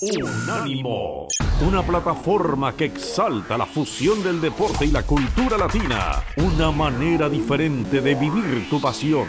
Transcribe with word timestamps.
Unánimo, 0.00 1.26
una 1.60 1.82
plataforma 1.82 2.72
que 2.76 2.84
exalta 2.84 3.58
la 3.58 3.66
fusión 3.66 4.22
del 4.22 4.40
deporte 4.40 4.84
y 4.84 4.92
la 4.92 5.02
cultura 5.02 5.58
latina, 5.58 6.22
una 6.36 6.70
manera 6.70 7.28
diferente 7.28 8.00
de 8.00 8.14
vivir 8.14 8.70
tu 8.70 8.80
pasión. 8.80 9.26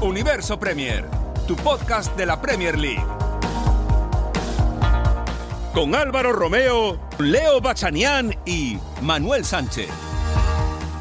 Universo 0.00 0.58
Premier, 0.58 1.08
tu 1.46 1.54
podcast 1.54 2.16
de 2.16 2.26
la 2.26 2.40
Premier 2.40 2.76
League. 2.76 3.06
Con 5.72 5.94
Álvaro 5.94 6.32
Romeo, 6.32 6.98
Leo 7.18 7.60
Bachanián 7.60 8.34
y 8.44 8.78
Manuel 9.00 9.44
Sánchez. 9.44 10.05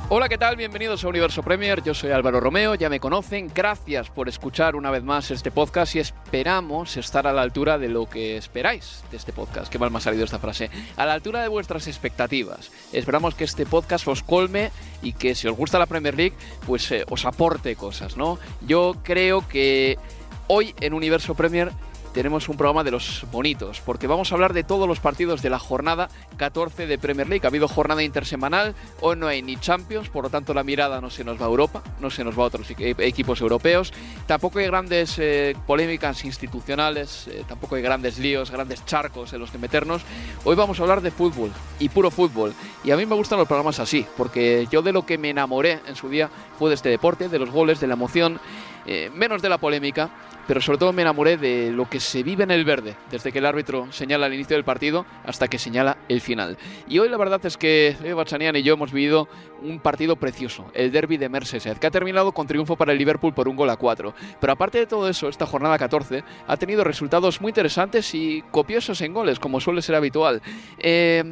Hola, 0.07 0.29
¿qué 0.29 0.37
tal? 0.37 0.55
Bienvenidos 0.55 1.03
a 1.03 1.07
Universo 1.07 1.41
Premier. 1.41 1.81
Yo 1.81 1.95
soy 1.95 2.11
Álvaro 2.11 2.39
Romeo, 2.39 2.75
ya 2.75 2.89
me 2.89 2.99
conocen. 2.99 3.49
Gracias 3.53 4.11
por 4.11 4.29
escuchar 4.29 4.75
una 4.75 4.91
vez 4.91 5.03
más 5.03 5.31
este 5.31 5.49
podcast 5.49 5.95
y 5.95 5.99
esperamos 5.99 6.95
estar 6.95 7.25
a 7.25 7.33
la 7.33 7.41
altura 7.41 7.79
de 7.79 7.89
lo 7.89 8.07
que 8.07 8.37
esperáis 8.37 9.03
de 9.09 9.17
este 9.17 9.33
podcast. 9.33 9.71
Qué 9.71 9.79
mal 9.79 9.89
me 9.89 9.97
ha 9.97 10.01
salido 10.01 10.23
esta 10.23 10.37
frase. 10.37 10.69
A 10.95 11.07
la 11.07 11.13
altura 11.13 11.41
de 11.41 11.47
vuestras 11.47 11.87
expectativas. 11.87 12.71
Esperamos 12.93 13.33
que 13.33 13.45
este 13.45 13.65
podcast 13.65 14.07
os 14.07 14.21
colme 14.21 14.69
y 15.01 15.13
que 15.13 15.33
si 15.33 15.47
os 15.47 15.57
gusta 15.57 15.79
la 15.79 15.87
Premier 15.87 16.15
League, 16.15 16.35
pues 16.67 16.91
eh, 16.91 17.03
os 17.09 17.25
aporte 17.25 17.75
cosas, 17.75 18.15
¿no? 18.15 18.37
Yo 18.61 18.97
creo 19.01 19.47
que 19.47 19.97
hoy 20.45 20.75
en 20.81 20.93
Universo 20.93 21.33
Premier 21.33 21.71
tenemos 22.15 22.47
un 22.47 22.55
programa 22.55 22.85
de 22.85 22.91
los 22.91 23.25
bonitos, 23.29 23.81
porque 23.81 24.07
vamos 24.07 24.31
a 24.31 24.35
hablar 24.35 24.53
de 24.53 24.63
todos 24.63 24.87
los 24.87 25.01
partidos 25.01 25.41
de 25.41 25.49
la 25.49 25.59
jornada 25.59 26.07
14 26.37 26.87
de 26.87 26.97
Premier 26.97 27.27
League. 27.27 27.45
Ha 27.45 27.49
habido 27.49 27.67
jornada 27.67 28.03
intersemanal, 28.03 28.73
hoy 29.01 29.17
no 29.17 29.27
hay 29.27 29.41
ni 29.41 29.57
Champions, 29.57 30.07
por 30.07 30.23
lo 30.23 30.29
tanto 30.29 30.53
la 30.53 30.63
mirada 30.63 31.01
no 31.01 31.09
se 31.09 31.25
nos 31.25 31.37
va 31.37 31.45
a 31.45 31.49
Europa, 31.49 31.83
no 31.99 32.09
se 32.09 32.23
nos 32.23 32.39
va 32.39 32.43
a 32.43 32.45
otros 32.45 32.67
equipos 32.69 33.41
europeos. 33.41 33.91
Tampoco 34.27 34.59
hay 34.59 34.65
grandes 34.67 35.19
eh, 35.19 35.57
polémicas 35.67 36.23
institucionales, 36.23 37.27
eh, 37.27 37.43
tampoco 37.49 37.75
hay 37.75 37.81
grandes 37.81 38.17
líos, 38.17 38.49
grandes 38.49 38.85
charcos 38.85 39.33
en 39.33 39.41
los 39.41 39.51
que 39.51 39.57
meternos. 39.57 40.01
Hoy 40.45 40.55
vamos 40.55 40.79
a 40.79 40.83
hablar 40.83 41.01
de 41.01 41.11
fútbol 41.11 41.51
y 41.79 41.89
puro 41.89 42.11
fútbol. 42.11 42.53
Y 42.85 42.91
a 42.91 42.95
mí 42.95 43.05
me 43.05 43.15
gustan 43.15 43.39
los 43.39 43.47
programas 43.47 43.81
así, 43.81 44.05
porque 44.15 44.69
yo 44.71 44.81
de 44.81 44.93
lo 44.93 45.05
que 45.05 45.17
me 45.17 45.31
enamoré 45.31 45.81
en 45.85 45.97
su 45.97 46.07
día 46.07 46.29
fue 46.57 46.69
de 46.69 46.75
este 46.75 46.87
deporte, 46.87 47.27
de 47.27 47.39
los 47.39 47.49
goles, 47.49 47.81
de 47.81 47.87
la 47.87 47.95
emoción, 47.95 48.39
eh, 48.87 49.11
menos 49.13 49.41
de 49.41 49.49
la 49.49 49.57
polémica 49.57 50.11
pero 50.47 50.61
sobre 50.61 50.77
todo 50.77 50.93
me 50.93 51.01
enamoré 51.01 51.37
de 51.37 51.71
lo 51.71 51.89
que 51.89 51.99
se 51.99 52.23
vive 52.23 52.43
en 52.43 52.51
el 52.51 52.65
verde, 52.65 52.95
desde 53.11 53.31
que 53.31 53.39
el 53.39 53.45
árbitro 53.45 53.91
señala 53.91 54.27
el 54.27 54.33
inicio 54.33 54.55
del 54.55 54.63
partido 54.63 55.05
hasta 55.23 55.47
que 55.47 55.59
señala 55.59 55.97
el 56.09 56.21
final. 56.21 56.57
Y 56.87 56.99
hoy 56.99 57.09
la 57.09 57.17
verdad 57.17 57.43
es 57.45 57.57
que 57.57 57.95
Bachanian 58.15 58.55
y 58.55 58.63
yo 58.63 58.73
hemos 58.73 58.91
vivido 58.91 59.27
un 59.61 59.79
partido 59.79 60.15
precioso, 60.15 60.65
el 60.73 60.91
derby 60.91 61.17
de 61.17 61.29
Merseyside, 61.29 61.79
que 61.79 61.87
ha 61.87 61.91
terminado 61.91 62.31
con 62.31 62.47
triunfo 62.47 62.75
para 62.75 62.91
el 62.91 62.97
Liverpool 62.97 63.33
por 63.33 63.47
un 63.47 63.55
gol 63.55 63.69
a 63.69 63.77
cuatro. 63.77 64.13
Pero 64.39 64.53
aparte 64.53 64.79
de 64.79 64.85
todo 64.85 65.09
eso, 65.09 65.29
esta 65.29 65.45
jornada 65.45 65.77
14 65.77 66.23
ha 66.47 66.57
tenido 66.57 66.83
resultados 66.83 67.41
muy 67.41 67.49
interesantes 67.49 68.13
y 68.13 68.43
copiosos 68.51 69.01
en 69.01 69.13
goles, 69.13 69.39
como 69.39 69.59
suele 69.59 69.81
ser 69.81 69.95
habitual. 69.95 70.41
Eh, 70.77 71.23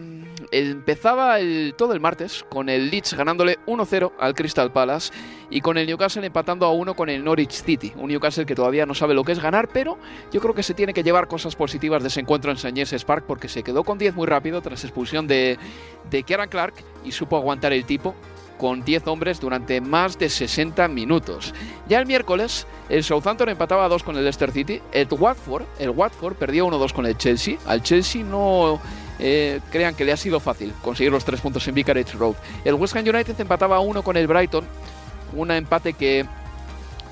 empezaba 0.54 1.38
todo 1.76 1.94
el 1.94 2.00
martes 2.00 2.46
con 2.48 2.70
el 2.70 2.92
Leeds 2.92 3.16
ganándole 3.16 3.58
1-0 3.66 4.12
al 4.20 4.36
Crystal 4.36 4.72
Palace 4.72 5.12
y 5.50 5.62
con 5.62 5.78
el 5.78 5.88
Newcastle 5.88 6.26
empatando 6.26 6.66
a 6.66 6.72
1 6.72 6.96
con 6.96 7.10
el 7.10 7.24
Norwich 7.24 7.64
City. 7.64 7.92
Un 7.96 8.10
Newcastle 8.10 8.46
que 8.46 8.54
todavía 8.56 8.86
no 8.86 8.94
sabe 8.94 9.14
lo 9.14 9.24
que 9.24 9.32
es 9.32 9.40
ganar, 9.40 9.68
pero 9.74 9.98
yo 10.32 10.40
creo 10.42 10.54
que 10.54 10.64
se 10.64 10.74
tiene 10.74 10.94
que 10.94 11.04
llevar 11.04 11.28
cosas 11.28 11.56
positivas 11.56 12.04
de 12.04 12.10
ese 12.10 12.20
encuentro 12.20 12.52
en 12.52 12.58
St. 12.58 13.06
Park 13.06 13.26
porque 13.28 13.50
se 13.50 13.64
quedó 13.64 13.84
con 13.84 13.98
10 13.98 14.16
muy 14.16 14.28
rápido 14.28 14.62
tras 14.62 14.84
expulsión 14.84 15.28
de, 15.28 15.58
de 16.10 16.24
Kieran 16.24 16.50
Clark 16.50 16.76
y 17.04 17.12
supo 17.12 17.36
aguantar 17.36 17.74
el 17.74 17.86
tipo 17.86 18.14
con 18.58 18.84
10 18.84 19.08
hombres 19.08 19.40
durante 19.40 19.82
más 19.82 20.18
de 20.18 20.30
60 20.30 20.88
minutos. 20.88 21.54
Ya 21.88 22.00
el 22.00 22.06
miércoles, 22.06 22.68
el 22.90 23.04
Southampton 23.04 23.50
empataba 23.50 23.86
a 23.86 23.90
2 23.90 24.04
con 24.04 24.16
el 24.16 24.24
Leicester 24.24 24.52
City. 24.52 24.82
El 24.92 25.08
Watford, 25.12 25.66
el 25.80 25.90
Watford 25.90 26.36
perdía 26.36 26.64
1-2 26.64 26.94
con 26.94 27.06
el 27.06 27.18
Chelsea. 27.18 27.58
Al 27.66 27.82
Chelsea 27.82 28.24
no 28.24 28.80
eh, 29.26 29.62
crean 29.72 29.96
que 29.96 30.04
le 30.04 30.12
ha 30.12 30.18
sido 30.18 30.42
fácil 30.42 30.74
conseguir 30.82 31.10
los 31.10 31.24
tres 31.24 31.40
puntos 31.40 31.66
en 31.70 31.76
Vicarage 31.76 32.18
Road. 32.18 32.36
El 32.66 32.74
West 32.74 32.94
Ham 32.98 33.08
United 33.08 33.40
empataba 33.40 33.78
a 33.78 33.80
uno 33.80 34.04
con 34.04 34.18
el 34.18 34.28
Brighton, 34.28 34.66
un 35.34 35.50
empate 35.50 35.94
que 35.94 36.26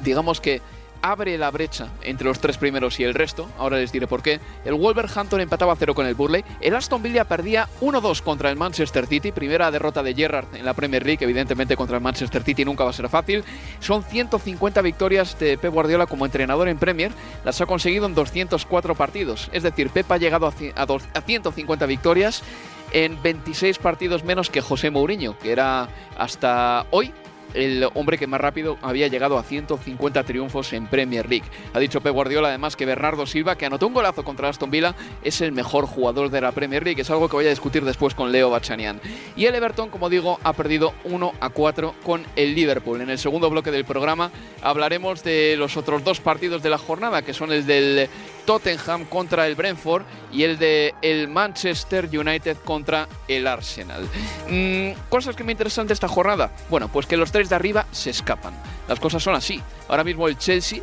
digamos 0.03 0.41
que 0.41 0.61
abre 1.01 1.37
la 1.37 1.51
brecha 1.51 1.89
entre 2.01 2.27
los 2.27 2.39
tres 2.39 2.57
primeros 2.57 2.99
y 2.99 3.03
el 3.03 3.13
resto. 3.13 3.49
Ahora 3.57 3.77
les 3.77 3.91
diré 3.91 4.07
por 4.07 4.21
qué. 4.21 4.39
El 4.65 4.75
Wolverhampton 4.75 5.41
empataba 5.41 5.73
a 5.73 5.75
cero 5.75 5.95
con 5.95 6.05
el 6.05 6.15
Burley. 6.15 6.43
El 6.59 6.75
Aston 6.75 7.01
Villa 7.01 7.25
perdía 7.25 7.67
1-2 7.81 8.21
contra 8.21 8.49
el 8.49 8.57
Manchester 8.57 9.07
City. 9.07 9.31
Primera 9.31 9.71
derrota 9.71 10.03
de 10.03 10.13
Gerrard 10.13 10.55
en 10.55 10.65
la 10.65 10.73
Premier 10.73 11.05
League. 11.05 11.23
Evidentemente 11.23 11.75
contra 11.75 11.97
el 11.97 12.03
Manchester 12.03 12.43
City 12.43 12.65
nunca 12.65 12.83
va 12.83 12.91
a 12.91 12.93
ser 12.93 13.09
fácil. 13.09 13.43
Son 13.79 14.03
150 14.03 14.81
victorias 14.81 15.37
de 15.39 15.57
Pep 15.57 15.73
Guardiola 15.73 16.05
como 16.05 16.25
entrenador 16.25 16.67
en 16.67 16.77
Premier. 16.77 17.11
Las 17.43 17.59
ha 17.61 17.65
conseguido 17.65 18.05
en 18.05 18.15
204 18.15 18.95
partidos. 18.95 19.49
Es 19.51 19.63
decir, 19.63 19.89
Pep 19.89 20.11
ha 20.11 20.17
llegado 20.17 20.47
a, 20.47 20.53
a 20.75 21.21
150 21.21 21.85
victorias 21.85 22.43
en 22.91 23.21
26 23.21 23.79
partidos 23.79 24.23
menos 24.23 24.49
que 24.49 24.61
José 24.61 24.89
Mourinho, 24.91 25.37
que 25.39 25.51
era 25.51 25.87
hasta 26.17 26.85
hoy 26.91 27.13
el 27.53 27.87
hombre 27.93 28.17
que 28.17 28.27
más 28.27 28.41
rápido 28.41 28.77
había 28.81 29.07
llegado 29.07 29.37
a 29.37 29.43
150 29.43 30.23
triunfos 30.23 30.73
en 30.73 30.87
Premier 30.87 31.29
League. 31.29 31.45
Ha 31.73 31.79
dicho 31.79 32.01
Pep 32.01 32.13
Guardiola 32.13 32.49
además 32.49 32.75
que 32.75 32.85
Bernardo 32.85 33.25
Silva, 33.25 33.55
que 33.55 33.65
anotó 33.65 33.87
un 33.87 33.93
golazo 33.93 34.23
contra 34.23 34.49
Aston 34.49 34.71
Villa, 34.71 34.95
es 35.23 35.41
el 35.41 35.51
mejor 35.51 35.85
jugador 35.85 36.29
de 36.29 36.41
la 36.41 36.51
Premier 36.51 36.83
League. 36.83 37.01
Es 37.01 37.09
algo 37.09 37.27
que 37.29 37.35
voy 37.35 37.45
a 37.45 37.49
discutir 37.49 37.83
después 37.83 38.15
con 38.15 38.31
Leo 38.31 38.49
Bachanian. 38.49 39.01
Y 39.35 39.45
el 39.45 39.55
Everton, 39.55 39.89
como 39.89 40.09
digo, 40.09 40.39
ha 40.43 40.53
perdido 40.53 40.93
1 41.03 41.33
a 41.39 41.49
4 41.49 41.95
con 42.03 42.25
el 42.35 42.55
Liverpool. 42.55 43.01
En 43.01 43.09
el 43.09 43.17
segundo 43.17 43.49
bloque 43.49 43.71
del 43.71 43.85
programa 43.85 44.31
hablaremos 44.61 45.23
de 45.23 45.55
los 45.57 45.77
otros 45.77 46.03
dos 46.03 46.19
partidos 46.19 46.63
de 46.63 46.69
la 46.69 46.77
jornada, 46.77 47.21
que 47.21 47.33
son 47.33 47.51
el 47.51 47.65
del 47.65 48.09
Tottenham 48.45 49.05
contra 49.05 49.47
el 49.47 49.55
Brentford 49.55 50.03
y 50.31 50.43
el 50.43 50.57
de 50.57 50.93
el 51.01 51.27
Manchester 51.27 52.09
United 52.11 52.57
contra 52.65 53.07
el 53.27 53.47
Arsenal. 53.47 54.07
Mm, 54.49 54.91
cosas 55.09 55.35
que 55.35 55.43
me 55.43 55.51
interesan 55.51 55.87
de 55.87 55.93
esta 55.93 56.07
jornada. 56.07 56.51
Bueno, 56.69 56.87
pues 56.87 57.05
que 57.05 57.17
los 57.17 57.31
tres 57.31 57.49
de 57.49 57.55
arriba 57.55 57.85
se 57.91 58.09
escapan. 58.09 58.53
Las 58.87 58.99
cosas 58.99 59.23
son 59.23 59.35
así. 59.35 59.61
Ahora 59.87 60.03
mismo 60.03 60.27
el 60.27 60.37
Chelsea 60.37 60.81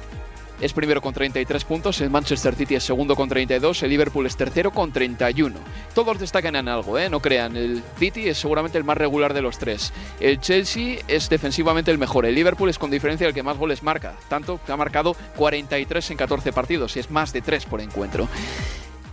es 0.60 0.72
primero 0.72 1.00
con 1.00 1.14
33 1.14 1.64
puntos, 1.64 2.00
el 2.00 2.10
Manchester 2.10 2.54
City 2.54 2.74
es 2.74 2.84
segundo 2.84 3.14
con 3.14 3.28
32, 3.28 3.82
el 3.82 3.90
Liverpool 3.90 4.26
es 4.26 4.36
tercero 4.36 4.72
con 4.72 4.92
31. 4.92 5.56
Todos 5.94 6.18
destacan 6.18 6.56
en 6.56 6.68
algo, 6.68 6.98
¿eh? 6.98 7.08
no 7.08 7.20
crean, 7.20 7.56
el 7.56 7.82
City 7.98 8.28
es 8.28 8.38
seguramente 8.38 8.78
el 8.78 8.84
más 8.84 8.96
regular 8.96 9.34
de 9.34 9.42
los 9.42 9.58
tres. 9.58 9.92
El 10.20 10.40
Chelsea 10.40 10.98
es 11.06 11.28
defensivamente 11.28 11.90
el 11.90 11.98
mejor, 11.98 12.26
el 12.26 12.34
Liverpool 12.34 12.68
es 12.68 12.78
con 12.78 12.90
diferencia 12.90 13.26
el 13.26 13.34
que 13.34 13.42
más 13.42 13.56
goles 13.56 13.82
marca, 13.82 14.14
tanto 14.28 14.60
que 14.64 14.72
ha 14.72 14.76
marcado 14.76 15.14
43 15.36 16.10
en 16.10 16.16
14 16.16 16.52
partidos, 16.52 16.96
y 16.96 17.00
es 17.00 17.10
más 17.10 17.32
de 17.32 17.40
3 17.40 17.64
por 17.66 17.80
encuentro. 17.80 18.28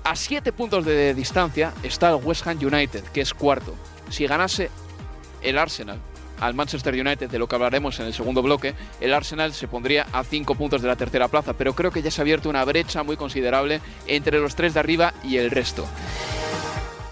A 0.03 0.15
7 0.15 0.51
puntos 0.51 0.85
de 0.85 1.13
distancia 1.13 1.73
está 1.83 2.09
el 2.09 2.23
West 2.23 2.45
Ham 2.47 2.59
United, 2.61 3.03
que 3.05 3.21
es 3.21 3.33
cuarto. 3.33 3.75
Si 4.09 4.27
ganase 4.27 4.69
el 5.41 5.57
Arsenal 5.57 5.99
al 6.39 6.53
Manchester 6.53 6.93
United, 6.93 7.29
de 7.29 7.39
lo 7.39 7.47
que 7.47 7.55
hablaremos 7.55 7.99
en 7.99 8.07
el 8.07 8.13
segundo 8.13 8.41
bloque, 8.41 8.73
el 9.01 9.13
Arsenal 9.13 9.53
se 9.53 9.67
pondría 9.67 10.07
a 10.11 10.23
5 10.23 10.55
puntos 10.55 10.81
de 10.81 10.87
la 10.87 10.95
tercera 10.95 11.27
plaza, 11.27 11.53
pero 11.53 11.73
creo 11.73 11.91
que 11.91 12.01
ya 12.01 12.11
se 12.11 12.21
ha 12.21 12.23
abierto 12.23 12.49
una 12.49 12.65
brecha 12.65 13.03
muy 13.03 13.17
considerable 13.17 13.81
entre 14.07 14.39
los 14.39 14.55
tres 14.55 14.73
de 14.73 14.79
arriba 14.79 15.13
y 15.23 15.37
el 15.37 15.51
resto. 15.51 15.85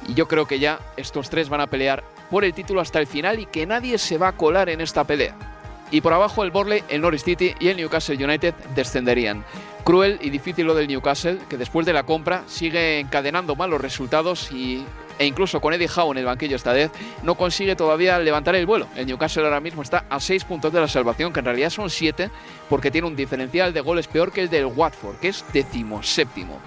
Y 0.08 0.14
yo 0.14 0.28
creo 0.28 0.46
que 0.46 0.60
ya 0.60 0.80
estos 0.98 1.30
tres 1.30 1.50
van 1.50 1.62
a 1.62 1.68
pelear 1.68 2.04
por 2.30 2.44
el 2.44 2.54
título 2.54 2.82
hasta 2.82 3.00
el 3.00 3.08
final 3.08 3.40
y 3.40 3.46
que 3.46 3.66
nadie 3.66 3.98
se 3.98 4.18
va 4.18 4.30
a 4.30 4.38
colar 4.38 4.70
en 4.70 4.82
esta 4.82 5.06
pelea. 5.06 5.53
Y 5.94 6.02
por 6.02 6.12
abajo 6.12 6.44
el 6.44 6.50
Borley, 6.50 6.84
el 6.90 7.02
Norwich 7.02 7.24
City 7.24 7.54
y 7.59 7.68
el 7.68 7.78
Newcastle 7.78 8.16
United 8.16 8.56
descenderían. 8.74 9.46
Cruel 9.84 10.18
y 10.24 10.31
difícil 10.31 10.66
lo 10.66 10.74
del 10.74 10.88
Newcastle, 10.88 11.38
que 11.48 11.56
después 11.56 11.86
de 11.86 11.94
la 11.94 12.02
compra 12.02 12.44
sigue 12.48 13.00
encadenando 13.00 13.56
malos 13.56 13.80
resultados 13.80 14.52
y 14.52 14.84
e 15.20 15.28
incluso 15.28 15.62
con 15.62 15.72
Eddie 15.72 15.88
Howe 15.96 16.14
en 16.14 16.18
el 16.18 16.26
banquillo 16.26 16.56
esta 16.56 16.74
vez, 16.74 16.90
no 17.22 17.36
consigue 17.36 17.76
todavía 17.76 18.18
levantar 18.18 18.56
el 18.56 18.66
vuelo. 18.66 18.88
El 18.96 19.06
Newcastle 19.06 19.44
ahora 19.44 19.59
mismo 19.59 19.84
está 19.84 20.06
a 20.09 20.20
6 20.20 20.46
puntos 20.46 20.74
de 20.74 20.81
la 20.81 20.88
salvación, 20.88 21.31
que 21.31 21.42
en 21.42 21.46
realidad 21.46 21.70
son 21.70 21.92
7, 21.92 22.31
porque 22.69 22.90
tiene 22.90 23.06
un 23.06 23.16
diferencial 23.16 23.72
de 23.72 23.81
goles 23.81 24.07
peor 24.07 24.31
que 24.31 24.42
el 24.42 24.50
del 24.50 24.66
Watford, 24.66 25.18
que 25.18 25.28
es 25.28 25.45
decimoséptimo. 25.54 26.60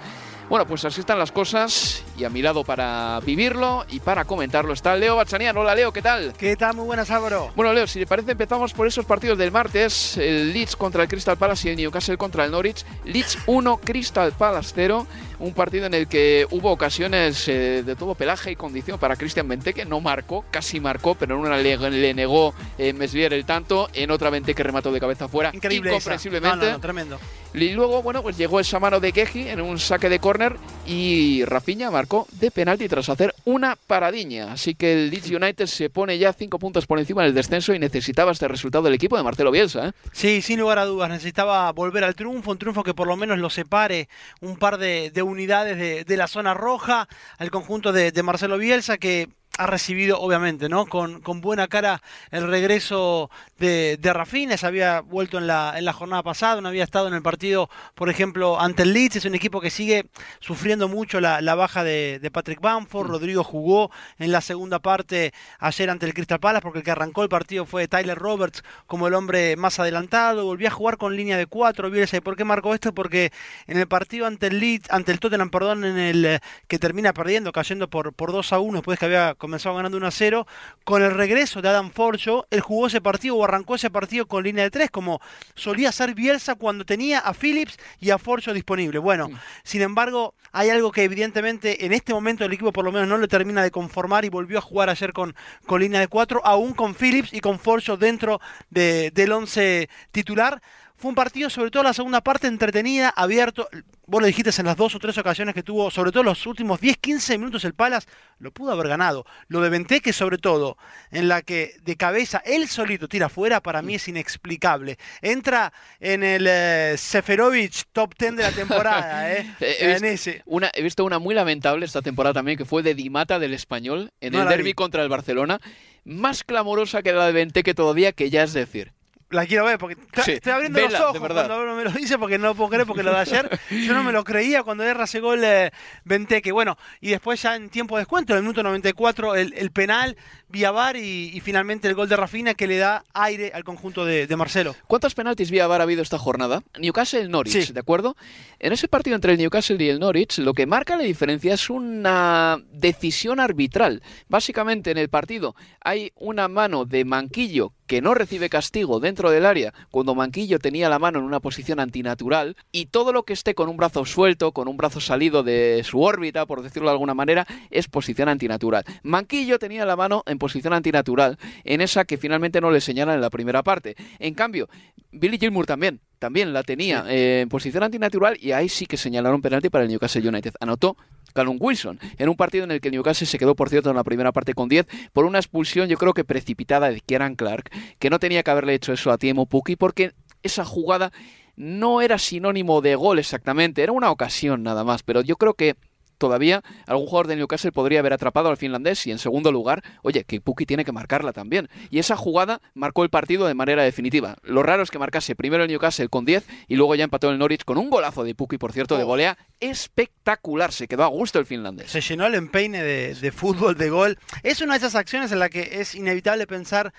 Bueno, 0.49 0.65
pues 0.65 0.85
así 0.85 1.01
están 1.01 1.19
las 1.19 1.33
cosas 1.33 2.05
y 2.17 2.23
a 2.23 2.29
mi 2.29 2.41
lado 2.41 2.63
para 2.63 3.19
vivirlo 3.19 3.85
y 3.89 3.99
para 3.99 4.23
comentarlo 4.23 4.71
está 4.71 4.95
Leo 4.95 5.17
Bachanian. 5.17 5.57
Hola 5.57 5.75
Leo, 5.75 5.91
¿qué 5.91 6.01
tal? 6.01 6.33
¿Qué 6.37 6.55
tal? 6.55 6.73
Muy 6.73 6.85
buenas, 6.85 7.11
Álvaro. 7.11 7.51
Bueno 7.53 7.73
Leo, 7.73 7.85
si 7.85 7.99
le 7.99 8.07
parece 8.07 8.31
empezamos 8.31 8.71
por 8.73 8.87
esos 8.87 9.03
partidos 9.03 9.37
del 9.37 9.51
martes, 9.51 10.15
el 10.15 10.53
Leeds 10.53 10.77
contra 10.77 11.03
el 11.03 11.09
Crystal 11.09 11.35
Palace 11.35 11.67
y 11.67 11.71
el 11.71 11.77
Newcastle 11.77 12.17
contra 12.17 12.45
el 12.45 12.51
Norwich. 12.51 12.85
Leeds 13.03 13.39
1, 13.45 13.77
Crystal 13.83 14.31
Palace 14.31 14.71
0 14.73 15.05
un 15.39 15.53
partido 15.53 15.85
en 15.85 15.93
el 15.93 16.07
que 16.07 16.47
hubo 16.49 16.71
ocasiones 16.71 17.47
eh, 17.47 17.83
de 17.85 17.95
todo 17.95 18.15
pelaje 18.15 18.51
y 18.51 18.55
condición 18.55 18.99
para 18.99 19.15
Cristian 19.15 19.47
que 19.47 19.85
no 19.85 20.01
marcó, 20.01 20.45
casi 20.51 20.79
marcó, 20.79 21.15
pero 21.15 21.35
en 21.35 21.41
una 21.41 21.57
le, 21.57 22.13
negó 22.13 22.53
eh, 22.77 22.93
Meslier 22.93 23.33
el 23.33 23.45
tanto, 23.45 23.89
en 23.93 24.11
otra 24.11 24.31
que 24.31 24.63
remató 24.63 24.91
de 24.91 24.99
cabeza 24.99 25.25
afuera, 25.25 25.51
Increíble 25.53 25.91
incomprensiblemente. 25.91 26.77
tremendo. 26.79 27.19
Y 27.53 27.69
luego, 27.69 28.03
bueno, 28.03 28.21
pues 28.21 28.37
llegó 28.37 28.59
esa 28.59 28.79
mano 28.79 28.99
de 28.99 29.11
Keji 29.11 29.49
en 29.49 29.61
un 29.61 29.79
saque 29.79 30.09
de 30.09 30.19
córner 30.19 30.36
y 30.85 31.43
Rafinha 31.45 31.91
marcó 31.91 32.27
de 32.31 32.51
penalti 32.51 32.87
tras 32.87 33.09
hacer 33.09 33.33
una 33.45 33.75
paradiña. 33.75 34.53
Así 34.53 34.75
que 34.75 34.93
el 34.93 35.09
Leeds 35.09 35.31
United 35.31 35.65
se 35.65 35.89
pone 35.89 36.17
ya 36.17 36.33
cinco 36.33 36.59
puntos 36.59 36.85
por 36.85 36.99
encima 36.99 37.23
del 37.23 37.33
descenso 37.33 37.73
y 37.73 37.79
necesitaba 37.79 38.31
este 38.31 38.47
resultado 38.47 38.85
del 38.85 38.93
equipo 38.93 39.17
de 39.17 39.23
Marcelo 39.23 39.51
Bielsa. 39.51 39.89
¿eh? 39.89 39.91
Sí, 40.11 40.41
sin 40.41 40.59
lugar 40.59 40.79
a 40.79 40.85
dudas, 40.85 41.09
necesitaba 41.09 41.71
volver 41.71 42.03
al 42.03 42.15
triunfo, 42.15 42.51
un 42.51 42.57
triunfo 42.57 42.83
que 42.83 42.93
por 42.93 43.07
lo 43.07 43.17
menos 43.17 43.37
lo 43.37 43.49
separe 43.49 44.09
un 44.41 44.57
par 44.57 44.77
de, 44.77 45.11
unidades 45.21 46.05
de, 46.05 46.17
la 46.17 46.27
zona 46.27 46.53
roja 46.53 47.07
al 47.37 47.51
conjunto 47.51 47.91
de 47.91 48.23
Marcelo 48.23 48.57
Bielsa 48.57 48.97
que 48.97 49.29
ha 49.57 49.65
recibido, 49.65 50.19
obviamente, 50.19 50.69
¿no? 50.69 50.85
Con, 50.85 51.21
con 51.21 51.41
buena 51.41 51.67
cara 51.67 52.01
el 52.31 52.47
regreso 52.47 53.29
de, 53.57 53.97
de 53.97 54.13
Rafinha, 54.13 54.57
se 54.57 54.67
había 54.67 55.01
vuelto 55.01 55.37
en 55.37 55.47
la, 55.47 55.73
en 55.77 55.85
la 55.85 55.93
jornada 55.93 56.23
pasada, 56.23 56.61
no 56.61 56.69
había 56.69 56.83
estado 56.83 57.07
en 57.07 57.13
el 57.13 57.21
partido, 57.21 57.69
por 57.95 58.09
ejemplo, 58.09 58.59
ante 58.59 58.83
el 58.83 58.93
Leeds, 58.93 59.17
es 59.17 59.25
un 59.25 59.35
equipo 59.35 59.59
que 59.61 59.69
sigue 59.69 60.05
sufriendo 60.39 60.87
mucho 60.87 61.19
la, 61.19 61.55
baja 61.55 61.83
de, 61.83 62.29
Patrick 62.31 62.61
Bamford, 62.61 63.07
mm. 63.07 63.11
Rodrigo 63.11 63.43
jugó 63.43 63.89
en 64.19 64.31
la 64.31 64.41
segunda 64.41 64.79
parte 64.79 65.33
ayer 65.59 65.89
ante 65.89 66.05
el 66.05 66.13
Crystal 66.13 66.39
Palace, 66.39 66.61
porque 66.61 66.79
el 66.79 66.85
que 66.85 66.91
arrancó 66.91 67.23
el 67.23 67.29
partido 67.29 67.65
fue 67.65 67.87
Tyler 67.87 68.17
Roberts 68.17 68.63
como 68.85 69.07
el 69.07 69.13
hombre 69.13 69.55
más 69.55 69.79
adelantado, 69.79 70.45
volvió 70.45 70.67
a 70.67 70.71
jugar 70.71 70.97
con 70.97 71.15
línea 71.15 71.37
de 71.37 71.47
cuatro, 71.47 71.87
¿y 71.87 72.19
por 72.21 72.35
qué 72.35 72.43
marcó 72.43 72.73
esto? 72.73 72.93
Porque 72.93 73.31
en 73.65 73.77
el 73.77 73.87
partido 73.87 74.27
ante 74.27 74.47
el 74.47 74.59
Leeds, 74.59 74.91
ante 74.91 75.11
el 75.11 75.19
Tottenham, 75.19 75.49
perdón, 75.49 75.83
en 75.83 75.97
el 75.97 76.25
eh, 76.25 76.39
que 76.67 76.79
termina 76.79 77.13
perdiendo, 77.13 77.51
cayendo 77.51 77.89
por, 77.89 78.13
por 78.13 78.31
2 78.31 78.53
a 78.53 78.59
1, 78.59 78.77
después 78.77 78.99
que 78.99 79.05
había 79.05 79.35
comenzó 79.47 79.73
ganando 79.73 79.97
1 79.97 80.07
a 80.07 80.11
0. 80.11 80.45
Con 80.83 81.01
el 81.03 81.11
regreso 81.11 81.61
de 81.61 81.69
Adam 81.69 81.89
Forcho, 81.89 82.45
él 82.51 82.59
jugó 82.59 82.87
ese 82.87 82.99
partido 82.99 83.37
o 83.37 83.45
arrancó 83.45 83.75
ese 83.75 83.89
partido 83.89 84.27
con 84.27 84.43
línea 84.43 84.65
de 84.65 84.71
3, 84.71 84.91
como 84.91 85.21
solía 85.55 85.93
ser 85.93 86.13
Bielsa 86.13 86.55
cuando 86.55 86.83
tenía 86.83 87.19
a 87.19 87.33
Phillips 87.33 87.77
y 88.01 88.09
a 88.09 88.17
Forcho 88.17 88.53
disponible. 88.53 88.99
Bueno, 88.99 89.29
sin 89.63 89.81
embargo, 89.81 90.33
hay 90.51 90.69
algo 90.69 90.91
que 90.91 91.03
evidentemente 91.03 91.85
en 91.85 91.93
este 91.93 92.13
momento 92.13 92.43
el 92.43 92.51
equipo 92.51 92.73
por 92.73 92.83
lo 92.83 92.91
menos 92.91 93.07
no 93.07 93.17
le 93.17 93.29
termina 93.29 93.63
de 93.63 93.71
conformar 93.71 94.25
y 94.25 94.29
volvió 94.29 94.57
a 94.57 94.61
jugar 94.61 94.89
ayer 94.89 95.13
con, 95.13 95.33
con 95.65 95.79
línea 95.79 96.01
de 96.01 96.09
4, 96.09 96.41
aún 96.43 96.73
con 96.73 96.93
Phillips 96.93 97.31
y 97.31 97.39
con 97.39 97.57
Forcho 97.57 97.95
dentro 97.95 98.41
del 98.69 99.31
11 99.31 99.89
titular. 100.11 100.61
Fue 100.97 101.09
un 101.09 101.15
partido, 101.15 101.47
sobre 101.51 101.69
todo 101.69 101.83
la 101.83 101.93
segunda 101.93 102.21
parte, 102.21 102.47
entretenida, 102.47 103.09
abierto. 103.09 103.69
Vos 104.07 104.19
lo 104.19 104.25
dijiste 104.25 104.49
en 104.57 104.65
las 104.65 104.75
dos 104.75 104.95
o 104.95 104.99
tres 104.99 105.15
ocasiones 105.19 105.53
que 105.53 105.61
tuvo, 105.61 105.91
sobre 105.91 106.11
todo 106.11 106.23
los 106.23 106.43
últimos 106.47 106.81
10-15 106.81 107.37
minutos 107.37 107.65
el 107.65 107.75
Palas, 107.75 108.07
lo 108.39 108.51
pudo 108.51 108.71
haber 108.71 108.87
ganado. 108.87 109.23
Lo 109.47 109.61
de 109.61 109.69
Benteke, 109.69 110.11
sobre 110.11 110.39
todo, 110.39 110.75
en 111.11 111.27
la 111.27 111.43
que 111.43 111.75
de 111.83 111.97
cabeza 111.97 112.41
él 112.43 112.67
solito 112.67 113.07
tira 113.07 113.29
fuera, 113.29 113.61
para 113.61 113.83
mí 113.83 113.93
es 113.93 114.07
inexplicable. 114.07 114.97
Entra 115.21 115.71
en 115.99 116.23
el 116.23 116.47
eh, 116.49 116.95
Seferovic 116.97 117.83
top 117.93 118.15
10 118.17 118.35
de 118.37 118.43
la 118.43 118.51
temporada. 118.51 119.31
¿eh? 119.37 119.53
he, 119.59 119.99
visto, 119.99 120.31
Una, 120.47 120.71
he 120.73 120.81
visto 120.81 121.05
una 121.05 121.19
muy 121.19 121.35
lamentable 121.35 121.85
esta 121.85 122.01
temporada 122.01 122.33
también, 122.33 122.57
que 122.57 122.65
fue 122.65 122.81
de 122.81 122.95
Dimata 122.95 123.37
del 123.37 123.53
Español, 123.53 124.09
en 124.19 124.33
el 124.33 124.47
derby 124.47 124.73
contra 124.73 125.03
el 125.03 125.09
Barcelona. 125.09 125.59
Más 126.05 126.43
clamorosa 126.43 127.03
que 127.03 127.11
la 127.11 127.27
de 127.27 127.33
Benteke 127.33 127.75
todavía, 127.75 128.13
que 128.13 128.31
ya 128.31 128.41
es 128.41 128.53
decir 128.53 128.96
la 129.29 129.45
quiero 129.45 129.65
ver, 129.65 129.77
porque 129.77 129.97
estoy 130.27 130.51
abriendo 130.51 130.79
los 130.79 130.93
ojos 130.93 131.19
cuando 131.19 131.75
me 131.75 131.83
lo 131.83 131.91
dice, 131.91 132.17
porque 132.17 132.37
no 132.37 132.55
puedo 132.55 132.69
creer, 132.69 132.87
porque 132.87 133.03
lo 133.03 133.11
de 133.11 133.17
ayer 133.17 133.59
yo 133.69 133.93
no 133.93 134.03
me 134.03 134.11
lo 134.11 134.23
creía 134.23 134.63
cuando 134.63 134.83
erra 134.83 135.03
ese 135.03 135.19
gol 135.19 135.43
eh, 135.43 135.71
Benteke. 136.05 136.51
Bueno, 136.51 136.77
y 137.01 137.09
después 137.09 137.41
ya 137.41 137.55
en 137.55 137.69
tiempo 137.69 137.97
de 137.97 138.01
descuento, 138.01 138.33
en 138.33 138.37
el 138.37 138.43
minuto 138.43 138.63
94, 138.63 139.35
el, 139.35 139.53
el 139.53 139.71
penal 139.71 140.15
vía 140.49 140.71
VAR 140.71 140.95
y, 140.95 141.39
finalmente 141.41 141.87
el 141.87 141.95
gol 141.95 142.09
de 142.09 142.15
Rafina 142.15 142.53
que 142.53 142.67
le 142.67 142.77
da 142.77 143.03
aire 143.13 143.51
al 143.53 143.63
conjunto 143.63 144.05
de, 144.05 144.27
Marcelo. 144.37 144.75
¿Cuántos 144.87 145.15
penaltis 145.15 145.51
vía 145.51 145.67
VAR 145.67 145.81
ha 145.81 145.83
habido 145.83 146.01
esta 146.01 146.17
jornada? 146.17 146.63
Newcastle-Norwich, 146.79 147.73
¿de 147.73 147.79
acuerdo? 147.79 148.15
En 148.59 148.71
ese 148.71 148.87
partido 148.87 149.15
entre 149.15 149.33
el 149.33 149.37
Newcastle 149.39 149.83
y 149.83 149.89
el 149.89 149.99
Norwich, 149.99 150.37
lo 150.39 150.53
que 150.53 150.65
marca 150.65 150.95
la 150.95 151.03
diferencia 151.03 151.53
es 151.53 151.69
una 151.69 152.59
decisión 152.71 153.39
arbitral. 153.39 154.01
Básicamente 154.29 154.91
en 154.91 154.97
el 154.97 155.09
partido 155.09 155.55
hay 155.81 156.11
una 156.15 156.47
mano 156.47 156.85
de 156.85 157.03
Manquillo 157.03 157.73
que 157.87 158.01
no 158.01 158.13
recibe 158.13 158.49
castigo 158.49 158.99
dentro 158.99 159.31
del 159.31 159.45
área 159.45 159.73
cuando 159.89 160.13
Manquillo 160.13 160.59
tenía 160.59 160.89
la 160.89 160.99
mano 160.99 161.19
en 161.19 161.25
una 161.25 161.39
posición 161.39 161.79
antinatural 161.79 162.55
y 162.71 162.87
todo 162.87 163.13
lo 163.13 163.23
que 163.23 163.33
esté 163.33 163.55
con 163.55 163.69
un 163.69 163.77
brazo 163.77 164.05
suelto, 164.05 164.51
con 164.51 164.67
un 164.67 164.77
brazo 164.77 164.99
salido 164.99 165.41
de 165.43 165.81
su 165.83 166.01
órbita, 166.01 166.45
por 166.45 166.61
decirlo 166.61 166.89
de 166.89 166.93
alguna 166.93 167.13
manera, 167.13 167.47
es 167.71 167.87
posición 167.87 168.29
antinatural. 168.29 168.83
Manquillo 169.03 169.57
tenía 169.57 169.85
la 169.85 169.95
mano 169.95 170.23
en 170.25 170.37
posición 170.37 170.73
antinatural, 170.73 171.37
en 171.63 171.81
esa 171.81 172.05
que 172.05 172.17
finalmente 172.17 172.61
no 172.61 172.71
le 172.71 172.81
señalan 172.81 173.15
en 173.15 173.21
la 173.21 173.29
primera 173.29 173.63
parte. 173.63 173.95
En 174.19 174.33
cambio, 174.33 174.67
Billy 175.11 175.37
Gilmour 175.37 175.65
también, 175.65 176.01
también 176.19 176.53
la 176.53 176.63
tenía 176.63 177.05
eh, 177.07 177.41
en 177.41 177.49
posición 177.49 177.83
antinatural 177.83 178.37
y 178.39 178.51
ahí 178.51 178.69
sí 178.69 178.85
que 178.85 178.97
señalaron 178.97 179.41
penalti 179.41 179.69
para 179.69 179.83
el 179.83 179.89
Newcastle 179.89 180.27
United. 180.27 180.53
Anotó 180.59 180.97
Callum 181.33 181.57
Wilson, 181.59 181.99
en 182.17 182.29
un 182.29 182.35
partido 182.35 182.63
en 182.63 182.71
el 182.71 182.81
que 182.81 182.87
el 182.87 182.93
Newcastle 182.93 183.27
se 183.27 183.37
quedó, 183.37 183.55
por 183.55 183.69
cierto, 183.69 183.89
en 183.89 183.95
la 183.95 184.03
primera 184.03 184.31
parte 184.31 184.53
con 184.53 184.69
10 184.69 184.87
por 185.13 185.25
una 185.25 185.39
expulsión, 185.39 185.87
yo 185.87 185.97
creo 185.97 186.13
que 186.13 186.23
precipitada 186.23 186.89
de 186.89 187.01
Kieran 187.01 187.35
Clark, 187.35 187.69
que 187.99 188.09
no 188.09 188.19
tenía 188.19 188.43
que 188.43 188.51
haberle 188.51 188.73
hecho 188.73 188.93
eso 188.93 189.11
a 189.11 189.17
Tiemo 189.17 189.45
Puki 189.45 189.75
porque 189.75 190.13
esa 190.43 190.65
jugada 190.65 191.11
no 191.55 192.01
era 192.01 192.17
sinónimo 192.17 192.81
de 192.81 192.95
gol 192.95 193.19
exactamente, 193.19 193.83
era 193.83 193.91
una 193.91 194.11
ocasión 194.11 194.63
nada 194.63 194.83
más, 194.83 195.03
pero 195.03 195.21
yo 195.21 195.35
creo 195.35 195.53
que 195.53 195.75
todavía 196.17 196.63
algún 196.85 197.07
jugador 197.07 197.27
de 197.27 197.35
Newcastle 197.35 197.71
podría 197.71 197.99
haber 197.99 198.13
atrapado 198.13 198.49
al 198.49 198.57
finlandés 198.57 199.05
y 199.07 199.11
en 199.11 199.19
segundo 199.19 199.51
lugar, 199.51 199.83
oye, 200.01 200.23
que 200.23 200.41
Puki 200.41 200.65
tiene 200.65 200.85
que 200.85 200.91
marcarla 200.91 201.33
también. 201.33 201.69
Y 201.89 201.99
esa 201.99 202.15
jugada 202.15 202.61
marcó 202.73 203.03
el 203.03 203.09
partido 203.09 203.47
de 203.47 203.53
manera 203.53 203.83
definitiva. 203.83 204.37
Lo 204.43 204.63
raro 204.63 204.83
es 204.83 204.91
que 204.91 204.99
marcase 204.99 205.35
primero 205.35 205.63
el 205.63 205.69
Newcastle 205.69 206.09
con 206.09 206.25
10 206.25 206.45
y 206.67 206.75
luego 206.75 206.95
ya 206.95 207.03
empató 207.03 207.29
el 207.29 207.37
Norwich 207.37 207.63
con 207.63 207.77
un 207.77 207.89
golazo 207.89 208.23
de 208.23 208.35
Puki, 208.35 208.57
por 208.57 208.73
cierto, 208.73 208.97
de 208.97 209.03
oh. 209.03 209.07
volea 209.07 209.37
espectacular. 209.59 210.71
Se 210.71 210.87
quedó 210.87 211.03
a 211.03 211.07
gusto 211.07 211.39
el 211.39 211.45
finlandés. 211.45 211.91
Se 211.91 212.01
llenó 212.01 212.25
el 212.25 212.35
empeine 212.35 212.83
de, 212.83 213.15
de 213.15 213.31
fútbol, 213.31 213.77
de 213.77 213.89
gol. 213.89 214.19
Es 214.43 214.61
una 214.61 214.73
de 214.73 214.77
esas 214.79 214.95
acciones 214.95 215.31
en 215.31 215.39
la 215.39 215.49
que 215.49 215.79
es 215.79 215.95
inevitable 215.95 216.47
pensar 216.47 216.93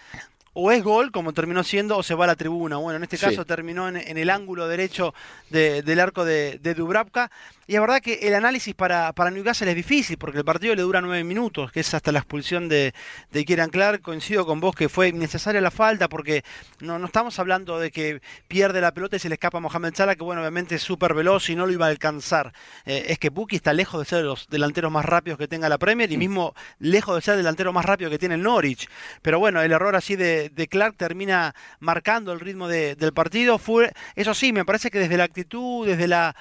o 0.60 0.72
es 0.72 0.82
gol, 0.82 1.12
como 1.12 1.32
terminó 1.32 1.62
siendo, 1.62 1.96
o 1.96 2.02
se 2.02 2.16
va 2.16 2.24
a 2.24 2.26
la 2.26 2.34
tribuna. 2.34 2.78
Bueno, 2.78 2.96
en 2.96 3.04
este 3.04 3.16
caso 3.16 3.44
terminó 3.44 3.88
en, 3.88 3.96
el 3.96 4.28
ángulo 4.28 4.66
derecho 4.66 5.14
del 5.50 6.00
arco 6.00 6.24
de, 6.24 6.58
de, 6.58 6.74
Dubravka. 6.74 7.30
Y 7.70 7.74
es 7.74 7.82
verdad 7.82 8.00
que 8.00 8.14
el 8.22 8.34
análisis 8.34 8.74
para, 8.74 9.12
para 9.12 9.30
Newcastle 9.30 9.68
es 9.68 9.76
difícil, 9.76 10.16
porque 10.16 10.38
el 10.38 10.44
partido 10.46 10.74
le 10.74 10.80
dura 10.80 11.02
nueve 11.02 11.22
minutos, 11.22 11.70
que 11.70 11.80
es 11.80 11.92
hasta 11.92 12.10
la 12.12 12.20
expulsión 12.20 12.66
de, 12.66 12.94
de 13.30 13.44
Kieran 13.44 13.68
Clark. 13.68 14.00
Coincido 14.00 14.46
con 14.46 14.58
vos 14.58 14.74
que 14.74 14.88
fue 14.88 15.08
innecesaria 15.08 15.60
la 15.60 15.70
falta, 15.70 16.08
porque 16.08 16.44
no, 16.80 16.98
no 16.98 17.04
estamos 17.04 17.38
hablando 17.38 17.78
de 17.78 17.90
que 17.90 18.22
pierde 18.48 18.80
la 18.80 18.94
pelota 18.94 19.16
y 19.16 19.18
se 19.18 19.28
le 19.28 19.34
escapa 19.34 19.58
a 19.58 19.60
Mohamed 19.60 19.92
Salah, 19.94 20.16
que 20.16 20.24
bueno, 20.24 20.40
obviamente 20.40 20.76
es 20.76 20.82
súper 20.82 21.12
veloz 21.12 21.50
y 21.50 21.56
no 21.56 21.66
lo 21.66 21.72
iba 21.74 21.84
a 21.84 21.90
alcanzar. 21.90 22.54
Eh, 22.86 23.04
es 23.08 23.18
que 23.18 23.28
Buki 23.28 23.56
está 23.56 23.74
lejos 23.74 24.00
de 24.00 24.06
ser 24.06 24.24
los 24.24 24.48
delanteros 24.48 24.90
más 24.90 25.04
rápidos 25.04 25.38
que 25.38 25.46
tenga 25.46 25.68
la 25.68 25.76
Premier 25.76 26.10
y 26.10 26.16
mm. 26.16 26.20
mismo 26.20 26.54
lejos 26.78 27.16
de 27.16 27.20
ser 27.20 27.34
el 27.34 27.40
delantero 27.40 27.74
más 27.74 27.84
rápido 27.84 28.08
que 28.08 28.18
tiene 28.18 28.36
el 28.36 28.42
Norwich. 28.42 28.88
Pero 29.20 29.40
bueno, 29.40 29.60
el 29.60 29.72
error 29.72 29.94
así 29.94 30.16
de, 30.16 30.48
de, 30.48 30.68
Clark 30.68 30.96
termina 30.96 31.54
marcando 31.80 32.32
el 32.32 32.40
ritmo 32.40 32.66
del 32.66 33.12
partido. 33.12 33.58
Fue, 33.58 33.92
eso 34.16 34.32
sí, 34.32 34.54
me 34.54 34.64
parece 34.64 34.90
que 34.90 35.00
desde 35.00 35.18
la 35.18 35.24
actitud, 35.24 35.86
desde 35.86 36.08
la, 36.08 36.34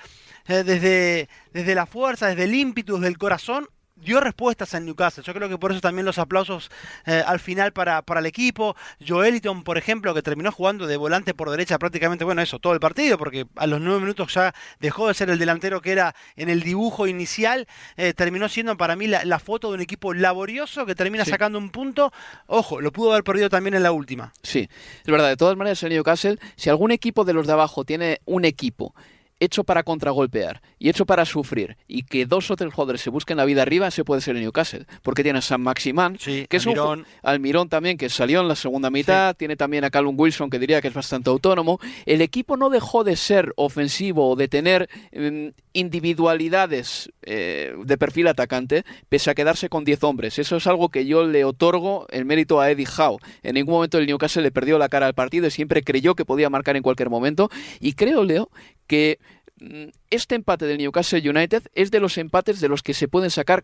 eh, 0.48 0.64
desde, 0.64 1.30
desde 1.54 1.76
la 1.76 1.86
fuerza, 1.86 2.28
desde 2.28 2.46
el 2.46 2.56
ímpetu, 2.56 2.96
desde 2.96 3.08
el 3.08 3.18
corazón, 3.18 3.68
dio 3.98 4.20
respuestas 4.20 4.74
en 4.74 4.86
Newcastle. 4.86 5.24
Yo 5.24 5.34
creo 5.34 5.50
que 5.50 5.58
por 5.58 5.72
eso 5.72 5.82
también 5.82 6.06
los 6.06 6.18
aplausos 6.18 6.70
eh, 7.06 7.24
al 7.26 7.40
final 7.40 7.74
para, 7.74 8.02
para, 8.02 8.20
el 8.20 8.26
equipo. 8.26 8.76
Joeliton, 9.06 9.64
por 9.64 9.78
ejemplo, 9.78 10.14
que 10.14 10.22
terminó 10.22 10.52
jugando 10.52 10.88
de 10.88 10.98
volante 10.98 11.34
por 11.34 11.50
derecha 11.50 11.80
prácticamente, 11.80 12.24
bueno, 12.24 12.42
eso, 12.42 12.60
todo 12.60 12.74
el 12.74 12.80
partido, 12.80 13.18
porque 13.18 13.48
a 13.56 13.68
los 13.68 13.82
nueve 13.82 14.00
minutos 14.02 14.34
ya 14.34 14.54
dejó 14.80 15.08
de 15.08 15.14
ser 15.14 15.30
el 15.30 15.40
delantero 15.40 15.82
que 15.82 15.92
era 15.92 16.16
en 16.36 16.50
el 16.50 16.62
dibujo 16.62 17.08
inicial. 17.08 17.68
Eh, 17.96 18.14
terminó 18.14 18.50
siendo 18.50 18.78
para 18.78 18.96
mí 18.96 19.08
la, 19.08 19.40
foto 19.40 19.70
de 19.70 19.76
un 19.76 19.82
equipo 19.82 20.14
laborioso 20.14 20.86
que 20.86 20.96
termina 20.96 21.24
sacando 21.26 21.58
un 21.58 21.70
punto. 21.70 22.12
Ojo, 22.48 22.82
lo 22.82 22.92
pudo 22.92 23.12
haber 23.12 23.24
perdido 23.24 23.50
también 23.50 23.76
en 23.76 23.84
la 23.84 23.92
última. 23.92 24.34
Sí, 24.42 24.68
es 25.00 25.06
verdad. 25.06 25.30
De 25.30 25.38
todas 25.38 25.56
maneras, 25.56 25.82
en 25.84 25.90
Newcastle, 25.90 26.40
si 26.56 26.70
algún 26.70 26.92
equipo 26.92 27.24
de 27.24 27.34
los 27.34 27.48
de 27.48 27.54
abajo 27.54 27.86
tiene 27.86 28.20
un 28.26 28.46
equipo 28.46 28.94
hecho 29.40 29.64
para 29.64 29.84
contragolpear 29.84 30.62
y 30.80 30.90
hecho 30.90 31.06
para 31.06 31.26
sufrir 31.26 31.78
y 31.88 32.04
que 32.04 32.26
dos 32.26 32.50
o 32.52 32.56
tres 32.56 32.74
jugadores 32.74 33.02
se 33.02 33.10
busquen 33.10 33.38
la 33.38 33.46
vida 33.46 33.62
arriba, 33.62 33.92
se 33.92 34.04
puede 34.04 34.22
ser 34.22 34.36
el 34.36 34.42
Newcastle. 34.42 34.86
Porque 35.02 35.24
tiene 35.24 35.40
a 35.40 35.42
San 35.42 35.62
Maximán, 35.62 36.18
que 36.18 36.48
es 36.50 36.66
un 36.66 37.06
Almirón 37.24 37.70
también, 37.70 37.98
que 37.98 38.10
salió 38.10 38.42
en 38.42 38.48
la 38.48 38.56
segunda 38.56 38.90
mitad, 38.90 39.36
tiene 39.36 39.56
también 39.56 39.84
a 39.84 39.90
Callum 39.90 40.20
Wilson, 40.20 40.50
que 40.50 40.60
diría 40.60 40.82
que 40.82 40.88
es 40.88 40.94
bastante 40.94 41.30
autónomo. 41.30 41.80
El 42.06 42.22
equipo 42.22 42.58
no 42.58 42.70
dejó 42.70 43.04
de 43.04 43.16
ser 43.16 43.54
ofensivo 43.56 44.30
o 44.32 44.36
de 44.36 44.48
tener 44.48 44.90
em, 45.12 45.54
individualidades 45.74 47.12
eh, 47.22 47.76
de 47.84 47.98
perfil 47.98 48.28
atacante, 48.28 48.84
pese 49.10 49.30
a 49.30 49.36
quedarse 49.36 49.70
con 49.70 49.84
10 49.84 50.04
hombres. 50.04 50.40
Eso 50.40 50.58
es 50.58 50.68
algo 50.68 50.90
que 50.90 51.06
yo 51.06 51.26
le 51.26 51.46
otorgo 51.46 52.08
el 52.10 52.26
mérito 52.26 52.60
a 52.60 52.72
Eddie 52.72 52.88
Howe. 52.88 53.20
En 53.44 53.56
ningún 53.56 53.76
momento 53.76 53.98
el 53.98 54.08
Newcastle 54.08 54.44
le 54.44 54.52
perdió 54.52 54.78
la 54.78 54.90
cara 54.90 55.06
al 55.06 55.14
partido 55.14 55.48
y 55.48 55.52
siempre 55.52 55.84
creyó 55.84 56.16
que 56.16 56.26
podía 56.26 56.50
marcar 56.50 56.76
en 56.76 56.84
cualquier 56.84 57.10
momento. 57.10 57.50
Y 57.80 57.94
creo, 57.94 58.24
Leo, 58.24 58.50
que 58.88 59.20
este 60.10 60.36
empate 60.36 60.66
del 60.66 60.78
Newcastle 60.78 61.30
United 61.30 61.64
es 61.74 61.92
de 61.92 62.00
los 62.00 62.18
empates 62.18 62.60
de 62.60 62.70
los 62.70 62.84
que 62.84 62.94
se 62.94 63.08
pueden 63.08 63.30
sacar 63.30 63.64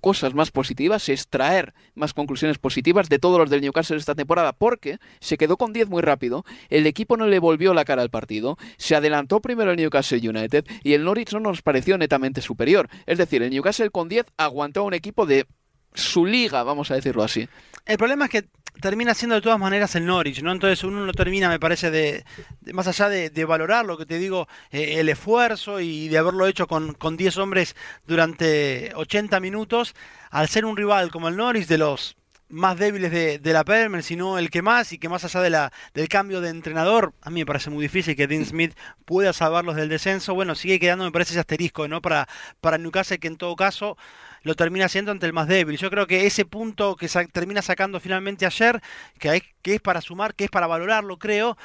cosas 0.00 0.34
más 0.34 0.50
positivas, 0.50 1.08
extraer 1.08 1.72
más 1.94 2.12
conclusiones 2.12 2.58
positivas 2.58 3.08
de 3.08 3.18
todos 3.18 3.38
los 3.38 3.48
del 3.48 3.62
Newcastle 3.62 3.96
esta 3.96 4.14
temporada, 4.14 4.52
porque 4.52 4.98
se 5.20 5.38
quedó 5.38 5.56
con 5.56 5.72
10 5.72 5.88
muy 5.88 6.02
rápido, 6.02 6.44
el 6.68 6.86
equipo 6.86 7.16
no 7.16 7.26
le 7.26 7.38
volvió 7.38 7.72
la 7.72 7.86
cara 7.86 8.02
al 8.02 8.10
partido, 8.10 8.58
se 8.76 8.96
adelantó 8.96 9.40
primero 9.40 9.70
el 9.70 9.78
Newcastle 9.78 10.28
United 10.28 10.66
y 10.82 10.92
el 10.92 11.04
Norwich 11.04 11.32
no 11.32 11.40
nos 11.40 11.62
pareció 11.62 11.96
netamente 11.96 12.42
superior. 12.42 12.90
Es 13.06 13.16
decir, 13.16 13.42
el 13.42 13.50
Newcastle 13.50 13.88
con 13.88 14.10
10 14.10 14.26
aguantó 14.36 14.80
a 14.80 14.84
un 14.84 14.92
equipo 14.92 15.24
de 15.24 15.46
su 15.94 16.26
liga, 16.26 16.62
vamos 16.62 16.90
a 16.90 16.94
decirlo 16.94 17.22
así. 17.22 17.48
El 17.86 17.96
problema 17.96 18.24
es 18.24 18.30
que 18.30 18.44
termina 18.80 19.14
siendo 19.14 19.36
de 19.36 19.40
todas 19.40 19.58
maneras 19.58 19.94
el 19.94 20.04
Norwich, 20.04 20.42
¿no? 20.42 20.52
Entonces 20.52 20.82
uno 20.84 21.06
no 21.06 21.12
termina, 21.12 21.48
me 21.48 21.60
parece, 21.60 21.90
de, 21.90 22.24
más 22.72 22.86
allá 22.88 23.08
de, 23.08 23.44
valorar 23.44 23.86
lo 23.86 23.96
que 23.96 24.06
te 24.06 24.18
digo, 24.18 24.48
eh, 24.70 24.96
el 24.98 25.08
esfuerzo 25.08 25.80
y 25.80 26.08
de 26.08 26.18
haberlo 26.18 26.46
hecho 26.46 26.66
con, 26.66 26.94
con 26.94 27.16
10 27.16 27.38
hombres 27.38 27.76
durante 28.06 28.92
80 28.94 29.38
minutos, 29.40 29.94
al 30.30 30.48
ser 30.48 30.64
un 30.64 30.76
rival 30.76 31.10
como 31.10 31.28
el 31.28 31.36
Norwich 31.36 31.66
de 31.66 31.78
los 31.78 32.16
más 32.48 32.78
débiles 32.78 33.10
de, 33.10 33.38
de, 33.38 33.52
la 33.52 33.64
Premier, 33.64 34.02
sino 34.02 34.38
el 34.38 34.50
que 34.50 34.62
más 34.62 34.92
y 34.92 34.98
que 34.98 35.08
más 35.08 35.24
allá 35.24 35.40
de 35.40 35.50
la, 35.50 35.72
del 35.94 36.08
cambio 36.08 36.40
de 36.40 36.50
entrenador, 36.50 37.14
a 37.22 37.30
mí 37.30 37.40
me 37.40 37.46
parece 37.46 37.70
muy 37.70 37.82
difícil 37.82 38.14
que 38.16 38.26
Dean 38.26 38.44
Smith 38.44 38.74
pueda 39.04 39.32
salvarlos 39.32 39.76
del 39.76 39.88
descenso. 39.88 40.34
Bueno, 40.34 40.54
sigue 40.54 40.78
quedando, 40.78 41.04
me 41.04 41.10
parece, 41.10 41.32
ese 41.32 41.40
asterisco, 41.40 41.88
¿no? 41.88 42.02
Para, 42.02 42.28
para 42.60 42.78
Newcastle, 42.78 43.18
que 43.18 43.28
en 43.28 43.36
todo 43.36 43.56
caso 43.56 43.96
lo 44.44 44.54
termina 44.54 44.84
haciendo 44.84 45.10
ante 45.10 45.26
el 45.26 45.32
más 45.32 45.48
débil. 45.48 45.76
Yo 45.76 45.90
creo 45.90 46.06
que 46.06 46.26
ese 46.26 46.44
punto 46.44 46.94
que 46.96 47.08
termina 47.32 47.62
sacando 47.62 47.98
finalmente 47.98 48.46
ayer, 48.46 48.80
que, 49.18 49.42
que 49.62 49.74
es 49.74 49.80
para 49.80 50.00
sumar, 50.00 50.34
que 50.34 50.44
es 50.44 50.50
para 50.50 50.66
valorarlo, 50.66 51.18
creo, 51.18 51.56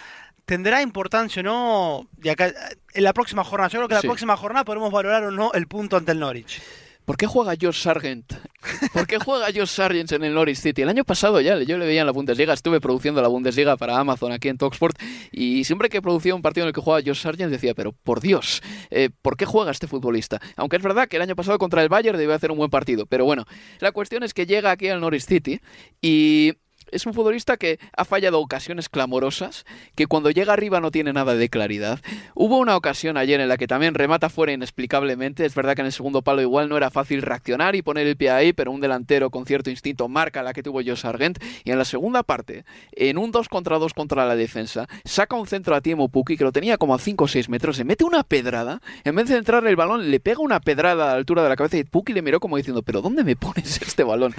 tendrá 0.45 0.81
importancia 0.81 1.41
o 1.41 1.43
no 1.43 2.07
de 2.13 2.31
acá, 2.31 2.51
en 2.93 3.03
la 3.03 3.13
próxima 3.13 3.43
jornada. 3.43 3.69
Yo 3.69 3.79
creo 3.79 3.87
que 3.87 3.93
en 3.93 3.97
la 3.97 4.01
próxima 4.01 4.35
jornada 4.37 4.65
podremos 4.65 4.91
valorar 4.91 5.23
o 5.23 5.31
no 5.31 5.51
el 5.53 5.67
punto 5.67 5.97
ante 5.97 6.13
el 6.13 6.19
Norwich. 6.19 6.61
¿Por 7.09 7.17
qué 7.17 7.25
juega 7.25 7.55
Josh 7.59 7.81
Sargent? 7.81 8.33
¿Por 8.93 9.07
qué 9.07 9.17
juega 9.17 9.47
Josh 9.47 9.69
Sargent 9.69 10.11
en 10.11 10.23
el 10.25 10.35
Norwich 10.35 10.57
City? 10.57 10.83
El 10.83 10.89
año 10.89 11.03
pasado 11.03 11.41
ya, 11.41 11.59
yo 11.59 11.79
le 11.79 11.87
veía 11.87 12.01
en 12.01 12.05
la 12.05 12.11
Bundesliga, 12.11 12.53
estuve 12.53 12.79
produciendo 12.79 13.19
la 13.19 13.27
Bundesliga 13.27 13.77
para 13.77 13.97
Amazon 13.97 14.31
aquí 14.31 14.47
en 14.47 14.59
Talksport 14.59 14.95
y 15.31 15.63
siempre 15.63 15.89
que 15.89 16.03
producía 16.03 16.35
un 16.35 16.43
partido 16.43 16.65
en 16.65 16.67
el 16.67 16.73
que 16.75 16.81
jugaba 16.81 17.01
Josh 17.03 17.21
Sargent 17.21 17.49
decía, 17.49 17.73
pero 17.73 17.93
por 17.93 18.21
Dios, 18.21 18.61
eh, 18.91 19.09
¿por 19.23 19.37
qué 19.37 19.47
juega 19.47 19.71
este 19.71 19.87
futbolista? 19.87 20.39
Aunque 20.55 20.75
es 20.75 20.83
verdad 20.83 21.07
que 21.07 21.15
el 21.15 21.23
año 21.23 21.35
pasado 21.35 21.57
contra 21.57 21.81
el 21.81 21.89
Bayern 21.89 22.15
debió 22.15 22.35
hacer 22.35 22.51
un 22.51 22.59
buen 22.59 22.69
partido, 22.69 23.07
pero 23.07 23.25
bueno, 23.25 23.45
la 23.79 23.91
cuestión 23.91 24.21
es 24.21 24.35
que 24.35 24.45
llega 24.45 24.69
aquí 24.69 24.89
al 24.89 25.01
Norwich 25.01 25.25
City 25.25 25.61
y 26.03 26.53
es 26.91 27.05
un 27.05 27.13
futbolista 27.13 27.57
que 27.57 27.79
ha 27.95 28.05
fallado 28.05 28.39
ocasiones 28.39 28.89
clamorosas, 28.89 29.65
que 29.95 30.07
cuando 30.07 30.31
llega 30.31 30.53
arriba 30.53 30.79
no 30.79 30.91
tiene 30.91 31.13
nada 31.13 31.35
de 31.35 31.49
claridad. 31.49 31.99
Hubo 32.35 32.57
una 32.57 32.75
ocasión 32.75 33.17
ayer 33.17 33.39
en 33.39 33.49
la 33.49 33.57
que 33.57 33.67
también 33.67 33.93
remata 33.93 34.29
fuera 34.29 34.53
inexplicablemente. 34.53 35.45
Es 35.45 35.55
verdad 35.55 35.75
que 35.75 35.81
en 35.81 35.87
el 35.87 35.93
segundo 35.93 36.21
palo 36.21 36.41
igual 36.41 36.69
no 36.69 36.77
era 36.77 36.89
fácil 36.89 37.21
reaccionar 37.21 37.75
y 37.75 37.81
poner 37.81 38.07
el 38.07 38.17
pie 38.17 38.31
ahí, 38.31 38.53
pero 38.53 38.71
un 38.71 38.81
delantero 38.81 39.29
con 39.29 39.45
cierto 39.45 39.69
instinto 39.69 40.07
marca 40.07 40.43
la 40.43 40.53
que 40.53 40.63
tuvo 40.63 40.81
Joe 40.83 40.95
Sargent. 40.95 41.39
Y 41.63 41.71
en 41.71 41.77
la 41.77 41.85
segunda 41.85 42.23
parte, 42.23 42.65
en 42.91 43.17
un 43.17 43.31
2 43.31 43.49
contra 43.49 43.77
2 43.77 43.93
contra 43.93 44.25
la 44.25 44.35
defensa, 44.35 44.87
saca 45.03 45.35
un 45.35 45.47
centro 45.47 45.75
a 45.75 45.81
Timo 45.81 46.09
Puki 46.09 46.37
que 46.37 46.43
lo 46.43 46.51
tenía 46.51 46.77
como 46.77 46.95
a 46.95 46.99
5 46.99 47.23
o 47.23 47.27
6 47.27 47.49
metros, 47.49 47.77
se 47.77 47.83
mete 47.83 48.03
una 48.03 48.23
pedrada, 48.23 48.81
en 49.03 49.15
vez 49.15 49.27
de 49.27 49.37
entrar 49.37 49.65
el 49.65 49.75
balón, 49.75 50.09
le 50.09 50.19
pega 50.19 50.39
una 50.39 50.59
pedrada 50.59 51.05
a 51.05 51.07
la 51.07 51.13
altura 51.13 51.43
de 51.43 51.49
la 51.49 51.55
cabeza 51.55 51.77
y 51.77 51.83
Puki 51.83 52.13
le 52.13 52.21
miró 52.21 52.39
como 52.39 52.57
diciendo, 52.57 52.81
pero 52.81 53.01
¿dónde 53.01 53.23
me 53.23 53.35
pones 53.35 53.81
este 53.81 54.03
balón? 54.03 54.33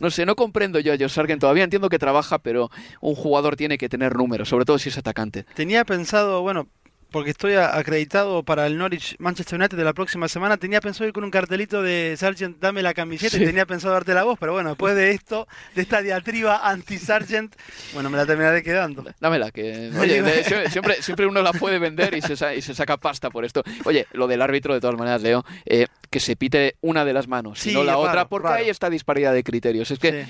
No 0.00 0.10
sé, 0.10 0.26
no 0.26 0.36
comprendo 0.36 0.78
yo 0.80 0.92
a 0.92 0.96
Joe 0.98 1.08
Sargent 1.08 1.40
todavía, 1.40 1.64
entiendo 1.64 1.87
que 1.88 1.98
trabaja, 1.98 2.38
pero 2.38 2.70
un 3.00 3.14
jugador 3.14 3.56
tiene 3.56 3.78
que 3.78 3.88
tener 3.88 4.16
números, 4.16 4.48
sobre 4.48 4.64
todo 4.64 4.78
si 4.78 4.88
es 4.88 4.98
atacante. 4.98 5.44
Tenía 5.54 5.84
pensado, 5.84 6.42
bueno, 6.42 6.68
porque 7.10 7.30
estoy 7.30 7.54
acreditado 7.54 8.42
para 8.42 8.66
el 8.66 8.76
Norwich 8.76 9.16
Manchester 9.18 9.58
United 9.58 9.76
de 9.76 9.84
la 9.84 9.94
próxima 9.94 10.28
semana, 10.28 10.56
tenía 10.56 10.80
pensado 10.80 11.06
ir 11.06 11.12
con 11.12 11.24
un 11.24 11.30
cartelito 11.30 11.82
de 11.82 12.14
Sargent, 12.18 12.58
dame 12.60 12.82
la 12.82 12.92
camiseta, 12.92 13.36
y 13.36 13.44
tenía 13.44 13.66
pensado 13.66 13.94
darte 13.94 14.12
la 14.12 14.24
voz, 14.24 14.38
pero 14.38 14.52
bueno, 14.52 14.70
después 14.70 14.94
de 14.94 15.12
esto, 15.12 15.48
de 15.74 15.82
esta 15.82 16.02
diatriba 16.02 16.68
anti-Sargent, 16.68 17.54
bueno, 17.94 18.10
me 18.10 18.18
la 18.18 18.26
terminaré 18.26 18.62
quedando. 18.62 19.04
Dámela, 19.20 19.50
que 19.50 19.90
oye, 19.98 20.22
siempre, 20.70 21.02
siempre 21.02 21.26
uno 21.26 21.42
la 21.42 21.52
puede 21.52 21.78
vender 21.78 22.14
y 22.14 22.20
se, 22.20 22.56
y 22.56 22.62
se 22.62 22.74
saca 22.74 22.98
pasta 22.98 23.30
por 23.30 23.44
esto. 23.44 23.62
Oye, 23.84 24.06
lo 24.12 24.26
del 24.26 24.42
árbitro, 24.42 24.74
de 24.74 24.80
todas 24.80 24.96
maneras, 24.96 25.22
Leo, 25.22 25.44
eh, 25.64 25.86
que 26.10 26.20
se 26.20 26.36
pite 26.36 26.76
una 26.82 27.04
de 27.04 27.12
las 27.14 27.26
manos, 27.26 27.66
y 27.66 27.72
no 27.72 27.84
la 27.84 27.96
otra, 27.96 28.28
porque 28.28 28.48
hay 28.48 28.68
esta 28.68 28.90
disparidad 28.90 29.32
de 29.32 29.42
criterios. 29.42 29.90
Es 29.90 29.98
que... 29.98 30.26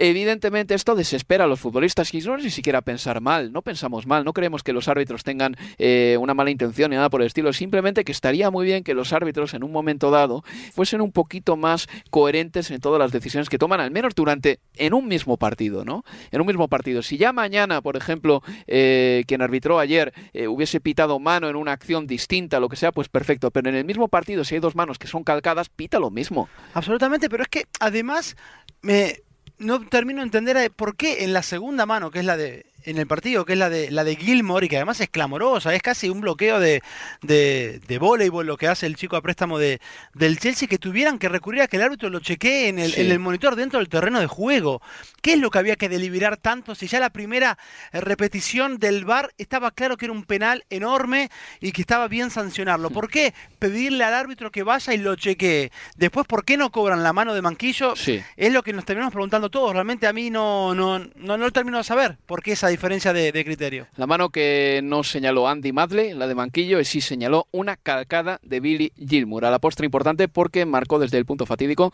Evidentemente 0.00 0.74
esto 0.74 0.94
desespera 0.94 1.44
a 1.44 1.46
los 1.48 1.58
futbolistas 1.58 2.14
y 2.14 2.20
no 2.20 2.36
ni 2.36 2.50
siquiera 2.50 2.82
pensar 2.82 3.20
mal, 3.20 3.52
no 3.52 3.62
pensamos 3.62 4.06
mal, 4.06 4.24
no 4.24 4.32
creemos 4.32 4.62
que 4.62 4.72
los 4.72 4.86
árbitros 4.86 5.24
tengan 5.24 5.56
eh, 5.76 6.16
una 6.20 6.34
mala 6.34 6.50
intención 6.50 6.90
ni 6.90 6.96
nada 6.96 7.10
por 7.10 7.20
el 7.20 7.26
estilo, 7.26 7.52
simplemente 7.52 8.04
que 8.04 8.12
estaría 8.12 8.48
muy 8.52 8.64
bien 8.64 8.84
que 8.84 8.94
los 8.94 9.12
árbitros 9.12 9.54
en 9.54 9.64
un 9.64 9.72
momento 9.72 10.12
dado 10.12 10.44
fuesen 10.72 11.00
un 11.00 11.10
poquito 11.10 11.56
más 11.56 11.88
coherentes 12.10 12.70
en 12.70 12.80
todas 12.80 13.00
las 13.00 13.10
decisiones 13.10 13.48
que 13.48 13.58
toman, 13.58 13.80
al 13.80 13.90
menos 13.90 14.14
durante, 14.14 14.60
en 14.76 14.94
un 14.94 15.08
mismo 15.08 15.36
partido, 15.36 15.84
¿no? 15.84 16.04
En 16.30 16.40
un 16.40 16.46
mismo 16.46 16.68
partido. 16.68 17.02
Si 17.02 17.16
ya 17.18 17.32
mañana, 17.32 17.82
por 17.82 17.96
ejemplo, 17.96 18.42
eh, 18.68 19.24
quien 19.26 19.42
arbitró 19.42 19.80
ayer 19.80 20.12
eh, 20.32 20.46
hubiese 20.46 20.80
pitado 20.80 21.18
mano 21.18 21.48
en 21.48 21.56
una 21.56 21.72
acción 21.72 22.06
distinta, 22.06 22.60
lo 22.60 22.68
que 22.68 22.76
sea, 22.76 22.92
pues 22.92 23.08
perfecto, 23.08 23.50
pero 23.50 23.68
en 23.68 23.74
el 23.74 23.84
mismo 23.84 24.06
partido, 24.06 24.44
si 24.44 24.54
hay 24.54 24.60
dos 24.60 24.76
manos 24.76 24.96
que 24.96 25.08
son 25.08 25.24
calcadas, 25.24 25.68
pita 25.68 25.98
lo 25.98 26.10
mismo. 26.12 26.48
Absolutamente, 26.74 27.28
pero 27.28 27.42
es 27.42 27.48
que 27.48 27.64
además 27.80 28.36
me 28.80 29.22
no 29.58 29.86
termino 29.86 30.20
de 30.20 30.24
entender 30.24 30.56
eh, 30.56 30.70
por 30.70 30.96
qué 30.96 31.24
en 31.24 31.32
la 31.32 31.42
segunda 31.42 31.86
mano, 31.86 32.10
que 32.10 32.20
es 32.20 32.24
la 32.24 32.36
de 32.36 32.66
en 32.88 32.96
el 32.96 33.06
partido, 33.06 33.44
que 33.44 33.52
es 33.52 33.58
la 33.58 33.68
de 33.68 33.90
la 33.90 34.02
de 34.02 34.16
Gilmore 34.16 34.64
y 34.64 34.68
que 34.70 34.76
además 34.76 34.98
es 35.00 35.10
clamorosa, 35.10 35.74
es 35.74 35.82
casi 35.82 36.08
un 36.08 36.22
bloqueo 36.22 36.58
de, 36.58 36.82
de, 37.20 37.80
de 37.86 37.98
voleibol 37.98 38.46
lo 38.46 38.56
que 38.56 38.66
hace 38.66 38.86
el 38.86 38.96
chico 38.96 39.16
a 39.16 39.20
préstamo 39.20 39.58
de, 39.58 39.78
del 40.14 40.38
Chelsea, 40.38 40.66
que 40.66 40.78
tuvieran 40.78 41.18
que 41.18 41.28
recurrir 41.28 41.60
a 41.60 41.68
que 41.68 41.76
el 41.76 41.82
árbitro 41.82 42.08
lo 42.08 42.20
chequee 42.20 42.68
en 42.68 42.78
el, 42.78 42.94
en 42.98 43.10
el 43.10 43.18
monitor 43.18 43.56
dentro 43.56 43.78
del 43.78 43.90
terreno 43.90 44.20
de 44.20 44.26
juego. 44.26 44.80
¿Qué 45.20 45.34
es 45.34 45.38
lo 45.38 45.50
que 45.50 45.58
había 45.58 45.76
que 45.76 45.90
deliberar 45.90 46.38
tanto 46.38 46.74
si 46.74 46.86
ya 46.86 46.98
la 46.98 47.10
primera 47.10 47.58
eh, 47.92 48.00
repetición 48.00 48.78
del 48.78 49.04
VAR 49.04 49.34
estaba 49.36 49.70
claro 49.70 49.98
que 49.98 50.06
era 50.06 50.12
un 50.12 50.24
penal 50.24 50.64
enorme 50.70 51.30
y 51.60 51.72
que 51.72 51.82
estaba 51.82 52.08
bien 52.08 52.30
sancionarlo? 52.30 52.88
¿Por 52.88 53.10
qué 53.10 53.34
pedirle 53.58 54.04
al 54.04 54.14
árbitro 54.14 54.50
que 54.50 54.62
vaya 54.62 54.94
y 54.94 54.98
lo 54.98 55.14
chequee? 55.14 55.70
Después, 55.96 56.26
¿por 56.26 56.46
qué 56.46 56.56
no 56.56 56.72
cobran 56.72 57.02
la 57.02 57.12
mano 57.12 57.34
de 57.34 57.42
Manquillo? 57.42 57.94
Es 58.36 58.52
lo 58.52 58.62
que 58.62 58.72
nos 58.72 58.86
terminamos 58.86 59.12
preguntando 59.12 59.50
todos. 59.50 59.74
Realmente 59.74 60.06
a 60.06 60.14
mí 60.14 60.30
no, 60.30 60.74
no, 60.74 61.00
no, 61.16 61.36
no 61.36 61.50
termino 61.50 61.76
de 61.76 61.84
saber 61.84 62.16
por 62.24 62.42
qué 62.42 62.52
esa 62.52 62.68
diferencia 62.68 62.77
de, 62.78 63.44
criterio. 63.44 63.86
La 63.96 64.06
mano 64.06 64.30
que 64.30 64.80
no 64.84 65.02
señaló 65.02 65.48
Andy 65.48 65.72
Madley, 65.72 66.14
la 66.14 66.26
de 66.26 66.34
Manquillo, 66.34 66.82
sí 66.84 67.00
señaló 67.00 67.48
una 67.50 67.76
calcada 67.76 68.38
de 68.42 68.60
Billy 68.60 68.92
Gilmour. 68.96 69.44
A 69.44 69.50
la 69.50 69.58
postre 69.58 69.84
importante 69.84 70.28
porque 70.28 70.64
marcó 70.64 70.98
desde 70.98 71.18
el 71.18 71.26
punto 71.26 71.44
fatídico 71.44 71.92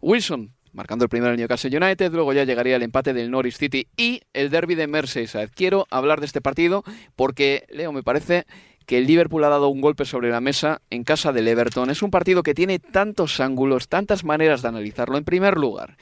Wilson, 0.00 0.52
marcando 0.72 1.04
el 1.04 1.10
primero 1.10 1.32
el 1.32 1.38
Newcastle 1.38 1.76
United, 1.76 2.12
luego 2.12 2.32
ya 2.32 2.44
llegaría 2.44 2.76
el 2.76 2.82
empate 2.82 3.12
del 3.12 3.30
Norwich 3.30 3.56
City 3.56 3.88
y 3.96 4.22
el 4.32 4.50
derby 4.50 4.74
de 4.74 4.86
Merseyside. 4.86 5.50
Quiero 5.54 5.86
hablar 5.90 6.20
de 6.20 6.26
este 6.26 6.40
partido 6.40 6.82
porque, 7.14 7.66
Leo, 7.68 7.92
me 7.92 8.02
parece 8.02 8.46
que 8.86 8.98
el 8.98 9.06
Liverpool 9.06 9.44
ha 9.44 9.48
dado 9.48 9.68
un 9.68 9.80
golpe 9.80 10.04
sobre 10.04 10.30
la 10.30 10.40
mesa 10.40 10.80
en 10.90 11.04
casa 11.04 11.32
del 11.32 11.46
Everton. 11.46 11.90
Es 11.90 12.02
un 12.02 12.10
partido 12.10 12.42
que 12.42 12.54
tiene 12.54 12.78
tantos 12.78 13.38
ángulos, 13.38 13.88
tantas 13.88 14.24
maneras 14.24 14.62
de 14.62 14.68
analizarlo. 14.68 15.18
En 15.18 15.24
primer 15.24 15.56
lugar, 15.56 15.96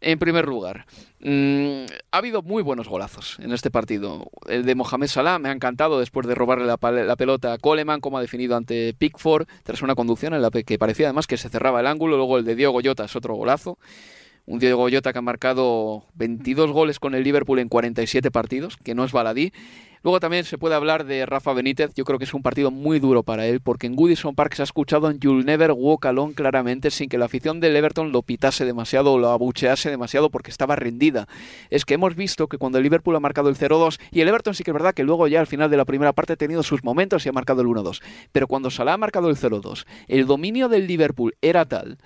en 0.00 0.18
primer 0.18 0.46
lugar, 0.46 0.86
mm, 1.20 1.84
ha 2.10 2.16
habido 2.16 2.42
muy 2.42 2.62
buenos 2.62 2.88
golazos 2.88 3.38
en 3.40 3.52
este 3.52 3.70
partido. 3.70 4.30
El 4.48 4.64
de 4.64 4.74
Mohamed 4.74 5.08
Salah 5.08 5.38
me 5.38 5.48
ha 5.48 5.52
encantado 5.52 6.00
después 6.00 6.26
de 6.26 6.34
robarle 6.34 6.66
la, 6.66 7.16
pelota 7.16 7.52
a 7.52 7.58
Coleman, 7.58 8.00
como 8.00 8.18
ha 8.18 8.20
definido 8.20 8.56
ante 8.56 8.94
Pickford, 8.94 9.46
tras 9.62 9.82
una 9.82 9.94
conducción 9.94 10.34
en 10.34 10.42
la 10.42 10.50
que 10.50 10.78
parecía 10.78 11.06
además 11.06 11.26
que 11.26 11.36
se 11.36 11.48
cerraba 11.48 11.80
el 11.80 11.86
ángulo. 11.86 12.16
Luego 12.16 12.38
el 12.38 12.44
de 12.44 12.54
Diego 12.56 12.80
Llota 12.80 13.04
es 13.04 13.16
otro 13.16 13.34
golazo. 13.34 13.78
Un 14.46 14.58
Diego 14.58 14.88
Llota 14.88 15.12
que 15.12 15.18
ha 15.18 15.22
marcado 15.22 16.06
22 16.14 16.72
goles 16.72 16.98
con 16.98 17.14
el 17.14 17.22
Liverpool 17.22 17.58
en 17.58 17.68
47 17.68 18.30
partidos, 18.30 18.76
que 18.78 18.94
no 18.94 19.04
es 19.04 19.12
baladí. 19.12 19.52
Luego 20.02 20.18
también 20.18 20.44
se 20.44 20.56
puede 20.56 20.74
hablar 20.74 21.04
de 21.04 21.26
Rafa 21.26 21.52
Benítez. 21.52 21.92
Yo 21.94 22.04
creo 22.04 22.18
que 22.18 22.24
es 22.24 22.32
un 22.32 22.42
partido 22.42 22.70
muy 22.70 23.00
duro 23.00 23.22
para 23.22 23.46
él, 23.46 23.60
porque 23.60 23.86
en 23.86 23.96
Goodison 23.96 24.34
Park 24.34 24.54
se 24.54 24.62
ha 24.62 24.64
escuchado 24.64 25.10
en 25.10 25.20
You'll 25.20 25.44
Never 25.44 25.72
Walk 25.72 26.06
Alone 26.06 26.32
claramente, 26.34 26.90
sin 26.90 27.10
que 27.10 27.18
la 27.18 27.26
afición 27.26 27.60
del 27.60 27.76
Everton 27.76 28.10
lo 28.10 28.22
pitase 28.22 28.64
demasiado 28.64 29.12
o 29.12 29.18
lo 29.18 29.28
abuchease 29.28 29.90
demasiado, 29.90 30.30
porque 30.30 30.50
estaba 30.50 30.74
rendida. 30.74 31.28
Es 31.68 31.84
que 31.84 31.94
hemos 31.94 32.16
visto 32.16 32.48
que 32.48 32.56
cuando 32.56 32.78
el 32.78 32.84
Liverpool 32.84 33.14
ha 33.16 33.20
marcado 33.20 33.50
el 33.50 33.56
0-2, 33.56 34.00
y 34.10 34.22
el 34.22 34.28
Everton 34.28 34.54
sí 34.54 34.64
que 34.64 34.70
es 34.70 34.74
verdad 34.74 34.94
que 34.94 35.04
luego 35.04 35.28
ya 35.28 35.40
al 35.40 35.46
final 35.46 35.70
de 35.70 35.76
la 35.76 35.84
primera 35.84 36.14
parte 36.14 36.32
ha 36.32 36.36
tenido 36.36 36.62
sus 36.62 36.82
momentos 36.82 37.26
y 37.26 37.28
ha 37.28 37.32
marcado 37.32 37.60
el 37.60 37.68
1-2. 37.68 38.00
Pero 38.32 38.46
cuando 38.46 38.70
Salah 38.70 38.94
ha 38.94 38.98
marcado 38.98 39.28
el 39.28 39.36
0-2, 39.36 39.84
el 40.08 40.26
dominio 40.26 40.70
del 40.70 40.86
Liverpool 40.86 41.34
era 41.42 41.66
tal 41.66 41.98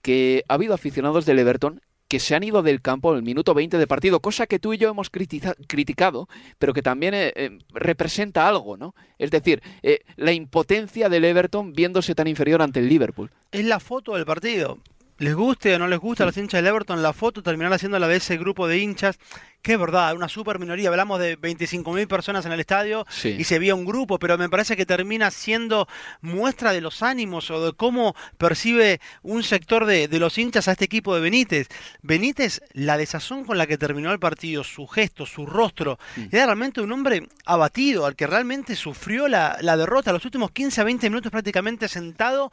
que 0.00 0.44
ha 0.48 0.54
habido 0.54 0.74
aficionados 0.74 1.26
del 1.26 1.38
Everton 1.38 1.80
que 2.12 2.20
se 2.20 2.34
han 2.34 2.44
ido 2.44 2.62
del 2.62 2.82
campo 2.82 3.10
en 3.12 3.16
el 3.16 3.22
minuto 3.22 3.54
20 3.54 3.78
de 3.78 3.86
partido, 3.86 4.20
cosa 4.20 4.46
que 4.46 4.58
tú 4.58 4.74
y 4.74 4.76
yo 4.76 4.90
hemos 4.90 5.08
criticado, 5.08 6.28
pero 6.58 6.74
que 6.74 6.82
también 6.82 7.14
eh, 7.14 7.32
eh, 7.34 7.58
representa 7.72 8.46
algo, 8.46 8.76
¿no? 8.76 8.94
Es 9.18 9.30
decir, 9.30 9.62
eh, 9.82 10.00
la 10.16 10.32
impotencia 10.32 11.08
del 11.08 11.24
Everton 11.24 11.72
viéndose 11.72 12.14
tan 12.14 12.26
inferior 12.26 12.60
ante 12.60 12.80
el 12.80 12.90
Liverpool. 12.90 13.30
Es 13.50 13.64
la 13.64 13.80
foto 13.80 14.14
del 14.14 14.26
partido. 14.26 14.76
Les 15.16 15.34
guste 15.34 15.74
o 15.74 15.78
no 15.78 15.88
les 15.88 16.00
gusta 16.00 16.24
a 16.24 16.26
los 16.26 16.36
hinchas 16.36 16.58
del 16.58 16.66
Everton, 16.66 17.02
la 17.02 17.14
foto 17.14 17.42
terminará 17.42 17.78
siendo 17.78 17.98
la 17.98 18.08
de 18.08 18.16
ese 18.16 18.36
grupo 18.36 18.68
de 18.68 18.76
hinchas 18.76 19.18
que 19.62 19.74
es 19.74 19.78
verdad, 19.78 20.14
una 20.14 20.28
super 20.28 20.58
minoría, 20.58 20.88
hablamos 20.88 21.20
de 21.20 21.38
25.000 21.38 22.06
personas 22.08 22.44
en 22.46 22.52
el 22.52 22.60
estadio 22.60 23.06
Sí. 23.08 23.36
y 23.38 23.44
se 23.44 23.58
veía 23.60 23.74
un 23.74 23.84
grupo, 23.84 24.18
pero 24.18 24.36
me 24.36 24.48
parece 24.48 24.76
que 24.76 24.84
termina 24.84 25.30
siendo 25.30 25.86
muestra 26.20 26.72
de 26.72 26.80
los 26.80 27.02
ánimos 27.02 27.50
o 27.50 27.64
de 27.66 27.72
cómo 27.72 28.14
percibe 28.38 29.00
un 29.22 29.42
sector 29.44 29.86
de, 29.86 30.08
de 30.08 30.18
los 30.18 30.36
hinchas 30.36 30.66
a 30.68 30.72
este 30.72 30.84
equipo 30.84 31.14
de 31.14 31.20
Benítez. 31.20 31.68
Benítez, 32.02 32.60
la 32.72 32.96
desazón 32.96 33.44
con 33.44 33.56
la 33.56 33.66
que 33.66 33.78
terminó 33.78 34.12
el 34.12 34.18
partido, 34.18 34.64
su 34.64 34.86
gesto, 34.86 35.26
su 35.26 35.46
rostro, 35.46 35.98
era 36.32 36.46
realmente 36.46 36.80
un 36.80 36.90
hombre 36.90 37.28
abatido, 37.46 38.04
al 38.06 38.16
que 38.16 38.26
realmente 38.26 38.74
sufrió 38.74 39.28
la, 39.28 39.56
la 39.60 39.76
derrota. 39.76 40.12
Los 40.12 40.24
últimos 40.24 40.50
15 40.50 40.80
a 40.80 40.84
20 40.84 41.08
minutos 41.10 41.30
prácticamente 41.30 41.86
sentado, 41.88 42.50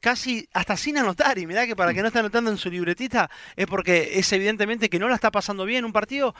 casi 0.00 0.48
hasta 0.52 0.76
sin 0.76 0.96
anotar. 0.98 1.38
Y 1.38 1.46
mirá 1.46 1.66
que 1.66 1.74
para 1.76 1.92
que 1.92 2.00
no 2.02 2.06
esté 2.08 2.20
anotando 2.20 2.50
en 2.50 2.56
su 2.58 2.70
libretita 2.70 3.30
es 3.56 3.66
porque 3.66 4.12
es 4.18 4.32
evidentemente 4.32 4.88
que 4.88 4.98
no 4.98 5.08
la 5.08 5.14
está 5.16 5.30
pasando 5.30 5.64
bien 5.64 5.84
un 5.84 5.92
partido. 5.92 6.34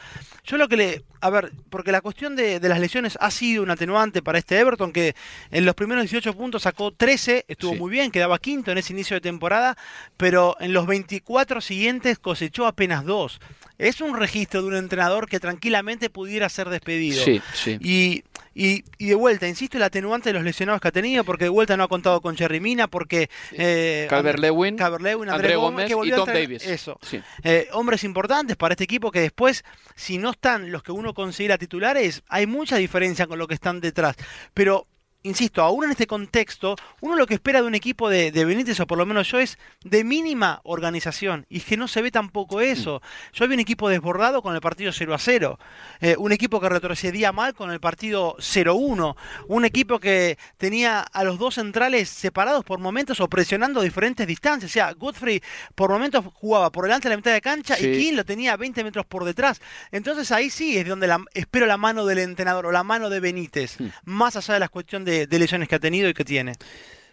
Yo 0.44 0.56
lo 0.56 0.68
que 0.68 0.76
le... 0.76 1.04
A 1.20 1.30
ver, 1.30 1.52
porque 1.70 1.92
la 1.92 2.00
cuestión 2.00 2.34
de, 2.34 2.58
de 2.58 2.68
las 2.68 2.80
lesiones 2.80 3.16
ha 3.20 3.30
sido 3.30 3.62
un 3.62 3.70
atenuante 3.70 4.22
para 4.22 4.38
este 4.38 4.58
Everton, 4.58 4.92
que 4.92 5.14
en 5.52 5.64
los 5.64 5.74
primeros 5.76 6.02
18 6.02 6.34
puntos 6.36 6.62
sacó 6.62 6.90
13, 6.92 7.44
estuvo 7.46 7.72
Sí. 7.74 7.78
muy 7.78 7.90
bien, 7.90 8.10
quedaba 8.10 8.38
quinto 8.40 8.72
en 8.72 8.78
ese 8.78 8.92
inicio 8.92 9.14
de 9.14 9.20
temporada, 9.20 9.76
pero 10.16 10.56
en 10.58 10.72
los 10.72 10.86
24 10.86 11.60
siguientes 11.60 12.18
cosechó 12.18 12.66
apenas 12.66 13.04
dos. 13.04 13.40
Es 13.78 14.00
un 14.00 14.16
registro 14.16 14.62
de 14.62 14.68
un 14.68 14.76
entrenador 14.76 15.28
que 15.28 15.40
tranquilamente 15.40 16.10
pudiera 16.10 16.48
ser 16.48 16.68
despedido. 16.68 17.24
Sí, 17.24 17.40
sí. 17.54 17.78
Y, 17.80 18.24
y, 18.54 18.84
y 18.98 19.06
de 19.08 19.14
vuelta, 19.14 19.48
insisto, 19.48 19.76
el 19.76 19.82
atenuante 19.82 20.28
de 20.30 20.34
los 20.34 20.44
lesionados 20.44 20.80
que 20.80 20.88
ha 20.88 20.92
tenido, 20.92 21.24
porque 21.24 21.44
de 21.44 21.50
vuelta 21.50 21.76
no 21.76 21.84
ha 21.84 21.88
contado 21.88 22.20
con 22.20 22.36
Jerry 22.36 22.60
Mina, 22.60 22.88
porque... 22.88 23.30
Eh, 23.52 24.06
Calvert-Lewin, 24.10 24.76
Calvert-Lewin, 24.76 25.28
André, 25.30 25.54
André 25.54 25.56
Gómez, 25.56 25.86
que 25.86 25.92
y 25.92 26.10
Tom 26.10 26.20
entrar- 26.28 26.34
Davis. 26.34 26.66
Eso. 26.66 26.98
Sí. 27.02 27.20
Eh, 27.44 27.68
hombres 27.72 28.04
importantes 28.04 28.56
para 28.56 28.72
este 28.74 28.84
equipo 28.84 29.10
que 29.10 29.20
después, 29.20 29.64
si 29.94 30.18
no 30.18 30.30
están 30.30 30.70
los 30.70 30.82
que 30.82 30.92
uno 30.92 31.14
considera 31.14 31.58
titulares, 31.58 32.22
hay 32.28 32.46
mucha 32.46 32.76
diferencia 32.76 33.26
con 33.26 33.38
lo 33.38 33.46
que 33.48 33.54
están 33.54 33.80
detrás. 33.80 34.16
Pero, 34.54 34.86
insisto, 35.22 35.62
aún 35.62 35.84
en 35.84 35.90
este 35.92 36.06
contexto, 36.06 36.76
uno 37.00 37.16
lo 37.16 37.26
que 37.26 37.34
espera 37.34 37.60
de 37.60 37.66
un 37.66 37.74
equipo 37.74 38.08
de, 38.08 38.32
de 38.32 38.44
Benítez, 38.44 38.80
o 38.80 38.86
por 38.86 38.98
lo 38.98 39.06
menos 39.06 39.30
yo, 39.30 39.38
es 39.38 39.58
de 39.84 40.04
mínima 40.04 40.60
organización. 40.64 41.46
Y 41.48 41.58
es 41.58 41.64
que 41.64 41.76
no 41.76 41.88
se 41.88 42.02
ve 42.02 42.10
tampoco 42.10 42.60
eso. 42.60 43.00
Yo 43.32 43.46
vi 43.48 43.54
un 43.54 43.60
equipo 43.60 43.88
desbordado 43.88 44.42
con 44.42 44.54
el 44.54 44.60
partido 44.60 44.92
0 44.92 45.14
a 45.14 45.18
0. 45.18 45.58
eh, 46.00 46.16
un 46.18 46.32
equipo 46.32 46.60
que 46.60 46.68
retrocedía 46.68 47.32
mal 47.32 47.54
con 47.54 47.70
el 47.70 47.80
partido 47.80 48.36
0-1. 48.38 49.16
Un 49.48 49.64
equipo 49.64 49.98
que 50.00 50.38
tenía 50.56 51.00
a 51.00 51.24
los 51.24 51.38
dos 51.38 51.54
centrales 51.54 52.08
separados 52.08 52.64
por 52.64 52.78
momentos 52.78 53.20
o 53.20 53.28
presionando 53.28 53.80
a 53.80 53.84
diferentes 53.84 54.26
distancias. 54.26 54.70
O 54.70 54.72
sea, 54.72 54.92
Godfrey 54.92 55.42
por 55.74 55.90
momentos 55.90 56.24
jugaba 56.34 56.70
por 56.70 56.84
delante 56.84 57.08
de 57.08 57.14
la 57.14 57.16
mitad 57.16 57.32
de 57.32 57.40
cancha 57.40 57.76
Sí. 57.76 57.86
y 57.86 57.98
King 57.98 58.12
lo 58.16 58.24
tenía 58.24 58.52
a 58.54 58.56
20 58.56 58.82
metros 58.84 59.06
por 59.06 59.24
detrás. 59.24 59.60
Entonces 59.90 60.30
ahí 60.32 60.50
sí 60.50 60.76
es 60.78 60.86
donde 60.88 61.06
la- 61.06 61.24
espero 61.34 61.66
la 61.66 61.76
mano 61.76 62.04
del 62.06 62.18
entrenador 62.18 62.66
o 62.66 62.72
la 62.72 62.82
mano 62.82 63.08
de 63.10 63.20
Benítez. 63.20 63.76
Hmm. 63.80 63.88
Más 64.04 64.36
allá 64.36 64.54
de 64.54 64.60
la 64.60 64.68
cuestión 64.68 65.04
de, 65.04 65.11
de 65.26 65.38
lesiones 65.38 65.68
que 65.68 65.76
ha 65.76 65.80
tenido 65.80 66.08
y 66.08 66.14
que 66.14 66.24
tiene. 66.24 66.54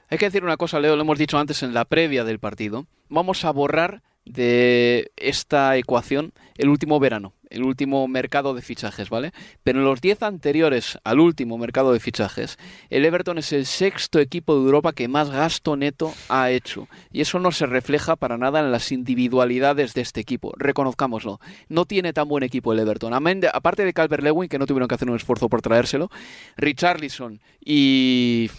Hay 0.09 0.17
que 0.17 0.25
decir 0.25 0.43
una 0.43 0.57
cosa, 0.57 0.79
Leo, 0.79 0.95
lo 0.95 1.03
hemos 1.03 1.19
dicho 1.19 1.37
antes 1.37 1.61
en 1.61 1.73
la 1.73 1.85
previa 1.85 2.23
del 2.23 2.39
partido. 2.39 2.87
Vamos 3.09 3.45
a 3.45 3.51
borrar 3.51 4.01
de 4.29 5.11
esta 5.17 5.75
ecuación 5.75 6.33
el 6.57 6.69
último 6.69 6.99
verano, 6.99 7.33
el 7.49 7.63
último 7.63 8.07
mercado 8.07 8.53
de 8.53 8.61
fichajes, 8.61 9.09
¿vale? 9.09 9.31
Pero 9.63 9.79
en 9.79 9.85
los 9.85 10.01
10 10.01 10.23
anteriores 10.23 10.99
al 11.03 11.19
último 11.19 11.57
mercado 11.57 11.93
de 11.93 11.99
fichajes, 11.99 12.57
el 12.89 13.05
Everton 13.05 13.37
es 13.37 13.53
el 13.53 13.65
sexto 13.65 14.19
equipo 14.19 14.55
de 14.55 14.65
Europa 14.65 14.93
que 14.93 15.07
más 15.07 15.29
gasto 15.29 15.75
neto 15.75 16.13
ha 16.27 16.51
hecho. 16.51 16.87
Y 17.11 17.21
eso 17.21 17.39
no 17.39 17.51
se 17.51 17.65
refleja 17.65 18.17
para 18.17 18.37
nada 18.37 18.59
en 18.59 18.71
las 18.71 18.91
individualidades 18.91 19.93
de 19.93 20.01
este 20.01 20.19
equipo, 20.19 20.53
reconozcámoslo. 20.57 21.39
No 21.69 21.85
tiene 21.85 22.13
tan 22.13 22.27
buen 22.27 22.43
equipo 22.43 22.73
el 22.73 22.79
Everton. 22.79 23.13
Aparte 23.13 23.85
de 23.85 23.93
Calvert-Lewin, 23.93 24.49
que 24.49 24.59
no 24.59 24.67
tuvieron 24.67 24.87
que 24.87 24.95
hacer 24.95 25.09
un 25.09 25.15
esfuerzo 25.15 25.49
por 25.49 25.61
traérselo, 25.61 26.09
Richarlison 26.57 27.39
y 27.63 28.51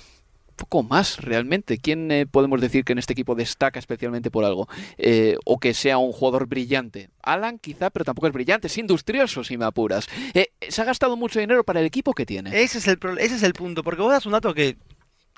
poco 0.61 0.83
más 0.83 1.17
realmente. 1.19 1.79
¿Quién 1.79 2.11
eh, 2.13 2.27
podemos 2.27 2.61
decir 2.61 2.85
que 2.85 2.93
en 2.93 2.99
este 2.99 3.15
equipo 3.15 3.35
destaca 3.35 3.79
especialmente 3.79 4.31
por 4.31 4.45
algo? 4.45 4.69
Eh, 4.99 5.37
o 5.45 5.59
que 5.59 5.75
sea 5.75 5.99
un 5.99 6.13
jugador 6.13 6.47
brillante. 6.47 7.09
Alan 7.23 7.59
quizá, 7.59 7.91
pero 7.91 8.05
tampoco 8.05 8.27
es 8.27 8.33
brillante. 8.33 8.67
Es 8.69 8.79
industrioso, 8.79 9.43
si 9.43 9.57
me 9.57 9.65
apuras. 9.65 10.07
Eh, 10.35 10.49
se 10.69 10.83
ha 10.83 10.85
gastado 10.85 11.17
mucho 11.17 11.41
dinero 11.41 11.65
para 11.65 11.81
el 11.81 11.87
equipo 11.87 12.13
que 12.13 12.27
tiene. 12.27 12.51
Ese 12.63 12.79
es 12.79 12.87
el, 12.89 12.99
ese 13.19 13.37
es 13.37 13.43
el 13.43 13.55
punto, 13.55 13.83
porque 13.83 14.03
vos 14.03 14.13
das 14.13 14.27
un 14.27 14.33
dato 14.33 14.55
que... 14.55 14.77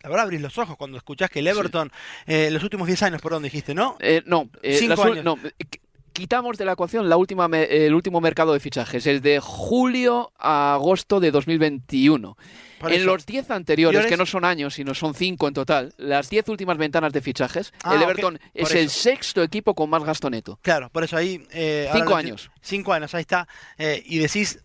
La 0.02 0.08
verdad 0.08 0.24
abrís 0.24 0.40
los 0.40 0.58
ojos 0.58 0.76
cuando 0.76 0.98
escuchás 0.98 1.30
que 1.30 1.38
el 1.38 1.46
Everton, 1.46 1.92
eh, 2.26 2.50
los 2.50 2.64
últimos 2.64 2.88
10 2.88 3.02
años, 3.04 3.22
por 3.22 3.30
dónde 3.30 3.46
dijiste, 3.46 3.72
¿no? 3.72 3.96
Eh, 4.00 4.20
no, 4.26 4.50
eh, 4.60 4.76
Cinco 4.76 4.96
las 4.96 5.06
años. 5.06 5.24
no, 5.24 5.38
eh, 5.44 5.64
Quitamos 6.12 6.58
de 6.58 6.66
la 6.66 6.72
ecuación 6.72 7.08
la 7.08 7.16
última 7.16 7.46
el 7.46 7.94
último 7.94 8.20
mercado 8.20 8.52
de 8.52 8.60
fichajes, 8.60 9.06
el 9.06 9.22
de 9.22 9.40
julio 9.40 10.32
a 10.38 10.74
agosto 10.74 11.20
de 11.20 11.30
2021. 11.30 12.36
Por 12.82 12.92
en 12.92 13.00
eso. 13.00 13.06
los 13.06 13.24
10 13.24 13.50
anteriores, 13.50 14.00
Anteriores- 14.00 14.10
que 14.10 14.16
no 14.18 14.26
son 14.26 14.44
años, 14.44 14.74
sino 14.74 14.92
son 14.94 15.14
5 15.14 15.48
en 15.48 15.54
total, 15.54 15.94
las 15.96 16.28
10 16.28 16.48
últimas 16.48 16.76
ventanas 16.76 17.12
de 17.12 17.20
fichajes, 17.22 17.72
Ah, 17.82 17.94
el 17.94 18.02
Everton 18.02 18.38
por 18.38 18.50
es 18.54 18.70
el 18.72 18.86
eso. 18.86 19.00
sexto 19.00 19.42
equipo 19.42 19.74
con 19.74 19.88
más 19.88 20.04
gasto 20.04 20.28
neto. 20.28 20.58
Claro, 20.62 20.90
por 20.90 21.04
eso 21.04 21.16
ahí... 21.16 21.46
eh, 21.52 21.86
ahora 21.88 22.00
Cinco 22.00 22.10
lo 22.10 22.16
años. 22.16 22.48
enti- 22.50 22.58
Cinco 22.60 22.92
años, 22.92 23.14
ahí 23.14 23.22
está. 23.22 23.48
Eh, 23.78 24.02
y 24.04 24.18
decís, 24.18 24.58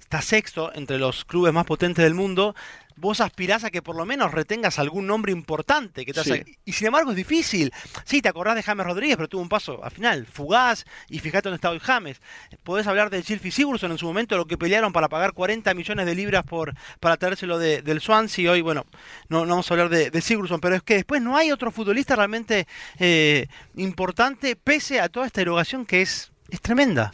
está 0.00 0.22
sexto 0.22 0.70
entre 0.74 0.98
los 0.98 1.24
clubes 1.24 1.52
más 1.52 1.64
potentes 1.66 2.04
del 2.04 2.14
mundo. 2.14 2.54
Vos 2.98 3.20
aspirás 3.20 3.62
a 3.64 3.70
que 3.70 3.82
por 3.82 3.94
lo 3.94 4.06
menos 4.06 4.32
retengas 4.32 4.78
algún 4.78 5.06
nombre 5.06 5.30
importante. 5.32 6.04
Que 6.06 6.12
te 6.12 6.20
hace-. 6.20 6.30
Y 6.64 6.72
sin 6.72 6.86
embargo 6.88 7.10
es 7.10 7.16
difícil. 7.16 7.72
Sí, 8.04 8.22
te 8.22 8.28
acordás 8.28 8.54
de 8.56 8.62
James 8.62 8.86
Rodríguez, 8.86 9.16
pero 9.16 9.28
tuvo 9.28 9.42
un 9.42 9.48
paso 9.48 9.84
al 9.84 9.90
final 9.90 10.26
fugaz. 10.26 10.84
Y 11.08 11.18
fíjate 11.18 11.48
dónde 11.48 11.56
está 11.56 11.70
hoy 11.70 11.78
James. 11.78 12.20
Podés 12.64 12.86
hablar 12.86 13.10
de 13.10 13.22
Chilfi 13.22 13.50
Sigurdsson 13.50 13.90
en 13.92 13.98
su 13.98 14.06
momento, 14.06 14.36
lo 14.36 14.46
que 14.46 14.56
pelearon 14.58 14.92
para 14.92 15.08
pagar 15.08 15.32
40 15.34 15.74
millones 15.74 16.06
de 16.06 16.14
libras 16.14 16.44
por 16.44 16.74
para 17.00 17.16
traérselo 17.16 17.58
de- 17.58 17.82
del 17.82 18.00
Swansea. 18.00 18.50
Hoy, 18.52 18.62
bueno, 18.62 18.86
no, 19.28 19.40
no 19.44 19.50
vamos 19.50 19.70
a 19.70 19.74
hablar 19.74 19.88
de, 19.90 20.10
de 20.10 20.20
Sigurdsson, 20.22 20.60
pero 20.60 20.74
es 20.76 20.82
que 20.82 20.94
después 20.94 21.20
no 21.20 21.36
hay 21.36 21.52
otro 21.52 21.70
futbolista 21.70 22.16
realmente 22.16 22.66
eh, 22.98 23.46
importante, 23.76 24.56
pese 24.56 25.00
a 25.00 25.08
toda 25.08 25.26
esta 25.26 25.40
erogación 25.42 25.84
que 25.86 26.02
es, 26.02 26.32
es 26.50 26.60
tremenda. 26.60 27.12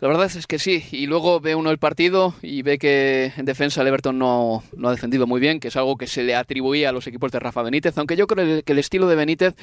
La 0.00 0.06
verdad 0.06 0.26
es 0.26 0.46
que 0.46 0.60
sí, 0.60 0.84
y 0.92 1.06
luego 1.06 1.40
ve 1.40 1.56
uno 1.56 1.72
el 1.72 1.78
partido 1.78 2.32
y 2.40 2.62
ve 2.62 2.78
que 2.78 3.32
en 3.36 3.44
defensa 3.44 3.82
el 3.82 3.88
Everton 3.88 4.16
no, 4.16 4.62
no 4.76 4.88
ha 4.88 4.92
defendido 4.92 5.26
muy 5.26 5.40
bien, 5.40 5.58
que 5.58 5.68
es 5.68 5.76
algo 5.76 5.96
que 5.96 6.06
se 6.06 6.22
le 6.22 6.36
atribuía 6.36 6.90
a 6.90 6.92
los 6.92 7.08
equipos 7.08 7.32
de 7.32 7.40
Rafa 7.40 7.62
Benítez, 7.62 7.98
aunque 7.98 8.14
yo 8.14 8.28
creo 8.28 8.62
que 8.62 8.72
el 8.72 8.78
estilo 8.78 9.08
de 9.08 9.16
Benítez 9.16 9.56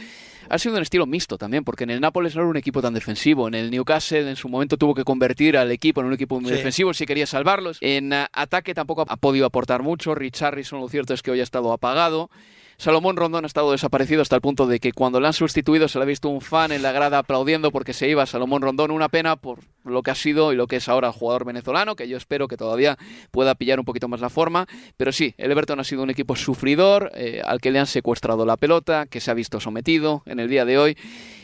ha 0.50 0.58
sido 0.60 0.76
un 0.76 0.82
estilo 0.82 1.06
mixto 1.06 1.38
también, 1.38 1.64
porque 1.64 1.84
en 1.86 1.90
el 1.92 2.02
Nápoles 2.02 2.36
no 2.36 2.42
era 2.42 2.50
un 2.50 2.58
equipo 2.58 2.82
tan 2.82 2.94
defensivo, 2.94 3.48
en 3.48 3.54
el 3.56 3.72
Newcastle 3.72 4.30
en 4.30 4.36
su 4.36 4.50
momento 4.50 4.78
tuvo 4.78 4.94
que 4.94 5.04
convertir 5.04 5.58
al 5.58 5.72
equipo 5.72 6.02
en 6.02 6.08
un 6.08 6.14
equipo 6.14 6.40
muy 6.40 6.50
Sí. 6.52 6.58
defensivo 6.58 6.94
si 6.94 7.06
quería 7.06 7.26
salvarlos, 7.28 7.78
en 7.82 8.14
ah, 8.14 8.30
ataque 8.34 8.74
tampoco 8.74 9.06
ha 9.08 9.18
podido 9.18 9.46
aportar 9.46 9.82
mucho, 9.84 10.16
Richarlison 10.16 10.80
lo 10.80 10.90
cierto 10.90 11.14
es 11.14 11.22
que 11.22 11.32
hoy 11.32 11.40
ha 11.40 11.44
estado 11.44 11.72
apagado, 11.74 12.30
Salomón 12.78 13.16
Rondón 13.16 13.46
ha 13.46 13.48
estado 13.48 13.72
desaparecido 13.72 14.22
hasta 14.22 14.36
el 14.36 14.42
punto 14.42 14.68
de 14.68 14.82
que 14.82 14.92
cuando 14.92 15.22
le 15.22 15.28
han 15.28 15.34
sustituido 15.34 15.88
se 15.88 15.98
le 15.98 16.04
ha 16.04 16.06
visto 16.06 16.28
un 16.28 16.42
fan 16.42 16.74
en 16.74 16.82
la 16.82 16.92
grada 16.92 17.20
aplaudiendo 17.20 17.72
porque 17.72 17.94
se 17.94 18.10
iba 18.10 18.26
Salomón 18.26 18.62
Rondón. 18.62 18.92
Una 18.92 19.08
pena 19.08 19.38
por 19.38 19.60
lo 19.86 20.04
que 20.04 20.12
ha 20.12 20.16
sido 20.16 20.52
y 20.52 20.58
lo 20.58 20.68
que 20.68 20.76
es 20.76 20.90
ahora 20.90 21.08
el 21.08 21.14
jugador 21.14 21.46
venezolano, 21.46 21.96
que 21.96 22.10
yo 22.10 22.18
espero 22.18 22.50
que 22.50 22.58
todavía 22.58 22.98
pueda 23.32 23.56
pillar 23.56 23.80
un 23.80 23.86
poquito 23.86 24.10
más 24.10 24.20
la 24.20 24.30
forma. 24.30 24.68
Pero 24.98 25.14
sí, 25.14 25.34
el 25.38 25.52
Everton 25.54 25.80
ha 25.80 25.86
sido 25.86 26.04
un 26.04 26.10
equipo 26.10 26.36
sufridor, 26.36 27.12
eh, 27.16 27.42
al 27.46 27.62
que 27.62 27.72
le 27.72 27.80
han 27.80 27.88
secuestrado 27.88 28.46
la 28.46 28.58
pelota, 28.58 29.06
que 29.06 29.22
se 29.22 29.32
ha 29.32 29.36
visto 29.36 29.62
sometido 29.62 30.24
en 30.26 30.35
el 30.40 30.50
día 30.50 30.66
de 30.66 30.78
hoy. 30.78 30.98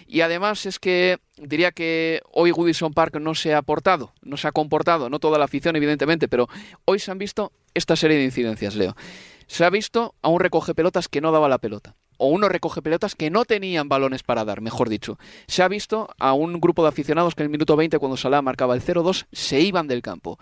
Y 0.07 0.21
además 0.21 0.65
es 0.65 0.77
que 0.77 1.19
diría 1.37 1.71
que 1.71 2.21
hoy 2.33 2.51
Goodison 2.51 2.93
Park 2.93 3.15
no 3.21 3.33
se 3.33 3.53
ha 3.53 3.59
aportado, 3.59 4.13
no 4.21 4.35
se 4.35 4.47
ha 4.47 4.51
comportado, 4.51 5.09
no 5.09 5.19
toda 5.19 5.39
la 5.39 5.45
afición 5.45 5.77
evidentemente, 5.77 6.27
pero 6.27 6.49
hoy 6.83 6.99
se 6.99 7.11
han 7.11 7.17
visto 7.17 7.53
esta 7.73 7.95
serie 7.95 8.17
de 8.17 8.25
incidencias, 8.25 8.75
Leo. 8.75 8.95
Se 9.47 9.63
ha 9.63 9.69
visto 9.69 10.15
a 10.21 10.27
un 10.27 10.41
recoge 10.41 10.75
pelotas 10.75 11.07
que 11.07 11.21
no 11.21 11.31
daba 11.31 11.47
la 11.47 11.59
pelota. 11.59 11.95
O 12.17 12.27
unos 12.27 12.51
recoge 12.51 12.81
pelotas 12.81 13.15
que 13.15 13.29
no 13.29 13.45
tenían 13.45 13.89
balones 13.89 14.21
para 14.21 14.45
dar, 14.45 14.61
mejor 14.61 14.89
dicho. 14.89 15.17
Se 15.47 15.63
ha 15.63 15.67
visto 15.67 16.09
a 16.19 16.33
un 16.33 16.59
grupo 16.61 16.83
de 16.83 16.89
aficionados 16.89 17.33
que 17.33 17.43
en 17.43 17.45
el 17.45 17.51
minuto 17.51 17.75
20, 17.75 17.97
cuando 17.97 18.15
Salah 18.15 18.41
marcaba 18.41 18.75
el 18.75 18.81
0-2, 18.81 19.27
se 19.31 19.59
iban 19.61 19.87
del 19.87 20.01
campo. 20.01 20.37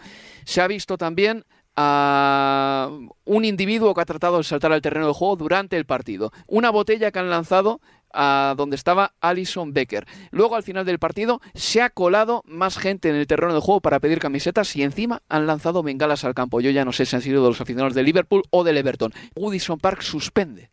Se 0.46 0.62
ha 0.62 0.68
visto 0.68 0.98
también 0.98 1.46
a 1.76 2.90
un 3.24 3.46
individuo 3.46 3.94
que 3.94 4.02
ha 4.02 4.06
tratado 4.06 4.40
de 4.40 4.44
saltar 4.44 4.74
al 4.74 4.82
terreno 4.82 5.08
de 5.08 5.14
juego 5.14 5.38
durante 5.38 5.78
el 5.78 5.86
partido. 5.86 6.34
Una 6.46 6.70
botella 6.70 7.12
que 7.12 7.20
han 7.20 7.30
lanzado 7.30 7.80
a 8.14 8.54
donde 8.58 8.76
estaba 8.76 9.14
Alison 9.22 9.74
Becker. 9.74 10.06
Luego, 10.32 10.56
al 10.56 10.64
final 10.64 10.86
del 10.86 11.00
partido, 11.00 11.42
se 11.54 11.82
ha 11.82 11.90
colado 11.90 12.44
más 12.46 12.78
gente 12.78 13.10
en 13.10 13.16
el 13.16 13.28
terreno 13.28 13.54
de 13.54 13.62
juego 13.62 13.82
para 13.82 14.00
pedir 14.00 14.20
camisetas 14.20 14.76
y 14.76 14.84
encima 14.84 15.22
han 15.30 15.48
lanzado 15.48 15.84
bengalas 15.84 16.24
al 16.24 16.34
campo. 16.34 16.62
Yo 16.62 16.72
ya 16.72 16.86
no 16.86 16.92
sé 16.92 17.06
si 17.06 17.16
han 17.16 17.22
sido 17.22 17.44
de 17.44 17.50
los 17.50 17.62
aficionados 17.62 17.94
de 17.94 18.04
Liverpool 18.04 18.44
o 18.50 18.64
del 18.64 18.78
Everton. 18.78 19.14
Goodison 19.36 19.80
Park 19.80 20.02
suspende 20.02 20.72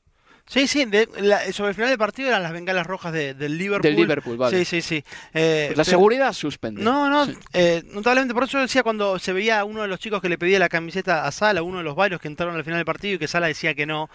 Sí, 0.49 0.69
sí, 0.69 0.85
de- 0.85 1.09
la- 1.21 1.53
sobre 1.53 1.71
el 1.71 1.75
final 1.75 1.89
del 1.91 1.99
partido 1.99 2.29
eran 2.29 2.43
las 2.43 2.53
bengalas 2.53 2.87
rojas 2.87 3.13
de- 3.13 3.35
del 3.35 3.59
Liverpool. 3.59 3.83
Del 3.83 3.97
Liverpool, 3.97 4.37
vale. 4.37 4.57
Sí, 4.59 4.65
sí, 4.65 4.81
sí. 4.81 5.05
Eh, 5.35 5.65
Pues 5.67 5.77
la 5.79 5.83
pero- 5.85 5.97
seguridad 5.99 6.33
suspende. 6.33 6.83
No, 6.83 7.11
no, 7.11 7.27
Sí. 7.27 7.37
eh, 7.53 7.83
notablemente, 7.91 8.33
por 8.33 8.45
eso 8.45 8.61
decía 8.61 8.85
cuando 8.85 9.19
se 9.19 9.33
veía 9.33 9.59
a 9.59 9.65
uno 9.65 9.83
de 9.83 9.89
los 9.89 9.99
chicos 9.99 10.23
que 10.23 10.29
le 10.29 10.39
pedía 10.39 10.61
la 10.61 10.69
camiseta 10.69 11.27
a 11.27 11.33
Sala, 11.33 11.63
uno 11.63 11.79
de 11.79 11.85
los 11.85 11.97
varios 11.97 12.21
que 12.21 12.29
entraron 12.29 12.55
al 12.55 12.63
final 12.63 12.79
del 12.79 12.85
partido 12.85 13.15
y 13.17 13.19
que 13.19 13.27
Sala 13.27 13.49
decía 13.49 13.75
que 13.75 13.87
no. 13.87 14.09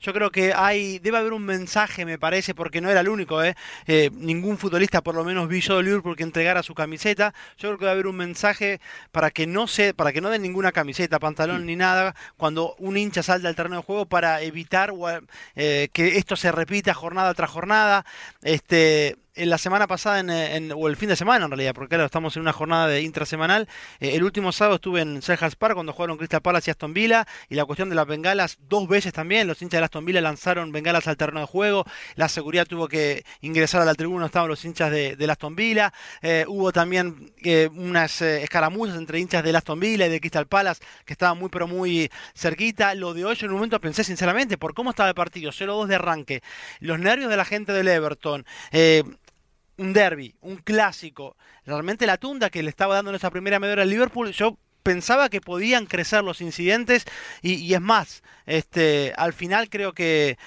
Yo 0.00 0.12
creo 0.12 0.30
que 0.30 0.52
hay, 0.54 0.98
debe 0.98 1.16
haber 1.18 1.32
un 1.32 1.44
mensaje, 1.44 2.04
me 2.04 2.18
parece, 2.18 2.54
porque 2.54 2.82
no 2.82 2.90
era 2.90 3.00
el 3.00 3.08
único, 3.08 3.42
¿eh? 3.42 3.56
Eh, 3.86 4.10
ningún 4.12 4.58
futbolista, 4.58 5.00
por 5.02 5.14
lo 5.14 5.24
menos 5.24 5.48
vi 5.48 5.62
yo 5.62 5.78
de 5.78 5.84
Liverpool, 5.84 6.16
que 6.16 6.22
entregara 6.22 6.62
su 6.62 6.74
camiseta. 6.74 7.32
Yo 7.56 7.68
creo 7.70 7.78
que 7.78 7.84
debe 7.86 7.92
haber 7.92 8.06
un 8.08 8.16
mensaje 8.16 8.78
para 9.10 9.30
que 9.30 9.46
no 9.46 9.66
se, 9.66 9.94
para 9.94 10.12
que 10.12 10.20
no 10.20 10.28
den 10.28 10.42
ninguna 10.42 10.70
camiseta, 10.70 11.18
pantalón 11.18 11.64
ni 11.64 11.76
nada, 11.76 12.14
cuando 12.36 12.74
un 12.78 12.98
hincha 12.98 13.22
salta 13.22 13.48
al 13.48 13.56
terreno 13.56 13.76
de 13.76 13.82
juego 13.82 14.04
para 14.04 14.42
evitar 14.42 14.90
o, 14.90 15.08
eh, 15.56 15.77
que 15.86 16.18
esto 16.18 16.34
se 16.34 16.50
repita 16.50 16.94
jornada 16.94 17.32
tras 17.34 17.50
jornada. 17.50 18.04
Este, 18.42 19.16
en 19.38 19.50
la 19.50 19.58
semana 19.58 19.86
pasada, 19.86 20.20
eh, 20.20 20.70
o 20.74 20.88
el 20.88 20.96
fin 20.96 21.08
de 21.08 21.16
semana 21.16 21.44
en 21.44 21.50
realidad, 21.50 21.72
porque 21.74 21.90
claro, 21.90 22.04
estamos 22.06 22.36
en 22.36 22.42
una 22.42 22.52
jornada 22.52 22.88
de 22.88 23.02
intrasemanal. 23.02 23.68
eh, 24.00 24.16
el 24.16 24.24
último 24.24 24.52
sábado 24.52 24.76
estuve 24.76 25.00
en 25.00 25.22
Selhurst 25.22 25.56
Park 25.58 25.74
cuando 25.74 25.92
jugaron 25.92 26.16
Crystal 26.16 26.42
Palace 26.42 26.70
y 26.70 26.72
Aston 26.72 26.92
Villa. 26.92 27.26
Y 27.48 27.54
la 27.54 27.64
cuestión 27.64 27.88
de 27.88 27.94
las 27.94 28.06
bengalas, 28.06 28.58
dos 28.68 28.88
veces 28.88 29.12
también. 29.12 29.46
Los 29.46 29.62
hinchas 29.62 29.80
de 29.80 29.84
Aston 29.84 30.04
Villa 30.04 30.20
lanzaron 30.20 30.72
bengalas 30.72 31.06
al 31.08 31.16
terreno 31.16 31.40
de 31.40 31.46
juego. 31.46 31.84
La 32.16 32.28
seguridad 32.28 32.66
tuvo 32.66 32.88
que 32.88 33.24
ingresar 33.40 33.80
a 33.80 33.84
la 33.84 33.94
tribuna, 33.94 34.26
estaban 34.26 34.48
los 34.48 34.64
hinchas 34.64 34.90
de, 34.90 35.16
del 35.16 35.30
Aston 35.30 35.54
Villa. 35.56 35.92
eh, 36.22 36.44
hubo 36.48 36.72
también 36.72 37.32
eh, 37.44 37.68
unas 37.74 38.20
eh, 38.22 38.42
escaramuzas 38.42 38.96
entre 38.96 39.18
hinchas 39.20 39.42
del 39.44 39.56
Aston 39.56 39.78
Villa 39.80 40.06
y 40.06 40.10
de 40.10 40.20
Crystal 40.20 40.46
Palace 40.46 40.82
que 41.04 41.12
estaban 41.12 41.38
muy, 41.38 41.48
pero 41.48 41.66
muy 41.66 42.10
cerquita. 42.34 42.94
Lo 42.94 43.14
de 43.14 43.24
hoy, 43.24 43.36
en 43.40 43.48
un 43.48 43.54
momento 43.54 43.80
pensé 43.80 44.04
sinceramente, 44.04 44.58
por 44.58 44.74
cómo 44.74 44.90
estaba 44.90 45.08
el 45.08 45.14
partido, 45.14 45.52
0-2 45.52 45.86
de 45.86 45.94
arranque, 45.94 46.42
los 46.80 46.98
nervios 46.98 47.30
de 47.30 47.36
la 47.36 47.44
gente 47.44 47.72
del 47.72 47.88
Everton. 47.88 48.44
eh, 48.72 49.04
un 49.78 49.92
derby, 49.92 50.34
un 50.42 50.56
clásico. 50.56 51.36
Realmente 51.64 52.06
la 52.06 52.18
tunda 52.18 52.50
que 52.50 52.62
le 52.62 52.70
estaba 52.70 52.96
dando 52.96 53.10
en 53.10 53.16
esa 53.16 53.30
primera 53.30 53.58
media 53.58 53.72
hora 53.72 53.82
al 53.82 53.90
Liverpool, 53.90 54.32
yo 54.32 54.58
pensaba 54.82 55.28
que 55.28 55.40
podían 55.40 55.86
crecer 55.86 56.22
los 56.22 56.40
incidentes 56.40 57.04
y, 57.42 57.54
y 57.54 57.74
es 57.74 57.80
más, 57.80 58.22
este, 58.46 59.12
al 59.16 59.32
final 59.32 59.68
creo 59.68 59.92
que 59.92 60.38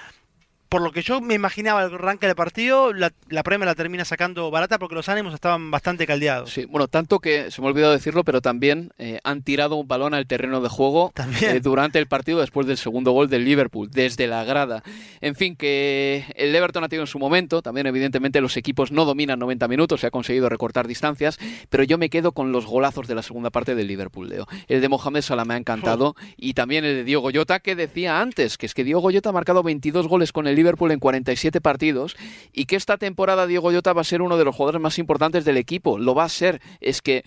por 0.71 0.81
lo 0.81 0.93
que 0.93 1.01
yo 1.01 1.19
me 1.19 1.33
imaginaba 1.33 1.83
el 1.83 1.93
arranque 1.93 2.27
del 2.27 2.35
partido, 2.37 2.93
la, 2.93 3.11
la 3.27 3.43
Premier 3.43 3.67
la 3.67 3.75
termina 3.75 4.05
sacando 4.05 4.49
barata 4.51 4.79
porque 4.79 4.95
los 4.95 5.09
ánimos 5.09 5.33
estaban 5.33 5.69
bastante 5.69 6.07
caldeados. 6.07 6.49
Sí, 6.49 6.63
bueno, 6.63 6.87
tanto 6.87 7.19
que 7.19 7.51
se 7.51 7.59
me 7.59 7.67
ha 7.67 7.71
olvidado 7.71 7.91
decirlo, 7.91 8.23
pero 8.23 8.39
también 8.39 8.93
eh, 8.97 9.19
han 9.25 9.41
tirado 9.41 9.75
un 9.75 9.89
balón 9.89 10.13
al 10.13 10.27
terreno 10.27 10.61
de 10.61 10.69
juego 10.69 11.11
eh, 11.41 11.59
durante 11.61 11.99
el 11.99 12.07
partido 12.07 12.39
después 12.39 12.67
del 12.67 12.77
segundo 12.77 13.11
gol 13.11 13.29
del 13.29 13.43
Liverpool, 13.43 13.91
desde 13.91 14.27
la 14.27 14.45
grada. 14.45 14.81
En 15.19 15.35
fin, 15.35 15.57
que 15.57 16.23
el 16.35 16.55
Everton 16.55 16.85
ha 16.85 16.87
tenido 16.87 17.03
en 17.03 17.07
su 17.07 17.19
momento, 17.19 17.61
también 17.61 17.87
evidentemente 17.87 18.39
los 18.39 18.55
equipos 18.55 18.93
no 18.93 19.03
dominan 19.03 19.39
90 19.39 19.67
minutos, 19.67 19.99
se 19.99 20.07
ha 20.07 20.11
conseguido 20.11 20.47
recortar 20.47 20.87
distancias, 20.87 21.37
pero 21.69 21.83
yo 21.83 21.97
me 21.97 22.09
quedo 22.09 22.31
con 22.31 22.53
los 22.53 22.65
golazos 22.65 23.09
de 23.09 23.15
la 23.15 23.23
segunda 23.23 23.49
parte 23.49 23.75
del 23.75 23.87
Liverpool, 23.87 24.29
Leo. 24.29 24.47
El 24.69 24.79
de 24.79 24.87
Mohamed 24.87 25.21
Salah 25.21 25.43
me 25.43 25.55
ha 25.55 25.57
encantado 25.57 26.15
y 26.37 26.53
también 26.53 26.85
el 26.85 26.95
de 26.95 27.03
Diogo 27.03 27.29
Jota, 27.33 27.59
que 27.59 27.75
decía 27.75 28.21
antes, 28.21 28.57
que 28.57 28.67
es 28.67 28.73
que 28.73 28.85
Diogo 28.85 29.11
Jota 29.11 29.31
ha 29.31 29.33
marcado 29.33 29.63
22 29.63 30.07
goles 30.07 30.31
con 30.31 30.47
el 30.47 30.60
Liverpool 30.61 30.91
en 30.91 30.99
47 30.99 31.61
partidos 31.61 32.15
y 32.53 32.65
que 32.65 32.75
esta 32.75 32.97
temporada 32.97 33.47
Diogo 33.47 33.71
Jota 33.71 33.93
va 33.93 34.01
a 34.01 34.05
ser 34.05 34.21
uno 34.21 34.37
de 34.37 34.45
los 34.45 34.55
jugadores 34.55 34.81
más 34.81 34.99
importantes 34.99 35.45
del 35.45 35.57
equipo. 35.57 35.97
Lo 35.97 36.15
va 36.15 36.25
a 36.25 36.29
ser. 36.29 36.61
Es 36.79 37.01
que 37.01 37.23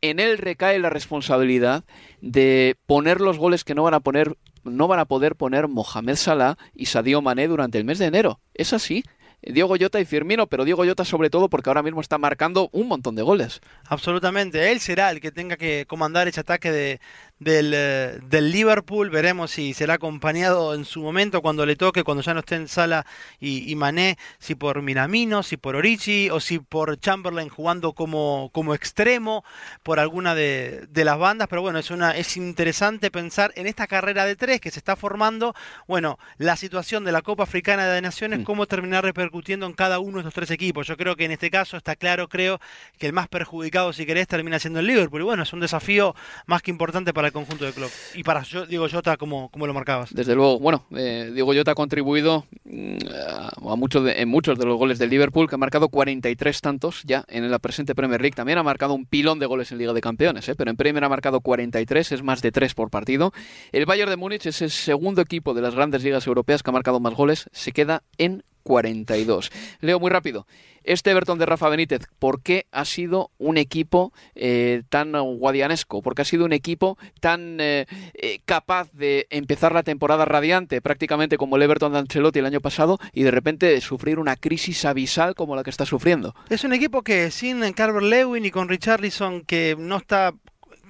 en 0.00 0.20
él 0.20 0.38
recae 0.38 0.78
la 0.78 0.90
responsabilidad 0.90 1.84
de 2.20 2.76
poner 2.86 3.20
los 3.20 3.38
goles 3.38 3.64
que 3.64 3.74
no 3.74 3.84
van 3.84 3.94
a 3.94 4.00
poner 4.00 4.36
no 4.64 4.88
van 4.88 4.98
a 4.98 5.04
poder 5.04 5.36
poner 5.36 5.68
Mohamed 5.68 6.16
Salah 6.16 6.56
y 6.74 6.86
Sadio 6.86 7.20
Mané 7.20 7.48
durante 7.48 7.78
el 7.78 7.84
mes 7.84 7.98
de 7.98 8.06
enero. 8.06 8.40
Es 8.54 8.72
así. 8.72 9.04
Diogo 9.42 9.76
Jota 9.78 10.00
y 10.00 10.06
Firmino, 10.06 10.46
pero 10.46 10.64
Diogo 10.64 10.86
Jota 10.86 11.04
sobre 11.04 11.28
todo 11.28 11.50
porque 11.50 11.68
ahora 11.68 11.82
mismo 11.82 12.00
está 12.00 12.16
marcando 12.16 12.70
un 12.72 12.88
montón 12.88 13.14
de 13.14 13.22
goles. 13.22 13.60
Absolutamente, 13.86 14.72
él 14.72 14.80
será 14.80 15.10
el 15.10 15.20
que 15.20 15.32
tenga 15.32 15.56
que 15.56 15.84
comandar 15.86 16.28
ese 16.28 16.40
ataque 16.40 16.72
de, 16.72 17.00
del, 17.38 17.72
eh, 17.74 18.18
del 18.24 18.50
Liverpool. 18.50 19.10
Veremos 19.10 19.52
si 19.52 19.74
será 19.74 19.94
acompañado 19.94 20.74
en 20.74 20.84
su 20.84 21.00
momento 21.02 21.42
cuando 21.42 21.64
le 21.66 21.76
toque, 21.76 22.04
cuando 22.04 22.22
ya 22.22 22.34
no 22.34 22.40
esté 22.40 22.56
en 22.56 22.68
Sala 22.68 23.06
y, 23.40 23.70
y 23.70 23.76
Mané, 23.76 24.18
si 24.38 24.54
por 24.54 24.82
Minamino, 24.82 25.42
si 25.42 25.56
por 25.56 25.76
Orichi 25.76 26.30
o 26.30 26.40
si 26.40 26.58
por 26.58 26.98
Chamberlain 26.98 27.48
jugando 27.48 27.92
como, 27.92 28.50
como 28.52 28.74
extremo, 28.74 29.44
por 29.82 30.00
alguna 30.00 30.34
de, 30.34 30.86
de 30.90 31.04
las 31.04 31.18
bandas. 31.18 31.48
Pero 31.48 31.62
bueno, 31.62 31.78
es, 31.78 31.90
una, 31.90 32.16
es 32.16 32.36
interesante 32.36 33.10
pensar 33.10 33.52
en 33.56 33.66
esta 33.66 33.86
carrera 33.86 34.24
de 34.24 34.36
tres 34.36 34.60
que 34.60 34.70
se 34.70 34.78
está 34.78 34.96
formando. 34.96 35.54
Bueno, 35.86 36.18
la 36.38 36.56
situación 36.56 37.04
de 37.04 37.12
la 37.12 37.22
Copa 37.22 37.44
Africana 37.44 37.86
de 37.86 38.00
Naciones, 38.02 38.24
Mm. 38.34 38.42
cómo 38.44 38.66
terminar 38.66 39.04
repercutiendo 39.04 39.66
en 39.66 39.72
cada 39.72 39.98
uno 39.98 40.14
de 40.14 40.20
estos 40.20 40.34
tres 40.34 40.50
equipos. 40.50 40.86
Yo 40.86 40.96
creo 40.96 41.16
que 41.16 41.24
en 41.24 41.30
este 41.32 41.50
caso 41.50 41.76
está 41.76 41.96
claro, 41.96 42.28
creo, 42.28 42.60
que 42.98 43.06
el 43.06 43.12
más 43.12 43.28
perjudicado, 43.28 43.92
si 43.92 44.06
querés, 44.06 44.26
termina 44.26 44.58
siendo 44.58 44.80
el 44.80 44.86
Liverpool. 44.86 45.20
Y 45.20 45.24
bueno, 45.24 45.42
es 45.42 45.52
un 45.52 45.60
desafío 45.60 46.14
más 46.46 46.62
que 46.62 46.70
importante 46.70 47.12
para 47.12 47.23
el 47.26 47.32
conjunto 47.32 47.64
de 47.64 47.72
club. 47.72 47.90
Y 48.14 48.22
para 48.22 48.42
yo, 48.42 48.66
digo 48.66 48.86
Jota, 48.90 49.16
como, 49.16 49.48
como 49.50 49.66
lo 49.66 49.74
marcabas. 49.74 50.14
Desde 50.14 50.34
luego, 50.34 50.58
bueno, 50.58 50.84
eh, 50.96 51.30
Diogo 51.34 51.54
Jota 51.54 51.72
ha 51.72 51.74
contribuido 51.74 52.46
mm, 52.64 52.96
a, 53.28 53.72
a 53.72 53.76
muchos 53.76 54.08
en 54.08 54.28
muchos 54.28 54.58
de 54.58 54.66
los 54.66 54.78
goles 54.78 54.98
del 54.98 55.10
Liverpool, 55.10 55.48
que 55.48 55.54
ha 55.54 55.58
marcado 55.58 55.88
43 55.88 56.60
tantos 56.60 57.02
ya 57.04 57.24
en 57.28 57.50
la 57.50 57.58
presente 57.58 57.94
Premier 57.94 58.20
League. 58.20 58.34
También 58.34 58.58
ha 58.58 58.62
marcado 58.62 58.94
un 58.94 59.06
pilón 59.06 59.38
de 59.38 59.46
goles 59.46 59.72
en 59.72 59.78
Liga 59.78 59.92
de 59.92 60.00
Campeones, 60.00 60.48
¿eh? 60.48 60.54
pero 60.54 60.70
en 60.70 60.76
Premier 60.76 61.04
ha 61.04 61.08
marcado 61.08 61.40
43, 61.40 62.12
es 62.12 62.22
más 62.22 62.42
de 62.42 62.52
3 62.52 62.74
por 62.74 62.90
partido. 62.90 63.32
El 63.72 63.86
Bayern 63.86 64.10
de 64.10 64.16
Múnich 64.16 64.46
es 64.46 64.62
el 64.62 64.70
segundo 64.70 65.22
equipo 65.22 65.54
de 65.54 65.62
las 65.62 65.74
grandes 65.74 66.02
ligas 66.02 66.26
europeas 66.26 66.62
que 66.62 66.70
ha 66.70 66.72
marcado 66.72 67.00
más 67.00 67.14
goles, 67.14 67.48
se 67.52 67.72
queda 67.72 68.02
en 68.18 68.44
42. 68.64 69.52
Leo 69.80 70.00
muy 70.00 70.10
rápido. 70.10 70.46
Este 70.82 71.12
Everton 71.12 71.38
de 71.38 71.46
Rafa 71.46 71.70
Benítez, 71.70 72.02
¿por 72.18 72.42
qué 72.42 72.66
ha 72.70 72.84
sido 72.84 73.30
un 73.38 73.56
equipo 73.56 74.12
eh, 74.34 74.82
tan 74.90 75.12
guadianesco? 75.12 76.02
¿Por 76.02 76.14
qué 76.14 76.22
ha 76.22 76.26
sido 76.26 76.44
un 76.44 76.52
equipo 76.52 76.98
tan 77.20 77.58
eh, 77.58 77.86
eh, 78.14 78.40
capaz 78.44 78.92
de 78.92 79.26
empezar 79.30 79.72
la 79.72 79.82
temporada 79.82 80.26
radiante, 80.26 80.82
prácticamente 80.82 81.38
como 81.38 81.56
el 81.56 81.62
Everton 81.62 81.92
de 81.92 82.00
Ancelotti 82.00 82.40
el 82.40 82.46
año 82.46 82.60
pasado, 82.60 82.98
y 83.14 83.22
de 83.22 83.30
repente 83.30 83.80
sufrir 83.80 84.18
una 84.18 84.36
crisis 84.36 84.84
abisal 84.84 85.34
como 85.34 85.56
la 85.56 85.62
que 85.62 85.70
está 85.70 85.86
sufriendo? 85.86 86.34
Es 86.50 86.64
un 86.64 86.74
equipo 86.74 87.00
que 87.00 87.30
sin 87.30 87.72
Carver 87.72 88.02
Lewin 88.02 88.44
y 88.44 88.50
con 88.50 88.68
Richarlison, 88.68 89.40
que 89.42 89.76
no 89.78 89.96
está 89.96 90.34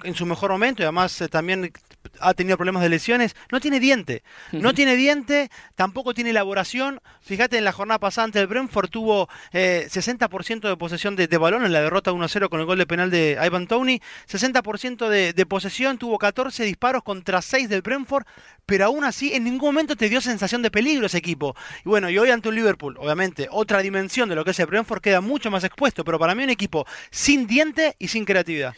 en 0.03 0.15
su 0.15 0.25
mejor 0.25 0.51
momento 0.51 0.81
y 0.81 0.85
además 0.85 1.19
eh, 1.21 1.27
también 1.27 1.71
ha 2.19 2.33
tenido 2.33 2.57
problemas 2.57 2.83
de 2.83 2.89
lesiones, 2.89 3.35
no 3.51 3.59
tiene 3.59 3.79
diente. 3.79 4.23
No 4.51 4.73
tiene 4.73 4.95
diente, 4.95 5.49
tampoco 5.75 6.13
tiene 6.13 6.31
elaboración. 6.31 7.01
Fíjate, 7.21 7.57
en 7.57 7.63
la 7.63 7.71
jornada 7.71 7.99
pasada 7.99 8.25
ante 8.25 8.39
el 8.39 8.47
Brentford 8.47 8.89
tuvo 8.89 9.29
eh, 9.51 9.87
60% 9.89 10.67
de 10.67 10.77
posesión 10.77 11.15
de, 11.15 11.27
de 11.27 11.37
balón 11.37 11.65
en 11.65 11.73
la 11.73 11.81
derrota 11.81 12.11
1-0 12.11 12.49
con 12.49 12.59
el 12.59 12.65
gol 12.65 12.77
de 12.77 12.85
penal 12.85 13.11
de 13.11 13.37
Ivan 13.43 13.67
Tony. 13.67 14.01
60% 14.29 15.09
de, 15.09 15.33
de 15.33 15.45
posesión, 15.45 15.97
tuvo 15.97 16.17
14 16.17 16.63
disparos 16.63 17.03
contra 17.03 17.41
6 17.41 17.69
del 17.69 17.81
Brentford, 17.81 18.25
pero 18.65 18.85
aún 18.85 19.03
así 19.03 19.33
en 19.33 19.43
ningún 19.43 19.69
momento 19.69 19.95
te 19.95 20.09
dio 20.09 20.21
sensación 20.21 20.61
de 20.61 20.71
peligro 20.71 21.05
ese 21.05 21.17
equipo. 21.17 21.55
Y 21.83 21.89
bueno, 21.89 22.09
y 22.09 22.17
hoy 22.17 22.29
ante 22.29 22.49
un 22.49 22.55
Liverpool, 22.55 22.97
obviamente, 22.99 23.47
otra 23.51 23.79
dimensión 23.79 24.29
de 24.29 24.35
lo 24.35 24.43
que 24.45 24.51
es 24.51 24.59
el 24.59 24.67
Brentford 24.67 25.01
queda 25.01 25.21
mucho 25.21 25.51
más 25.51 25.63
expuesto, 25.63 26.03
pero 26.03 26.19
para 26.19 26.35
mí 26.35 26.43
un 26.43 26.49
equipo 26.49 26.85
sin 27.11 27.47
diente 27.47 27.95
y 27.99 28.07
sin 28.07 28.25
creatividad. 28.25 28.73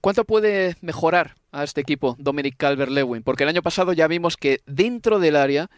¿Cuánto 0.00 0.24
puede 0.24 0.76
mejorar 0.82 1.34
a 1.56 1.64
este 1.64 1.80
equipo 1.80 2.16
Dominic 2.18 2.56
Calvert-Lewin? 2.56 3.22
Porque 3.22 3.44
el 3.44 3.48
año 3.48 3.62
pasado 3.62 3.92
ya 3.92 4.06
vimos 4.06 4.36
que 4.36 4.60
dentro 4.66 5.18
del 5.18 5.36
área 5.36 5.70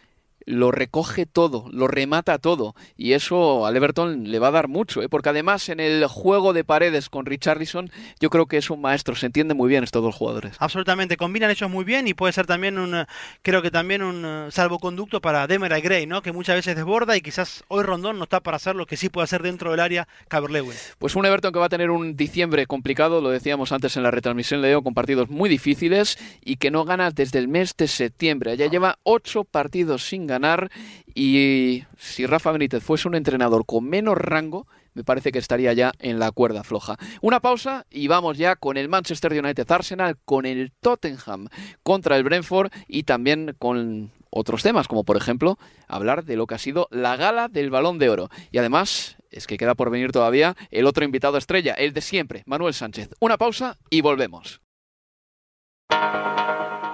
lo 0.45 0.71
recoge 0.71 1.25
todo, 1.25 1.65
lo 1.71 1.87
remata 1.87 2.37
todo. 2.39 2.75
Y 2.97 3.13
eso 3.13 3.65
al 3.65 3.75
Everton 3.75 4.31
le 4.31 4.39
va 4.39 4.47
a 4.47 4.51
dar 4.51 4.67
mucho, 4.67 5.01
¿eh? 5.01 5.09
porque 5.09 5.29
además 5.29 5.69
en 5.69 5.79
el 5.79 6.05
juego 6.07 6.53
de 6.53 6.63
paredes 6.63 7.09
con 7.09 7.25
Richarlison, 7.25 7.91
yo 8.19 8.29
creo 8.29 8.47
que 8.47 8.57
es 8.57 8.69
un 8.69 8.81
maestro, 8.81 9.15
se 9.15 9.25
entiende 9.25 9.53
muy 9.53 9.69
bien 9.69 9.83
estos 9.83 10.03
dos 10.03 10.15
jugadores. 10.15 10.55
Absolutamente, 10.59 11.17
combinan 11.17 11.51
ellos 11.51 11.69
muy 11.69 11.85
bien 11.85 12.07
y 12.07 12.13
puede 12.13 12.33
ser 12.33 12.45
también 12.45 12.77
un, 12.77 12.95
eh, 12.95 13.05
creo 13.41 13.61
que 13.61 13.71
también 13.71 14.01
un 14.01 14.23
eh, 14.25 14.47
salvoconducto 14.51 15.21
para 15.21 15.47
Demer 15.47 15.79
Gray, 15.81 16.05
¿no? 16.07 16.21
Que 16.21 16.31
muchas 16.31 16.55
veces 16.55 16.75
desborda 16.75 17.15
y 17.15 17.21
quizás 17.21 17.63
hoy 17.67 17.83
Rondón 17.83 18.17
no 18.17 18.23
está 18.23 18.39
para 18.39 18.57
hacer 18.57 18.75
lo 18.75 18.85
que 18.85 18.97
sí 18.97 19.09
puede 19.09 19.25
hacer 19.25 19.43
dentro 19.43 19.71
del 19.71 19.79
área 19.79 20.07
Caberlewin. 20.27 20.73
Pues 20.97 21.15
un 21.15 21.25
Everton 21.25 21.53
que 21.53 21.59
va 21.59 21.65
a 21.65 21.69
tener 21.69 21.91
un 21.91 22.15
diciembre 22.15 22.65
complicado, 22.65 23.21
lo 23.21 23.29
decíamos 23.29 23.71
antes 23.71 23.97
en 23.97 24.03
la 24.03 24.11
retransmisión, 24.11 24.61
Leo, 24.61 24.81
con 24.83 24.93
partidos 24.93 25.29
muy 25.29 25.49
difíciles 25.49 26.17
y 26.43 26.57
que 26.57 26.71
no 26.71 26.85
gana 26.85 27.11
desde 27.11 27.39
el 27.39 27.47
mes 27.47 27.75
de 27.77 27.87
septiembre. 27.87 28.57
Ya 28.57 28.67
lleva 28.67 28.99
ocho 29.03 29.43
partidos 29.43 30.07
sin 30.07 30.27
ganar 30.29 30.71
y 31.13 31.83
si 31.97 32.25
Rafa 32.25 32.51
Benítez 32.51 32.81
fuese 32.83 33.07
un 33.07 33.15
entrenador 33.15 33.65
con 33.65 33.83
menos 33.89 34.17
rango, 34.17 34.67
me 34.93 35.03
parece 35.03 35.31
que 35.31 35.39
estaría 35.39 35.73
ya 35.73 35.91
en 35.99 36.19
la 36.19 36.31
cuerda 36.31 36.63
floja. 36.63 36.97
Una 37.21 37.39
pausa 37.39 37.85
y 37.89 38.07
vamos 38.07 38.37
ya 38.37 38.55
con 38.55 38.77
el 38.77 38.89
Manchester 38.89 39.33
United 39.33 39.69
Arsenal, 39.71 40.17
con 40.25 40.45
el 40.45 40.71
Tottenham 40.79 41.47
contra 41.83 42.15
el 42.17 42.23
Brentford 42.23 42.71
y 42.87 43.03
también 43.03 43.55
con 43.59 44.11
otros 44.29 44.63
temas, 44.63 44.87
como 44.87 45.03
por 45.03 45.17
ejemplo 45.17 45.57
hablar 45.87 46.23
de 46.23 46.35
lo 46.35 46.47
que 46.47 46.55
ha 46.55 46.59
sido 46.59 46.87
la 46.91 47.15
gala 47.15 47.47
del 47.47 47.69
Balón 47.69 47.99
de 47.99 48.09
Oro. 48.09 48.29
Y 48.51 48.57
además 48.57 49.17
es 49.31 49.47
que 49.47 49.57
queda 49.57 49.75
por 49.75 49.89
venir 49.89 50.11
todavía 50.11 50.55
el 50.71 50.85
otro 50.85 51.05
invitado 51.05 51.37
estrella, 51.37 51.73
el 51.73 51.93
de 51.93 52.01
siempre, 52.01 52.43
Manuel 52.45 52.73
Sánchez. 52.73 53.09
Una 53.19 53.37
pausa 53.37 53.77
y 53.89 54.01
volvemos. 54.01 54.61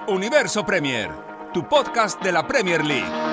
Universo 0.08 0.64
Premier, 0.64 1.10
tu 1.52 1.68
podcast 1.68 2.22
de 2.22 2.32
la 2.32 2.46
Premier 2.46 2.84
League. 2.84 3.25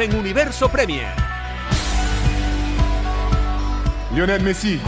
En 0.00 0.14
Universo 0.14 0.70
Premier. 0.70 1.08
Lionel 4.14 4.42
Messi. 4.42 4.80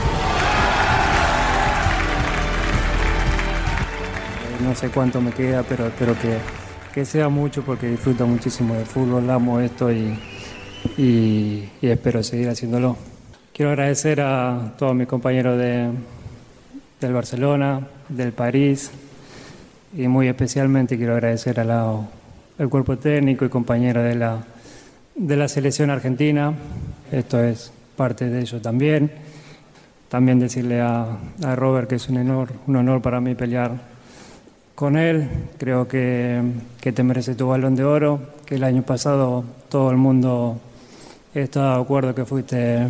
No 4.64 4.74
sé 4.74 4.88
cuánto 4.88 5.20
me 5.20 5.32
queda, 5.32 5.64
pero 5.64 5.86
espero 5.86 6.14
que, 6.18 6.38
que 6.94 7.04
sea 7.04 7.28
mucho 7.28 7.62
porque 7.62 7.88
disfruto 7.88 8.26
muchísimo 8.26 8.74
del 8.74 8.86
fútbol, 8.86 9.28
amo 9.28 9.60
esto 9.60 9.92
y, 9.92 10.18
y, 10.96 11.68
y 11.82 11.88
espero 11.88 12.22
seguir 12.22 12.48
haciéndolo. 12.48 12.96
Quiero 13.52 13.72
agradecer 13.72 14.20
a 14.22 14.72
todos 14.78 14.94
mis 14.94 15.08
compañeros 15.08 15.58
de, 15.58 15.90
del 17.00 17.12
Barcelona, 17.12 17.86
del 18.08 18.32
París 18.32 18.90
y 19.94 20.08
muy 20.08 20.28
especialmente 20.28 20.96
quiero 20.96 21.12
agradecer 21.14 21.60
al 21.60 22.08
el 22.58 22.68
cuerpo 22.68 22.96
técnico 22.96 23.44
y 23.44 23.48
compañero 23.48 24.02
de 24.02 24.14
la, 24.14 24.44
de 25.14 25.36
la 25.36 25.48
selección 25.48 25.90
argentina. 25.90 26.54
Esto 27.10 27.42
es 27.42 27.72
parte 27.96 28.28
de 28.28 28.40
ello 28.40 28.60
también. 28.60 29.10
También 30.08 30.38
decirle 30.38 30.80
a, 30.80 31.18
a 31.42 31.56
Robert 31.56 31.88
que 31.88 31.94
es 31.96 32.08
un 32.08 32.18
honor, 32.18 32.50
un 32.66 32.76
honor 32.76 33.00
para 33.00 33.20
mí 33.20 33.34
pelear 33.34 33.72
con 34.74 34.96
él. 34.96 35.28
Creo 35.58 35.88
que, 35.88 36.42
que 36.80 36.92
te 36.92 37.02
merece 37.02 37.34
tu 37.34 37.48
balón 37.48 37.76
de 37.76 37.84
oro, 37.84 38.20
que 38.44 38.56
el 38.56 38.64
año 38.64 38.82
pasado 38.82 39.44
todo 39.68 39.90
el 39.90 39.96
mundo 39.96 40.60
está 41.34 41.76
de 41.76 41.82
acuerdo 41.82 42.14
que 42.14 42.24
fuiste 42.24 42.86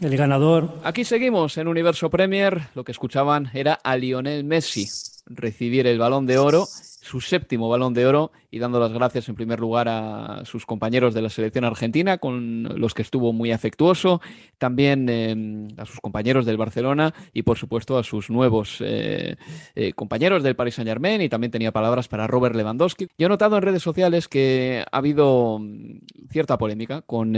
el 0.00 0.16
ganador. 0.16 0.80
Aquí 0.84 1.04
seguimos 1.04 1.56
en 1.58 1.68
Universo 1.68 2.10
Premier. 2.10 2.68
Lo 2.74 2.84
que 2.84 2.92
escuchaban 2.92 3.50
era 3.54 3.74
a 3.74 3.96
Lionel 3.96 4.44
Messi 4.44 4.88
recibir 5.26 5.86
el 5.86 5.98
balón 5.98 6.26
de 6.26 6.38
oro, 6.38 6.66
su 7.08 7.20
séptimo 7.20 7.68
balón 7.68 7.94
de 7.94 8.06
oro, 8.06 8.32
y 8.50 8.58
dando 8.58 8.78
las 8.78 8.92
gracias 8.92 9.28
en 9.28 9.34
primer 9.34 9.60
lugar 9.60 9.88
a 9.88 10.44
sus 10.44 10.66
compañeros 10.66 11.14
de 11.14 11.22
la 11.22 11.30
selección 11.30 11.64
argentina, 11.64 12.18
con 12.18 12.64
los 12.78 12.94
que 12.94 13.02
estuvo 13.02 13.32
muy 13.32 13.50
afectuoso, 13.50 14.20
también 14.58 15.08
eh, 15.08 15.68
a 15.78 15.86
sus 15.86 16.00
compañeros 16.00 16.44
del 16.46 16.56
Barcelona 16.56 17.14
y 17.32 17.42
por 17.42 17.56
supuesto 17.56 17.98
a 17.98 18.04
sus 18.04 18.30
nuevos 18.30 18.78
eh, 18.80 19.36
eh, 19.74 19.92
compañeros 19.94 20.42
del 20.42 20.56
Paris 20.56 20.74
Saint 20.74 20.88
Germain, 20.88 21.22
y 21.22 21.28
también 21.28 21.50
tenía 21.50 21.72
palabras 21.72 22.08
para 22.08 22.26
Robert 22.26 22.54
Lewandowski. 22.54 23.08
Yo 23.16 23.26
he 23.26 23.28
notado 23.28 23.56
en 23.56 23.62
redes 23.62 23.82
sociales 23.82 24.28
que 24.28 24.84
ha 24.90 24.96
habido 24.98 25.58
mm, 25.58 26.00
cierta 26.30 26.58
polémica 26.58 27.02
con 27.02 27.36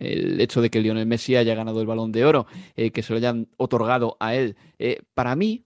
el 0.00 0.40
hecho 0.40 0.60
de 0.60 0.70
que 0.70 0.80
Lionel 0.80 1.06
Messi 1.06 1.36
haya 1.36 1.54
ganado 1.54 1.80
el 1.80 1.86
balón 1.86 2.10
de 2.10 2.24
oro, 2.24 2.46
eh, 2.74 2.90
que 2.90 3.02
se 3.02 3.12
lo 3.12 3.18
hayan 3.18 3.48
otorgado 3.58 4.16
a 4.18 4.34
él. 4.34 4.56
Eh, 4.78 5.02
para 5.14 5.36
mí, 5.36 5.64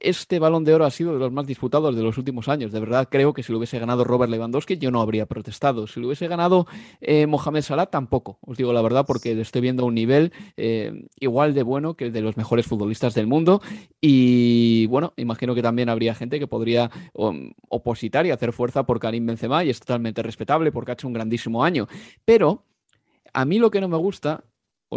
este 0.00 0.38
balón 0.38 0.64
de 0.64 0.74
oro 0.74 0.84
ha 0.84 0.90
sido 0.90 1.12
de 1.12 1.18
los 1.18 1.30
más 1.30 1.46
disputados 1.46 1.94
de 1.94 2.02
los 2.02 2.18
últimos 2.18 2.48
años. 2.48 2.72
De 2.72 2.80
verdad, 2.80 3.08
creo 3.10 3.32
que 3.32 3.42
si 3.42 3.52
lo 3.52 3.58
hubiese 3.58 3.78
ganado 3.78 4.02
Robert 4.04 4.30
Lewandowski, 4.30 4.78
yo 4.78 4.90
no 4.90 5.00
habría 5.00 5.26
protestado. 5.26 5.86
Si 5.86 6.00
lo 6.00 6.06
hubiese 6.06 6.26
ganado 6.26 6.66
eh, 7.00 7.26
Mohamed 7.26 7.62
Salah, 7.62 7.86
tampoco. 7.86 8.38
Os 8.40 8.56
digo 8.56 8.72
la 8.72 8.82
verdad, 8.82 9.04
porque 9.06 9.34
le 9.34 9.42
estoy 9.42 9.60
viendo 9.60 9.82
a 9.82 9.86
un 9.86 9.94
nivel 9.94 10.32
eh, 10.56 11.06
igual 11.18 11.54
de 11.54 11.62
bueno 11.62 11.94
que 11.94 12.06
el 12.06 12.12
de 12.12 12.22
los 12.22 12.36
mejores 12.36 12.66
futbolistas 12.66 13.14
del 13.14 13.26
mundo. 13.26 13.60
Y 14.00 14.86
bueno, 14.86 15.12
imagino 15.16 15.54
que 15.54 15.62
también 15.62 15.88
habría 15.88 16.14
gente 16.14 16.38
que 16.38 16.46
podría 16.46 16.90
um, 17.12 17.52
opositar 17.68 18.26
y 18.26 18.30
hacer 18.30 18.52
fuerza 18.52 18.84
por 18.84 18.98
Karim 18.98 19.26
Benzema, 19.26 19.64
y 19.64 19.70
es 19.70 19.80
totalmente 19.80 20.22
respetable 20.22 20.72
porque 20.72 20.92
ha 20.92 20.94
hecho 20.94 21.06
un 21.06 21.14
grandísimo 21.14 21.62
año. 21.62 21.86
Pero 22.24 22.64
a 23.32 23.44
mí 23.44 23.58
lo 23.58 23.70
que 23.70 23.80
no 23.80 23.88
me 23.88 23.96
gusta 23.96 24.44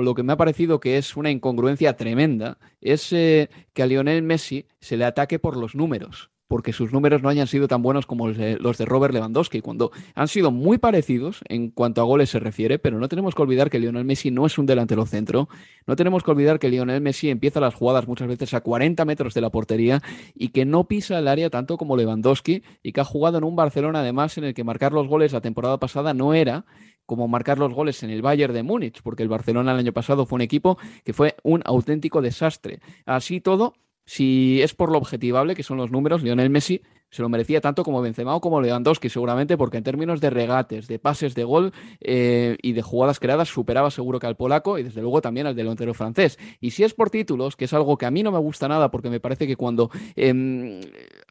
lo 0.01 0.15
que 0.15 0.23
me 0.23 0.34
ha 0.34 0.38
parecido 0.38 0.79
que 0.79 0.97
es 0.97 1.15
una 1.15 1.32
incongruencia 1.32 1.95
tremenda, 1.95 2.58
es 2.82 3.13
eh, 3.13 3.49
que 3.73 3.84
a 3.84 3.86
Lionel 3.86 4.23
Messi 4.23 4.65
se 4.79 4.97
le 4.97 5.06
ataque 5.06 5.39
por 5.39 5.56
los 5.56 5.75
números, 5.75 6.32
porque 6.47 6.73
sus 6.73 6.93
números 6.93 7.23
no 7.23 7.29
hayan 7.29 7.47
sido 7.47 7.67
tan 7.67 7.82
buenos 7.82 8.06
como 8.06 8.27
los 8.27 8.38
de, 8.38 8.86
Robert 8.86 9.13
Lewandowski, 9.13 9.62
cuando 9.62 9.91
han 10.13 10.27
sido 10.27 10.51
muy 10.51 10.77
parecidos 10.77 11.41
en 11.47 11.71
cuanto 11.71 12.01
a 12.01 12.03
goles 12.03 12.29
se 12.29 12.39
refiere, 12.39 12.77
pero 12.79 12.99
no 12.99 13.08
tenemos 13.08 13.34
que 13.34 13.41
olvidar 13.41 13.69
que 13.71 13.79
Lionel 13.79 14.06
Messi 14.06 14.29
no 14.29 14.45
es 14.45 14.58
un 14.58 14.65
delantero 14.65 15.06
centro, 15.06 15.49
no 15.88 15.95
tenemos 15.95 16.21
que 16.21 16.32
olvidar 16.32 16.60
que 16.60 16.69
Lionel 16.69 17.01
Messi 17.01 17.29
empieza 17.29 17.60
las 17.60 17.73
jugadas 17.73 18.08
muchas 18.08 18.27
veces 18.27 18.53
a 18.53 18.62
40 18.62 19.03
metros 19.06 19.34
de 19.34 19.41
la 19.41 19.49
portería 19.49 20.01
y 20.36 20.49
que 20.49 20.65
no 20.65 20.88
pisa 20.88 21.17
el 21.17 21.27
área 21.27 21.49
tanto 21.49 21.77
como 21.77 21.97
Lewandowski 21.97 22.62
y 22.84 22.91
que 22.91 23.01
ha 23.01 23.06
jugado 23.06 23.39
en 23.39 23.45
un 23.45 23.56
Barcelona 23.56 24.01
además 24.01 24.38
en 24.38 24.43
el 24.43 24.53
que 24.53 24.63
marcar 24.63 24.91
los 24.91 25.08
goles 25.08 25.34
la 25.34 25.41
temporada 25.41 25.79
pasada 25.79 26.13
no 26.13 26.36
era 26.36 26.65
como 27.06 27.28
marcar 27.28 27.60
los 27.60 27.74
goles 27.74 28.04
en 28.04 28.10
el 28.10 28.22
Bayern 28.22 28.54
de 28.54 28.63
Múnich, 28.63 29.02
porque 29.02 29.24
el 29.24 29.30
Barcelona 29.30 29.72
el 29.74 29.80
año 29.80 29.94
pasado 29.94 30.26
fue 30.26 30.38
un 30.38 30.42
equipo 30.42 30.78
que 31.04 31.13
fue 31.13 31.36
un 31.44 31.62
auténtico 31.66 32.22
desastre. 32.22 32.80
Así 33.06 33.42
todo, 33.42 33.74
si 34.06 34.62
es 34.62 34.74
por 34.74 34.92
lo 34.92 34.98
objetivable, 34.98 35.56
que 35.56 35.63
son 35.63 35.78
los 35.78 35.92
números, 35.92 36.24
Lionel 36.24 36.50
Messi 36.50 36.82
se 37.13 37.21
lo 37.21 37.30
merecía 37.30 37.62
tanto 37.62 37.84
como 37.84 38.02
Benzema 38.02 38.36
o 38.36 38.41
como 38.41 38.60
Lewandowski, 38.60 39.08
seguramente, 39.08 39.56
porque 39.56 39.78
en 39.78 39.84
términos 39.84 40.19
de 40.19 40.32
regates, 40.32 40.88
de 40.88 40.97
pases 40.97 41.36
de 41.36 41.43
gol 41.43 41.71
eh, 42.02 42.58
y 42.63 42.73
de 42.73 42.82
jugadas 42.82 43.19
creadas, 43.19 43.49
superaba 43.49 43.91
seguro 43.91 44.19
que 44.19 44.26
al 44.26 44.36
polaco 44.36 44.80
y 44.80 44.84
desde 44.84 45.02
luego 45.02 45.21
también 45.21 45.45
al 45.45 45.56
delantero 45.56 45.93
francés. 45.93 46.39
Y 46.60 46.71
si 46.71 46.84
es 46.84 46.95
por 46.95 47.12
títulos, 47.12 47.56
que 47.56 47.65
es 47.65 47.73
algo 47.73 47.99
que 47.99 48.08
a 48.08 48.12
mí 48.12 48.23
no 48.23 48.32
me 48.32 48.39
gusta 48.39 48.67
nada, 48.67 48.89
porque 48.89 49.12
me 49.12 49.19
parece 49.19 49.45
que 49.45 49.56
cuando 49.56 49.91
eh, 50.15 50.82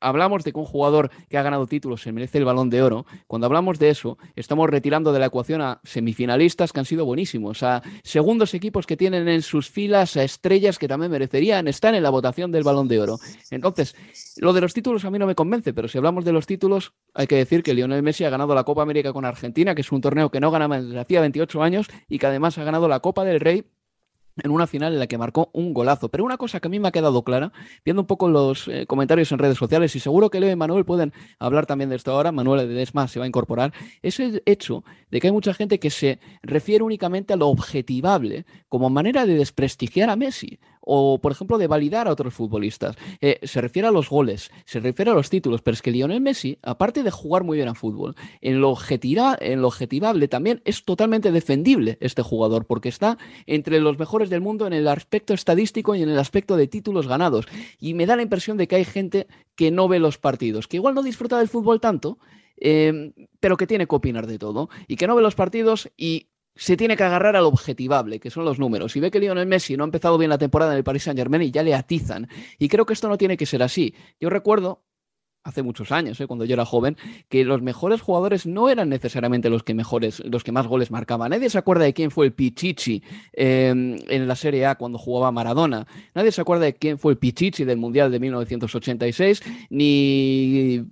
hablamos 0.00 0.44
de 0.44 0.52
que 0.52 0.58
un 0.60 0.66
jugador 0.66 1.10
que 1.28 1.36
ha 1.36 1.42
ganado 1.42 1.66
títulos 1.66 2.02
se 2.02 2.12
merece 2.12 2.38
el 2.38 2.44
balón 2.44 2.70
de 2.70 2.80
oro, 2.80 3.04
cuando 3.26 3.46
hablamos 3.48 3.80
de 3.80 3.90
eso, 3.90 4.18
estamos 4.36 4.70
retirando 4.70 5.12
de 5.12 5.18
la 5.18 5.26
ecuación 5.26 5.62
a 5.62 5.80
semifinalistas 5.82 6.72
que 6.72 6.78
han 6.78 6.86
sido 6.86 7.04
buenísimos, 7.04 7.64
a 7.64 7.82
segundos 8.04 8.54
equipos 8.54 8.86
que 8.86 8.96
tienen 8.96 9.26
en 9.26 9.42
sus 9.42 9.68
filas 9.68 10.16
a 10.16 10.22
estrellas 10.22 10.78
que 10.78 10.86
también 10.86 11.10
merecerían 11.10 11.66
estar 11.66 11.92
en 11.92 12.04
la 12.04 12.10
votación 12.10 12.52
del 12.52 12.62
balón 12.62 12.86
de 12.86 13.00
oro. 13.00 13.18
Entonces, 13.50 13.96
lo 14.36 14.52
de 14.52 14.60
los 14.60 14.74
títulos 14.74 15.04
a 15.04 15.10
mí 15.10 15.18
no 15.18 15.26
me 15.26 15.34
convence 15.34 15.71
pero 15.72 15.88
si 15.88 15.98
hablamos 15.98 16.24
de 16.24 16.32
los 16.32 16.46
títulos, 16.46 16.92
hay 17.14 17.26
que 17.26 17.36
decir 17.36 17.62
que 17.62 17.74
Lionel 17.74 18.02
Messi 18.02 18.24
ha 18.24 18.30
ganado 18.30 18.54
la 18.54 18.64
Copa 18.64 18.82
América 18.82 19.12
con 19.12 19.24
Argentina, 19.24 19.74
que 19.74 19.82
es 19.82 19.92
un 19.92 20.00
torneo 20.00 20.30
que 20.30 20.40
no 20.40 20.50
ganaba 20.50 20.80
desde 20.80 20.98
hacía 20.98 21.20
28 21.20 21.62
años 21.62 21.86
y 22.08 22.18
que 22.18 22.26
además 22.26 22.58
ha 22.58 22.64
ganado 22.64 22.88
la 22.88 23.00
Copa 23.00 23.24
del 23.24 23.40
Rey 23.40 23.64
en 24.42 24.50
una 24.50 24.66
final 24.66 24.92
en 24.92 24.98
la 24.98 25.06
que 25.06 25.18
marcó 25.18 25.50
un 25.52 25.74
golazo. 25.74 26.08
Pero 26.08 26.24
una 26.24 26.36
cosa 26.36 26.60
que 26.60 26.68
a 26.68 26.70
mí 26.70 26.78
me 26.78 26.88
ha 26.88 26.92
quedado 26.92 27.22
clara, 27.22 27.52
viendo 27.84 28.02
un 28.02 28.06
poco 28.06 28.28
los 28.28 28.68
eh, 28.68 28.86
comentarios 28.86 29.32
en 29.32 29.38
redes 29.38 29.58
sociales, 29.58 29.94
y 29.96 30.00
seguro 30.00 30.30
que 30.30 30.40
Leo 30.40 30.50
y 30.50 30.56
Manuel 30.56 30.84
pueden 30.84 31.12
hablar 31.38 31.66
también 31.66 31.90
de 31.90 31.96
esto 31.96 32.12
ahora, 32.12 32.32
Manuel 32.32 32.74
Desma 32.74 33.08
se 33.08 33.18
va 33.18 33.24
a 33.24 33.28
incorporar, 33.28 33.72
es 34.02 34.20
el 34.20 34.42
hecho 34.46 34.84
de 35.10 35.20
que 35.20 35.28
hay 35.28 35.32
mucha 35.32 35.54
gente 35.54 35.78
que 35.78 35.90
se 35.90 36.18
refiere 36.42 36.84
únicamente 36.84 37.32
a 37.32 37.36
lo 37.36 37.48
objetivable 37.48 38.46
como 38.68 38.90
manera 38.90 39.26
de 39.26 39.34
desprestigiar 39.34 40.10
a 40.10 40.16
Messi 40.16 40.58
o, 40.82 41.18
por 41.18 41.32
ejemplo, 41.32 41.58
de 41.58 41.66
validar 41.66 42.08
a 42.08 42.12
otros 42.12 42.34
futbolistas. 42.34 42.96
Eh, 43.20 43.38
se 43.42 43.60
refiere 43.60 43.88
a 43.88 43.92
los 43.92 44.10
goles, 44.10 44.50
se 44.64 44.80
refiere 44.80 45.10
a 45.10 45.14
los 45.14 45.30
títulos, 45.30 45.62
pero 45.62 45.74
es 45.74 45.82
que 45.82 45.92
Lionel 45.92 46.20
Messi, 46.20 46.58
aparte 46.62 47.02
de 47.02 47.10
jugar 47.10 47.44
muy 47.44 47.56
bien 47.56 47.68
a 47.68 47.74
fútbol, 47.74 48.14
en 48.40 48.60
lo, 48.60 48.76
en 48.90 49.62
lo 49.62 49.68
objetivable 49.68 50.28
también 50.28 50.60
es 50.64 50.84
totalmente 50.84 51.32
defendible 51.32 51.98
este 52.00 52.22
jugador, 52.22 52.66
porque 52.66 52.88
está 52.88 53.16
entre 53.46 53.80
los 53.80 53.98
mejores 53.98 54.28
del 54.28 54.40
mundo 54.40 54.66
en 54.66 54.72
el 54.72 54.88
aspecto 54.88 55.34
estadístico 55.34 55.94
y 55.94 56.02
en 56.02 56.08
el 56.08 56.18
aspecto 56.18 56.56
de 56.56 56.66
títulos 56.66 57.06
ganados. 57.06 57.46
Y 57.78 57.94
me 57.94 58.06
da 58.06 58.16
la 58.16 58.22
impresión 58.22 58.56
de 58.56 58.66
que 58.66 58.76
hay 58.76 58.84
gente 58.84 59.28
que 59.54 59.70
no 59.70 59.88
ve 59.88 59.98
los 59.98 60.18
partidos, 60.18 60.66
que 60.66 60.76
igual 60.76 60.94
no 60.94 61.02
disfruta 61.02 61.38
del 61.38 61.48
fútbol 61.48 61.80
tanto, 61.80 62.18
eh, 62.56 63.12
pero 63.40 63.56
que 63.56 63.66
tiene 63.66 63.86
que 63.86 63.96
opinar 63.96 64.26
de 64.26 64.38
todo 64.38 64.68
y 64.86 64.96
que 64.96 65.06
no 65.06 65.16
ve 65.16 65.22
los 65.22 65.34
partidos 65.34 65.90
y 65.96 66.28
se 66.54 66.76
tiene 66.76 66.96
que 66.96 67.04
agarrar 67.04 67.36
al 67.36 67.44
objetivable, 67.44 68.20
que 68.20 68.30
son 68.30 68.44
los 68.44 68.58
números. 68.58 68.94
Y 68.96 69.00
ve 69.00 69.10
que 69.10 69.20
Lionel 69.20 69.46
Messi 69.46 69.76
no 69.76 69.84
ha 69.84 69.86
empezado 69.86 70.18
bien 70.18 70.30
la 70.30 70.38
temporada 70.38 70.72
en 70.72 70.78
el 70.78 70.84
Paris 70.84 71.04
Saint 71.04 71.18
Germain 71.18 71.42
y 71.42 71.50
ya 71.50 71.62
le 71.62 71.74
atizan. 71.74 72.28
Y 72.58 72.68
creo 72.68 72.86
que 72.86 72.92
esto 72.92 73.08
no 73.08 73.18
tiene 73.18 73.36
que 73.36 73.46
ser 73.46 73.62
así. 73.62 73.94
Yo 74.20 74.30
recuerdo 74.30 74.82
hace 75.44 75.62
muchos 75.62 75.90
años, 75.90 76.20
¿eh? 76.20 76.26
cuando 76.26 76.44
yo 76.44 76.54
era 76.54 76.64
joven, 76.64 76.96
que 77.28 77.44
los 77.44 77.62
mejores 77.62 78.00
jugadores 78.00 78.46
no 78.46 78.68
eran 78.68 78.88
necesariamente 78.88 79.50
los 79.50 79.62
que 79.62 79.74
mejores, 79.74 80.22
los 80.24 80.44
que 80.44 80.52
más 80.52 80.66
goles 80.66 80.90
marcaban. 80.90 81.30
Nadie 81.30 81.50
se 81.50 81.58
acuerda 81.58 81.84
de 81.84 81.94
quién 81.94 82.10
fue 82.10 82.26
el 82.26 82.32
Pichichi 82.32 83.02
eh, 83.32 83.68
en 84.08 84.28
la 84.28 84.36
Serie 84.36 84.66
A 84.66 84.76
cuando 84.76 84.98
jugaba 84.98 85.32
Maradona. 85.32 85.86
Nadie 86.14 86.30
se 86.30 86.40
acuerda 86.40 86.66
de 86.66 86.74
quién 86.74 86.98
fue 86.98 87.12
el 87.12 87.18
Pichichi 87.18 87.64
del 87.64 87.78
Mundial 87.78 88.12
de 88.12 88.20
1986, 88.20 89.42
ni 89.70 90.84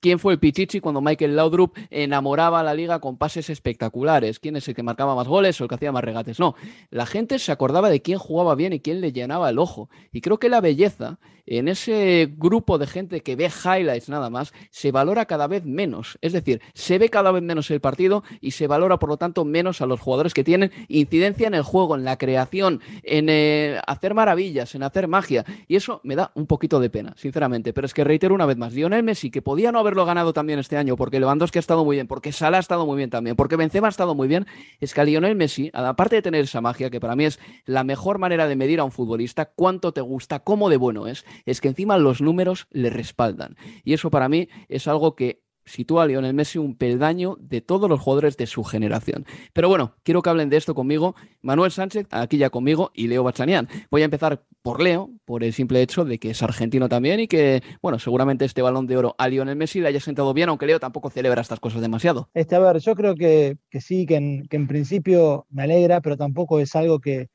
quién 0.00 0.18
fue 0.18 0.34
el 0.34 0.38
Pichichi 0.38 0.80
cuando 0.80 1.00
Michael 1.00 1.34
Laudrup 1.34 1.76
enamoraba 1.90 2.60
a 2.60 2.62
la 2.62 2.74
liga 2.74 3.00
con 3.00 3.16
pases 3.16 3.48
espectaculares. 3.48 4.38
¿Quién 4.38 4.56
es 4.56 4.68
el 4.68 4.74
que 4.74 4.82
marcaba 4.82 5.14
más 5.14 5.28
goles 5.28 5.60
o 5.60 5.64
el 5.64 5.68
que 5.68 5.76
hacía 5.76 5.92
más 5.92 6.04
regates? 6.04 6.38
No, 6.38 6.54
la 6.90 7.06
gente 7.06 7.38
se 7.38 7.52
acordaba 7.52 7.88
de 7.88 8.02
quién 8.02 8.18
jugaba 8.18 8.54
bien 8.54 8.72
y 8.74 8.80
quién 8.80 9.00
le 9.00 9.12
llenaba 9.12 9.48
el 9.48 9.58
ojo. 9.58 9.88
Y 10.12 10.20
creo 10.20 10.38
que 10.38 10.48
la 10.48 10.60
belleza 10.60 11.18
en 11.50 11.68
ese 11.68 12.30
grupo 12.36 12.76
de 12.76 12.86
gente 12.86 13.22
que 13.22 13.34
ve 13.34 13.48
highlights 13.78 14.08
nada 14.08 14.30
más, 14.30 14.52
se 14.70 14.92
valora 14.92 15.26
cada 15.26 15.46
vez 15.46 15.64
menos. 15.64 16.18
Es 16.20 16.32
decir, 16.32 16.60
se 16.74 16.98
ve 16.98 17.08
cada 17.08 17.32
vez 17.32 17.42
menos 17.42 17.70
el 17.70 17.80
partido 17.80 18.24
y 18.40 18.52
se 18.52 18.66
valora, 18.66 18.98
por 18.98 19.08
lo 19.08 19.16
tanto, 19.16 19.44
menos 19.44 19.80
a 19.80 19.86
los 19.86 20.00
jugadores 20.00 20.34
que 20.34 20.44
tienen 20.44 20.70
incidencia 20.88 21.46
en 21.46 21.54
el 21.54 21.62
juego, 21.62 21.94
en 21.94 22.04
la 22.04 22.18
creación, 22.18 22.80
en 23.02 23.28
eh, 23.28 23.80
hacer 23.86 24.14
maravillas, 24.14 24.74
en 24.74 24.82
hacer 24.82 25.08
magia. 25.08 25.44
Y 25.66 25.76
eso 25.76 26.00
me 26.04 26.16
da 26.16 26.32
un 26.34 26.46
poquito 26.46 26.80
de 26.80 26.90
pena, 26.90 27.14
sinceramente. 27.16 27.72
Pero 27.72 27.86
es 27.86 27.94
que 27.94 28.04
reitero 28.04 28.34
una 28.34 28.46
vez 28.46 28.56
más, 28.56 28.72
Lionel 28.72 29.02
Messi, 29.02 29.30
que 29.30 29.42
podía 29.42 29.72
no 29.72 29.78
haberlo 29.78 30.04
ganado 30.04 30.32
también 30.32 30.58
este 30.58 30.76
año, 30.76 30.96
porque 30.96 31.20
Lewandowski 31.20 31.58
ha 31.58 31.60
estado 31.60 31.84
muy 31.84 31.96
bien, 31.96 32.06
porque 32.06 32.32
Salah 32.32 32.58
ha 32.58 32.60
estado 32.60 32.86
muy 32.86 32.96
bien 32.96 33.10
también, 33.10 33.36
porque 33.36 33.56
Benzema 33.56 33.88
ha 33.88 33.90
estado 33.90 34.14
muy 34.14 34.28
bien, 34.28 34.46
es 34.80 34.94
que 34.94 35.00
a 35.00 35.04
Lionel 35.04 35.36
Messi, 35.36 35.70
aparte 35.72 36.16
de 36.16 36.22
tener 36.22 36.44
esa 36.44 36.60
magia, 36.60 36.90
que 36.90 37.00
para 37.00 37.16
mí 37.16 37.24
es 37.24 37.38
la 37.64 37.84
mejor 37.84 38.18
manera 38.18 38.48
de 38.48 38.56
medir 38.56 38.80
a 38.80 38.84
un 38.84 38.92
futbolista, 38.92 39.46
cuánto 39.46 39.92
te 39.92 40.00
gusta, 40.00 40.40
cómo 40.40 40.68
de 40.70 40.76
bueno 40.76 41.06
es, 41.06 41.24
es 41.46 41.60
que 41.60 41.68
encima 41.68 41.98
los 41.98 42.20
números 42.20 42.66
le 42.70 42.90
respaldan. 42.90 43.56
Y 43.84 43.92
eso 43.92 44.10
para 44.10 44.28
mí 44.28 44.48
es 44.68 44.88
algo 44.88 45.14
que 45.14 45.42
sitúa 45.68 46.02
a 46.02 46.06
Lionel 46.06 46.34
Messi 46.34 46.58
un 46.58 46.76
peldaño 46.76 47.36
de 47.40 47.60
todos 47.60 47.88
los 47.88 48.00
jugadores 48.00 48.36
de 48.36 48.46
su 48.46 48.64
generación. 48.64 49.26
Pero 49.52 49.68
bueno, 49.68 49.94
quiero 50.02 50.22
que 50.22 50.30
hablen 50.30 50.48
de 50.48 50.56
esto 50.56 50.74
conmigo 50.74 51.14
Manuel 51.42 51.70
Sánchez, 51.70 52.06
aquí 52.10 52.38
ya 52.38 52.50
conmigo, 52.50 52.90
y 52.94 53.06
Leo 53.06 53.22
Bachanian. 53.22 53.68
Voy 53.90 54.02
a 54.02 54.06
empezar 54.06 54.42
por 54.62 54.82
Leo, 54.82 55.10
por 55.24 55.44
el 55.44 55.52
simple 55.52 55.82
hecho 55.82 56.04
de 56.04 56.18
que 56.18 56.30
es 56.30 56.42
argentino 56.42 56.88
también 56.88 57.20
y 57.20 57.28
que, 57.28 57.62
bueno, 57.80 57.98
seguramente 57.98 58.44
este 58.44 58.62
balón 58.62 58.86
de 58.86 58.96
oro 58.96 59.14
a 59.18 59.28
Lionel 59.28 59.56
Messi 59.56 59.80
le 59.80 59.88
haya 59.88 60.00
sentado 60.00 60.34
bien, 60.34 60.48
aunque 60.48 60.66
Leo 60.66 60.80
tampoco 60.80 61.10
celebra 61.10 61.42
estas 61.42 61.60
cosas 61.60 61.80
demasiado. 61.80 62.30
Este, 62.34 62.56
a 62.56 62.58
ver, 62.58 62.78
yo 62.78 62.94
creo 62.94 63.14
que, 63.14 63.58
sí, 63.80 64.06
que 64.06 64.16
en, 64.16 64.68
principio 64.68 65.46
me 65.50 65.62
alegra, 65.62 66.00
pero 66.00 66.16
tampoco 66.16 66.58
es 66.60 66.74
algo 66.74 67.00
que, 67.00 67.28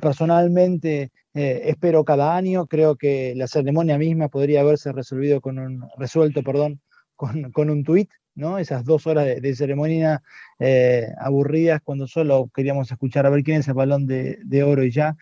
personalmente 0.00 1.12
eh, 1.36 1.68
espero 1.68 2.02
cada 2.04 2.34
año. 2.34 2.66
Creo 2.66 2.96
que 2.96 3.34
la 3.36 3.46
ceremonia 3.46 3.98
misma 3.98 4.28
podría 4.28 4.62
haberse 4.62 4.90
resolvido 4.92 5.42
con 5.42 5.58
un, 5.58 5.84
resuelto 5.98 6.42
perdón, 6.42 6.80
con, 7.14 7.52
con 7.52 7.68
un 7.68 7.84
tuit, 7.84 8.10
¿no? 8.34 8.58
Esas 8.58 8.84
dos 8.84 9.06
horas 9.06 9.26
de, 9.26 9.54
ceremonia 9.54 10.22
eh, 10.58 11.08
aburridas 11.20 11.82
cuando 11.84 12.06
solo 12.06 12.50
queríamos 12.54 12.90
escuchar 12.90 13.26
a 13.26 13.30
ver 13.30 13.42
quién 13.42 13.58
es 13.60 13.68
el 13.68 13.74
balón 13.74 14.06
de, 14.06 14.62
oro 14.64 14.82
y 14.82 14.90
ya. 14.90 15.14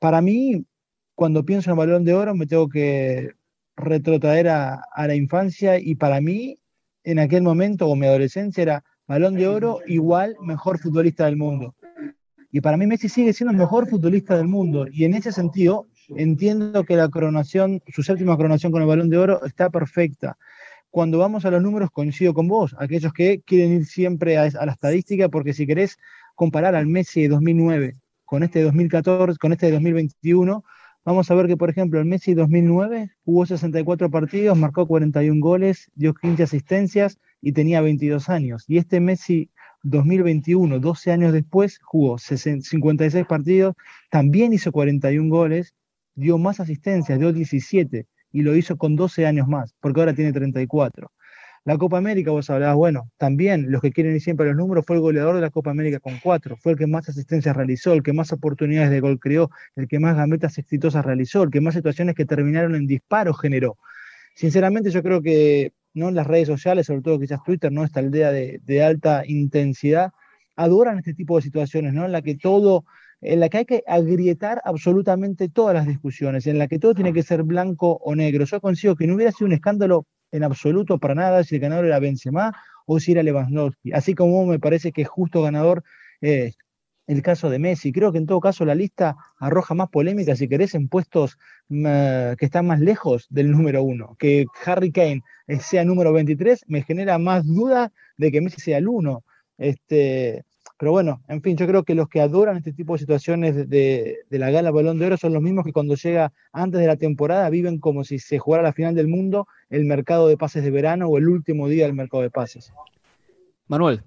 Para 0.00 0.20
mí, 0.20 0.66
cuando 1.14 1.44
pienso 1.44 1.70
en 1.70 1.74
el 1.74 1.78
balón 1.78 2.04
de 2.04 2.14
oro, 2.14 2.34
me 2.34 2.46
tengo 2.46 2.68
que 2.68 3.30
retrotraer 3.76 4.48
a, 4.48 4.82
a 4.92 5.06
la 5.06 5.14
infancia 5.14 5.78
y 5.78 5.94
para 5.94 6.20
mí, 6.20 6.58
en 7.04 7.20
aquel 7.20 7.42
momento 7.42 7.86
o 7.86 7.94
mi 7.94 8.06
adolescencia, 8.06 8.62
era 8.62 8.84
balón 9.06 9.34
de 9.34 9.46
oro 9.46 9.80
igual 9.86 10.36
mejor 10.40 10.80
futbolista 10.80 11.26
del 11.26 11.36
mundo. 11.36 11.76
Y 12.54 12.60
para 12.60 12.76
mí 12.76 12.86
Messi 12.86 13.08
sigue 13.08 13.32
siendo 13.32 13.50
el 13.50 13.58
mejor 13.58 13.88
futbolista 13.88 14.36
del 14.36 14.46
mundo. 14.46 14.86
Y 14.88 15.02
en 15.02 15.14
ese 15.14 15.32
sentido, 15.32 15.88
entiendo 16.10 16.84
que 16.84 16.94
la 16.94 17.08
coronación, 17.08 17.82
su 17.88 18.04
séptima 18.04 18.36
coronación 18.36 18.70
con 18.70 18.80
el 18.80 18.86
balón 18.86 19.10
de 19.10 19.18
oro 19.18 19.44
está 19.44 19.70
perfecta 19.70 20.38
cuando 20.88 21.18
vamos 21.18 21.44
a 21.44 21.50
los 21.50 21.60
números 21.60 21.90
coincido 21.90 22.32
con 22.32 22.46
vos, 22.46 22.76
aquellos 22.78 23.12
que 23.12 23.40
quieren 23.40 23.72
ir 23.72 23.86
siempre 23.86 24.38
a, 24.38 24.48
la 24.48 24.70
estadística, 24.70 25.28
porque 25.28 25.52
si 25.52 25.66
querés 25.66 25.98
comparar 26.36 26.76
al 26.76 26.86
Messi 26.86 27.22
de 27.22 27.28
2009 27.30 27.94
con 28.24 28.44
este 28.44 28.60
de 28.60 28.66
2014, 28.66 29.36
con 29.40 29.52
este 29.52 29.66
de 29.66 29.72
2021, 29.72 30.62
vamos 31.04 31.28
a 31.28 31.34
ver 31.34 31.48
que, 31.48 31.56
por 31.56 31.70
ejemplo, 31.70 31.98
el 31.98 32.06
Messi 32.06 32.34
de 32.34 32.42
2009 32.42 33.10
jugó 33.24 33.46
64 33.46 34.08
partidos, 34.12 34.56
marcó 34.56 34.86
41 34.86 35.40
goles, 35.40 35.90
dio 35.96 36.14
15 36.14 36.44
asistencias 36.44 37.18
y 37.40 37.50
tenía 37.50 37.80
22 37.80 38.28
años. 38.28 38.64
Y 38.68 38.78
este 38.78 39.00
Messi 39.00 39.50
2021, 39.84 40.80
12 40.80 41.12
años 41.12 41.32
después, 41.32 41.78
jugó 41.82 42.18
56 42.18 43.26
partidos, 43.26 43.74
también 44.10 44.52
hizo 44.52 44.72
41 44.72 45.28
goles, 45.28 45.74
dio 46.14 46.38
más 46.38 46.58
asistencias, 46.58 47.18
dio 47.18 47.32
17 47.32 48.06
y 48.32 48.42
lo 48.42 48.56
hizo 48.56 48.76
con 48.76 48.96
12 48.96 49.26
años 49.26 49.46
más, 49.46 49.74
porque 49.80 50.00
ahora 50.00 50.14
tiene 50.14 50.32
34. 50.32 51.12
La 51.66 51.78
Copa 51.78 51.98
América, 51.98 52.30
vos 52.30 52.50
hablabas, 52.50 52.76
bueno, 52.76 53.10
también 53.16 53.70
los 53.70 53.80
que 53.80 53.90
quieren 53.90 54.14
ir 54.14 54.20
siempre 54.20 54.46
a 54.46 54.48
los 54.50 54.56
números, 54.56 54.84
fue 54.86 54.96
el 54.96 55.02
goleador 55.02 55.34
de 55.34 55.40
la 55.42 55.50
Copa 55.50 55.70
América 55.70 56.00
con 56.00 56.18
4, 56.22 56.56
fue 56.56 56.72
el 56.72 56.78
que 56.78 56.86
más 56.86 57.08
asistencias 57.08 57.56
realizó, 57.56 57.92
el 57.92 58.02
que 58.02 58.12
más 58.12 58.32
oportunidades 58.32 58.90
de 58.90 59.00
gol 59.00 59.18
creó, 59.18 59.50
el 59.76 59.86
que 59.86 59.98
más 59.98 60.16
gambetas 60.16 60.58
exitosas 60.58 61.04
realizó, 61.04 61.42
el 61.42 61.50
que 61.50 61.60
más 61.60 61.74
situaciones 61.74 62.14
que 62.14 62.24
terminaron 62.24 62.74
en 62.74 62.86
disparos 62.86 63.40
generó. 63.40 63.78
Sinceramente 64.34 64.90
yo 64.90 65.02
creo 65.02 65.22
que 65.22 65.72
no 65.94 66.10
las 66.10 66.26
redes 66.26 66.48
sociales, 66.48 66.86
sobre 66.86 67.02
todo 67.02 67.18
quizás 67.18 67.42
Twitter, 67.42 67.72
¿no? 67.72 67.84
esta 67.84 68.00
aldea 68.00 68.30
de, 68.32 68.82
alta 68.82 69.22
intensidad, 69.26 70.12
adoran 70.56 70.98
este 70.98 71.14
tipo 71.14 71.36
de 71.36 71.42
situaciones, 71.42 71.94
¿no? 71.94 72.04
En 72.04 72.12
la 72.12 72.22
que 72.22 72.36
todo 72.36 72.84
en 73.20 73.40
la 73.40 73.48
que 73.48 73.58
hay 73.58 73.64
que 73.64 73.82
agrietar 73.86 74.60
absolutamente 74.64 75.48
todas 75.48 75.74
las 75.74 75.86
discusiones, 75.86 76.46
en 76.46 76.58
la 76.58 76.68
que 76.68 76.78
todo 76.78 76.94
tiene 76.94 77.14
que 77.14 77.22
ser 77.22 77.42
blanco 77.42 77.98
o 78.02 78.14
negro. 78.14 78.44
Yo 78.44 78.60
consigo 78.60 78.96
que 78.96 79.06
no 79.06 79.14
hubiera 79.14 79.32
sido 79.32 79.46
un 79.46 79.54
escándalo 79.54 80.06
en 80.30 80.44
absoluto 80.44 80.98
para 80.98 81.14
nada 81.14 81.42
si 81.42 81.54
el 81.54 81.62
ganador 81.62 81.86
era 81.86 82.00
Benzema 82.00 82.52
o 82.86 83.00
si 83.00 83.12
era 83.12 83.22
Lewandowski, 83.22 83.92
así 83.92 84.14
como 84.14 84.44
me 84.44 84.58
parece 84.58 84.92
que 84.92 85.02
es 85.02 85.08
justo 85.08 85.40
ganador 85.42 85.82
eh, 86.20 86.52
el 87.06 87.22
caso 87.22 87.50
de 87.50 87.58
Messi. 87.58 87.92
Creo 87.92 88.12
que 88.12 88.18
en 88.18 88.26
todo 88.26 88.40
caso 88.40 88.64
la 88.64 88.74
lista 88.74 89.16
arroja 89.38 89.74
más 89.74 89.88
polémica, 89.88 90.36
si 90.36 90.48
querés, 90.48 90.74
en 90.74 90.88
puestos 90.88 91.38
mm, 91.68 91.84
que 92.38 92.44
están 92.44 92.66
más 92.66 92.80
lejos 92.80 93.26
del 93.30 93.50
número 93.50 93.82
uno. 93.82 94.16
Que 94.18 94.46
Harry 94.64 94.92
Kane 94.92 95.22
sea 95.60 95.84
número 95.84 96.12
23 96.12 96.64
me 96.68 96.82
genera 96.82 97.18
más 97.18 97.46
duda 97.46 97.92
de 98.16 98.32
que 98.32 98.40
Messi 98.40 98.60
sea 98.60 98.78
el 98.78 98.88
uno. 98.88 99.24
Este, 99.58 100.44
pero 100.78 100.92
bueno, 100.92 101.22
en 101.28 101.40
fin, 101.40 101.56
yo 101.56 101.66
creo 101.66 101.84
que 101.84 101.94
los 101.94 102.08
que 102.08 102.20
adoran 102.20 102.56
este 102.56 102.72
tipo 102.72 102.94
de 102.94 102.98
situaciones 102.98 103.68
de, 103.68 104.18
la 104.30 104.50
gala 104.50 104.70
Balón 104.70 104.98
de 104.98 105.06
Oro 105.06 105.16
son 105.16 105.32
los 105.32 105.42
mismos 105.42 105.64
que 105.64 105.72
cuando 105.72 105.94
llega 105.94 106.32
antes 106.52 106.80
de 106.80 106.86
la 106.86 106.96
temporada 106.96 107.48
viven 107.48 107.78
como 107.78 108.04
si 108.04 108.18
se 108.18 108.38
jugara 108.38 108.64
la 108.64 108.72
final 108.72 108.94
del 108.94 109.08
mundo 109.08 109.46
el 109.70 109.84
mercado 109.84 110.28
de 110.28 110.36
pases 110.36 110.64
de 110.64 110.70
verano 110.70 111.06
o 111.06 111.18
el 111.18 111.28
último 111.28 111.68
día 111.68 111.86
del 111.86 111.94
mercado 111.94 112.22
de 112.22 112.30
pases. 112.30 112.72
Manuel. 113.68 114.02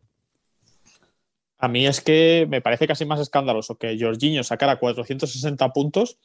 A 1.57 1.67
mí 1.67 1.87
es 1.87 2.01
que 2.01 2.45
me 2.49 2.61
parece 2.61 2.87
casi 2.87 3.05
más 3.05 3.19
escandaloso 3.19 3.77
que 3.77 3.97
Jorginho 3.99 4.43
sacara 4.43 4.79
460 4.79 5.73
puntos 5.73 6.19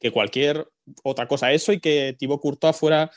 que 0.00 0.10
cualquier 0.10 0.68
otra 1.02 1.28
cosa. 1.28 1.52
Eso 1.52 1.72
y 1.72 1.80
que 1.80 2.14
Thibaut 2.18 2.40
Courtois 2.40 2.76
fuera, 2.76 3.10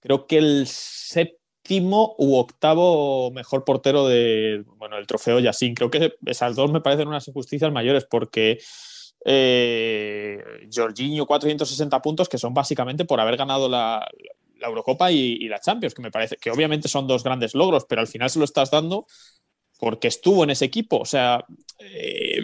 creo 0.00 0.26
que 0.26 0.38
el 0.38 0.66
séptimo 0.66 2.14
u 2.18 2.36
octavo 2.36 3.30
mejor 3.30 3.64
portero 3.64 4.06
de, 4.06 4.64
bueno, 4.76 4.96
el 4.96 5.06
trofeo 5.06 5.40
Yassin. 5.40 5.74
Creo 5.74 5.90
que 5.90 6.14
esas 6.26 6.56
dos 6.56 6.72
me 6.72 6.80
parecen 6.80 7.08
unas 7.08 7.28
injusticias 7.28 7.72
mayores 7.72 8.06
porque 8.08 8.58
eh, 9.24 10.42
Jorginho 10.72 11.26
460 11.26 12.00
puntos 12.00 12.28
que 12.28 12.38
son 12.38 12.54
básicamente 12.54 13.04
por 13.04 13.20
haber 13.20 13.36
ganado 13.36 13.68
la, 13.68 14.06
Eurocopa 14.60 15.10
y, 15.12 15.48
la 15.48 15.60
Champions, 15.60 15.94
que 15.94 16.02
me 16.02 16.10
parece 16.10 16.36
que 16.36 16.50
obviamente 16.50 16.88
son 16.88 17.06
dos 17.06 17.22
grandes 17.22 17.54
logros, 17.54 17.84
pero 17.88 18.00
al 18.00 18.08
final 18.08 18.30
se 18.30 18.38
lo 18.38 18.44
estás 18.44 18.70
dando 18.70 19.06
porque 19.78 20.08
estuvo 20.08 20.44
en 20.44 20.50
ese 20.50 20.64
equipo. 20.64 20.98
O 20.98 21.04
sea, 21.04 21.44
eh, 21.78 22.42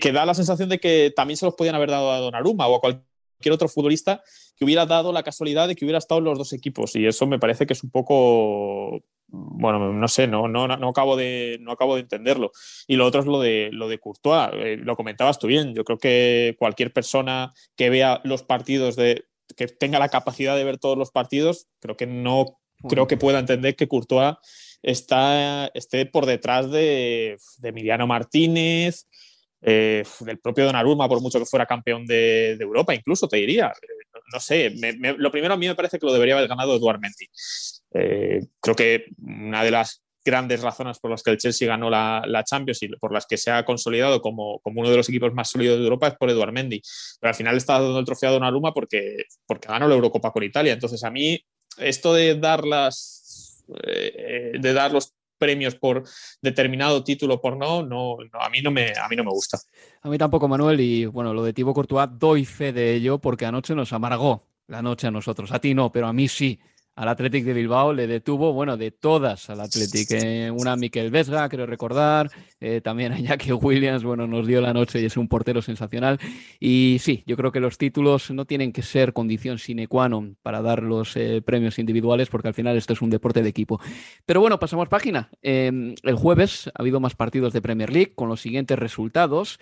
que, 0.00 0.12
da 0.12 0.26
la 0.26 0.34
sensación 0.34 0.68
de 0.68 0.78
que 0.78 1.12
también 1.14 1.36
se 1.36 1.46
los 1.46 1.54
podían 1.54 1.74
haber 1.74 1.90
dado 1.90 2.12
a 2.12 2.18
Donnarumma 2.18 2.66
o 2.66 2.76
a 2.76 2.80
cualquier 2.80 3.10
cualquier 3.40 3.54
otro 3.54 3.68
futbolista 3.68 4.22
que 4.56 4.66
hubiera 4.66 4.84
dado 4.84 5.12
la 5.12 5.22
casualidad 5.22 5.66
de 5.66 5.74
que 5.74 5.86
hubiera 5.86 5.98
estado 5.98 6.18
en 6.18 6.26
los 6.26 6.36
dos 6.36 6.52
equipos. 6.52 6.94
Y 6.94 7.06
eso 7.06 7.26
me 7.26 7.38
parece 7.38 7.66
que 7.66 7.72
es 7.72 7.82
un 7.82 7.90
poco, 7.90 9.02
bueno, 9.28 9.94
no 9.94 10.08
sé, 10.08 10.26
no, 10.26 10.46
no, 10.46 10.68
no, 10.68 10.88
acabo, 10.88 11.16
de, 11.16 11.56
no 11.62 11.72
acabo 11.72 11.94
de 11.94 12.02
entenderlo. 12.02 12.52
Y 12.86 12.96
lo 12.96 13.06
otro 13.06 13.20
es 13.20 13.26
lo 13.26 13.40
de, 13.40 13.70
lo 13.72 13.88
de 13.88 13.98
Courtois, 13.98 14.50
eh, 14.52 14.76
lo 14.76 14.94
comentabas 14.94 15.38
tú 15.38 15.46
bien. 15.46 15.74
Yo 15.74 15.84
creo 15.84 15.96
que 15.96 16.54
cualquier 16.58 16.92
persona 16.92 17.54
que 17.76 17.88
vea 17.88 18.20
los 18.24 18.42
partidos, 18.42 18.94
de, 18.96 19.24
que 19.56 19.68
tenga 19.68 19.98
la 19.98 20.10
capacidad 20.10 20.54
de 20.54 20.64
ver 20.64 20.76
todos 20.76 20.98
los 20.98 21.10
partidos, 21.10 21.66
creo 21.80 21.96
que 21.96 22.06
no 22.06 22.58
creo 22.88 23.06
que 23.06 23.18
pueda 23.18 23.38
entender 23.38 23.76
que 23.76 23.88
Courtois 23.88 24.36
está, 24.82 25.66
esté 25.74 26.06
por 26.06 26.26
detrás 26.26 26.70
de, 26.70 27.36
de 27.58 27.68
Emiliano 27.68 28.06
Martínez, 28.06 29.06
eh, 29.62 30.04
del 30.20 30.38
propio 30.38 30.64
Donnarumma, 30.64 31.08
por 31.08 31.20
mucho 31.20 31.38
que 31.38 31.44
fuera 31.44 31.66
campeón 31.66 32.06
de, 32.06 32.52
Europa, 32.52 32.94
incluso 32.94 33.28
te 33.28 33.36
diría. 33.36 33.72
No, 34.32 34.40
sé, 34.40 34.72
lo 35.02 35.30
primero 35.30 35.54
a 35.54 35.56
mí 35.56 35.66
me 35.66 35.74
parece 35.74 35.98
que 35.98 36.06
lo 36.06 36.12
debería 36.12 36.36
haber 36.36 36.48
ganado 36.48 36.76
Eduard 36.76 37.00
Mendy. 37.00 37.26
Eh, 37.92 38.40
creo 38.60 38.76
que 38.76 39.06
una 39.18 39.64
de 39.64 39.70
las 39.70 40.02
grandes 40.24 40.60
razones 40.60 40.98
por 40.98 41.10
las 41.10 41.22
que 41.22 41.30
el 41.30 41.38
Chelsea 41.38 41.66
ganó 41.66 41.90
la, 41.90 42.44
Champions 42.44 42.82
y 42.82 42.88
por 42.88 43.12
las 43.12 43.26
que 43.26 43.36
se 43.36 43.50
ha 43.50 43.64
consolidado 43.64 44.20
como, 44.20 44.60
como, 44.60 44.80
uno 44.80 44.90
de 44.90 44.96
los 44.96 45.08
equipos 45.08 45.32
más 45.32 45.50
sólidos 45.50 45.78
de 45.78 45.84
Europa 45.84 46.08
es 46.08 46.14
por 46.14 46.30
Eduard 46.30 46.52
Mendy. 46.52 46.80
Pero 47.20 47.28
al 47.28 47.34
final 47.34 47.56
está 47.56 47.74
dando 47.74 47.98
el 47.98 48.04
trofeo 48.04 48.30
a 48.30 48.32
Donnarumma 48.32 48.72
porque, 48.72 49.24
porque 49.46 49.68
ganó 49.68 49.88
la 49.88 49.94
Eurocopa 49.94 50.30
con 50.32 50.42
Italia. 50.42 50.72
Entonces 50.72 51.02
a 51.04 51.10
mí 51.10 51.38
esto 51.78 52.14
de 52.14 52.36
dar 52.36 52.64
las 52.64 53.19
eh, 53.82 54.52
de 54.58 54.72
dar 54.72 54.92
los 54.92 55.14
premios 55.38 55.74
por 55.74 56.04
determinado 56.42 57.02
título 57.02 57.40
por 57.40 57.56
no, 57.56 57.82
no, 57.82 58.18
a, 58.38 58.50
mí 58.50 58.60
no 58.60 58.70
me, 58.70 58.92
a 58.92 59.08
mí 59.08 59.16
no 59.16 59.24
me 59.24 59.30
gusta. 59.30 59.58
A 60.02 60.08
mí 60.08 60.18
tampoco, 60.18 60.46
Manuel, 60.46 60.80
y 60.80 61.06
bueno, 61.06 61.32
lo 61.32 61.42
de 61.42 61.52
Thibaut 61.52 61.74
Courtois 61.74 62.08
doy 62.12 62.44
fe 62.44 62.72
de 62.72 62.94
ello 62.94 63.18
porque 63.18 63.46
anoche 63.46 63.74
nos 63.74 63.92
amargó 63.92 64.46
la 64.68 64.82
noche 64.82 65.06
a 65.06 65.10
nosotros. 65.10 65.50
A 65.50 65.58
ti 65.58 65.74
no, 65.74 65.90
pero 65.90 66.06
a 66.06 66.12
mí 66.12 66.28
sí 66.28 66.60
al 66.96 67.08
Athletic 67.08 67.44
de 67.44 67.52
Bilbao 67.52 67.92
le 67.92 68.06
detuvo, 68.06 68.52
bueno, 68.52 68.76
de 68.76 68.90
todas 68.90 69.48
al 69.50 69.60
Athletic. 69.60 70.10
Eh, 70.10 70.50
una 70.50 70.76
Miquel 70.76 71.10
Vesga, 71.10 71.48
creo 71.48 71.66
recordar, 71.66 72.30
eh, 72.60 72.80
también 72.80 73.12
a 73.12 73.18
Jackie 73.18 73.52
Williams, 73.60 74.04
bueno, 74.04 74.26
nos 74.26 74.46
dio 74.46 74.60
la 74.60 74.72
noche 74.72 75.00
y 75.00 75.06
es 75.06 75.16
un 75.16 75.28
portero 75.28 75.62
sensacional. 75.62 76.18
Y 76.58 76.98
sí, 77.00 77.22
yo 77.26 77.36
creo 77.36 77.52
que 77.52 77.60
los 77.60 77.78
títulos 77.78 78.30
no 78.30 78.44
tienen 78.44 78.72
que 78.72 78.82
ser 78.82 79.12
condición 79.12 79.58
sine 79.58 79.86
qua 79.86 80.08
non 80.08 80.36
para 80.42 80.60
dar 80.60 80.82
los 80.82 81.16
eh, 81.16 81.42
premios 81.42 81.78
individuales, 81.78 82.28
porque 82.28 82.48
al 82.48 82.54
final 82.54 82.76
esto 82.76 82.92
es 82.92 83.02
un 83.02 83.10
deporte 83.10 83.42
de 83.42 83.48
equipo. 83.48 83.80
Pero 84.26 84.40
bueno, 84.40 84.58
pasamos 84.58 84.88
página. 84.88 85.30
Em, 85.42 85.94
el 86.02 86.16
jueves 86.16 86.68
ha 86.68 86.82
habido 86.82 87.00
más 87.00 87.14
partidos 87.14 87.52
de 87.52 87.62
Premier 87.62 87.90
League 87.90 88.12
con 88.14 88.28
los 88.28 88.40
siguientes 88.40 88.78
resultados. 88.78 89.58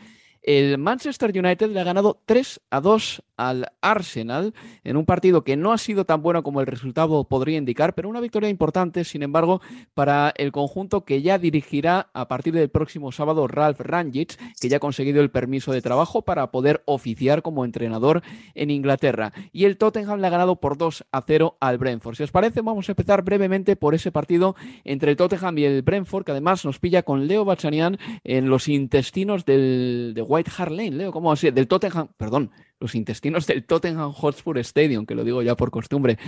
El 0.49 0.79
Manchester 0.79 1.31
United 1.39 1.69
le 1.73 1.81
ha 1.81 1.85
ganado 1.85 2.23
3 2.25 2.63
a 2.71 2.81
2 2.81 3.23
al 3.37 3.67
Arsenal 3.83 4.55
en 4.83 4.97
un 4.97 5.05
partido 5.05 5.45
que 5.45 5.59
no 5.59 5.75
ha 5.75 5.79
sido 5.79 6.07
tan 6.07 6.23
bueno 6.23 6.43
como 6.43 6.63
el 6.63 6.67
resultado 6.67 7.25
podría 7.25 7.59
indicar, 7.59 7.95
pero 7.95 8.09
una 8.09 8.23
victoria 8.23 8.49
importante, 8.49 9.05
sin 9.05 9.23
embargo, 9.23 9.61
para 9.93 10.33
el 10.39 10.51
conjunto 10.51 11.05
que 11.05 11.21
ya 11.21 11.39
dirigirá 11.39 12.09
a 12.15 12.29
partir 12.29 12.55
del 12.55 12.71
próximo 12.71 13.13
sábado 13.13 13.47
Ralph 13.47 13.79
Rangic, 13.81 14.39
que 14.59 14.71
ya 14.71 14.79
ha 14.79 14.81
conseguido 14.81 15.21
el 15.21 15.31
permiso 15.31 15.71
de 15.71 15.83
trabajo 15.83 16.23
para 16.23 16.51
poder 16.51 16.83
oficiar 16.87 17.43
como 17.43 17.67
entrenador 17.67 18.23
en 18.55 18.71
Inglaterra. 18.71 19.35
Y 19.53 19.67
el 19.67 19.77
Tottenham 19.77 20.19
le 20.19 20.29
ha 20.29 20.31
ganado 20.31 20.57
por 20.57 20.79
2 20.79 21.05
a 21.13 21.23
0 21.27 21.59
al 21.61 21.77
Brentford. 21.77 22.17
Si 22.17 22.23
os 22.23 22.33
parece, 22.33 22.63
vamos 22.63 22.89
a 22.89 22.93
empezar 22.93 23.23
brevemente 23.23 23.77
por 23.77 23.95
ese 23.95 24.13
partido 24.13 24.57
entre 24.85 25.11
el 25.11 25.19
Tottenham 25.19 25.59
y 25.59 25.65
el 25.65 25.83
Brentford, 25.83 26.25
que 26.25 26.33
además 26.33 26.65
nos 26.65 26.79
pilla 26.79 27.03
con 27.03 27.27
Leo 27.27 27.45
Bachanian 27.45 27.99
en 28.25 28.49
los 28.49 28.67
intestinos 28.67 29.45
del, 29.45 30.13
de 30.15 30.23
White 30.23 30.38
Hart 30.57 30.73
Lane. 30.73 30.93
Leo, 30.93 31.13
¿cómo 31.13 31.33
así? 31.33 31.51
Del 31.51 31.69
Tottenham, 31.69 32.09
perdón, 32.17 32.51
los 32.81 32.95
intestinos 32.95 33.47
del 33.47 33.65
Tottenham 33.65 34.13
Hotspur 34.13 34.59
Stadium, 34.59 35.07
que 35.07 35.15
lo 35.15 35.25
digo 35.25 35.43
ya 35.43 35.57
por 35.57 35.71
costumbre. 35.71 36.19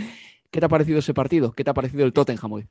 ¿Qué 0.51 0.61
te 0.61 0.67
ha 0.67 0.69
parecido 0.69 0.99
ese 0.99 1.15
partido? 1.15 1.53
¿Qué 1.53 1.65
te 1.65 1.71
ha 1.71 1.75
parecido 1.75 2.05
el 2.05 2.13
Tottenham 2.13 2.53
hoy? 2.53 2.67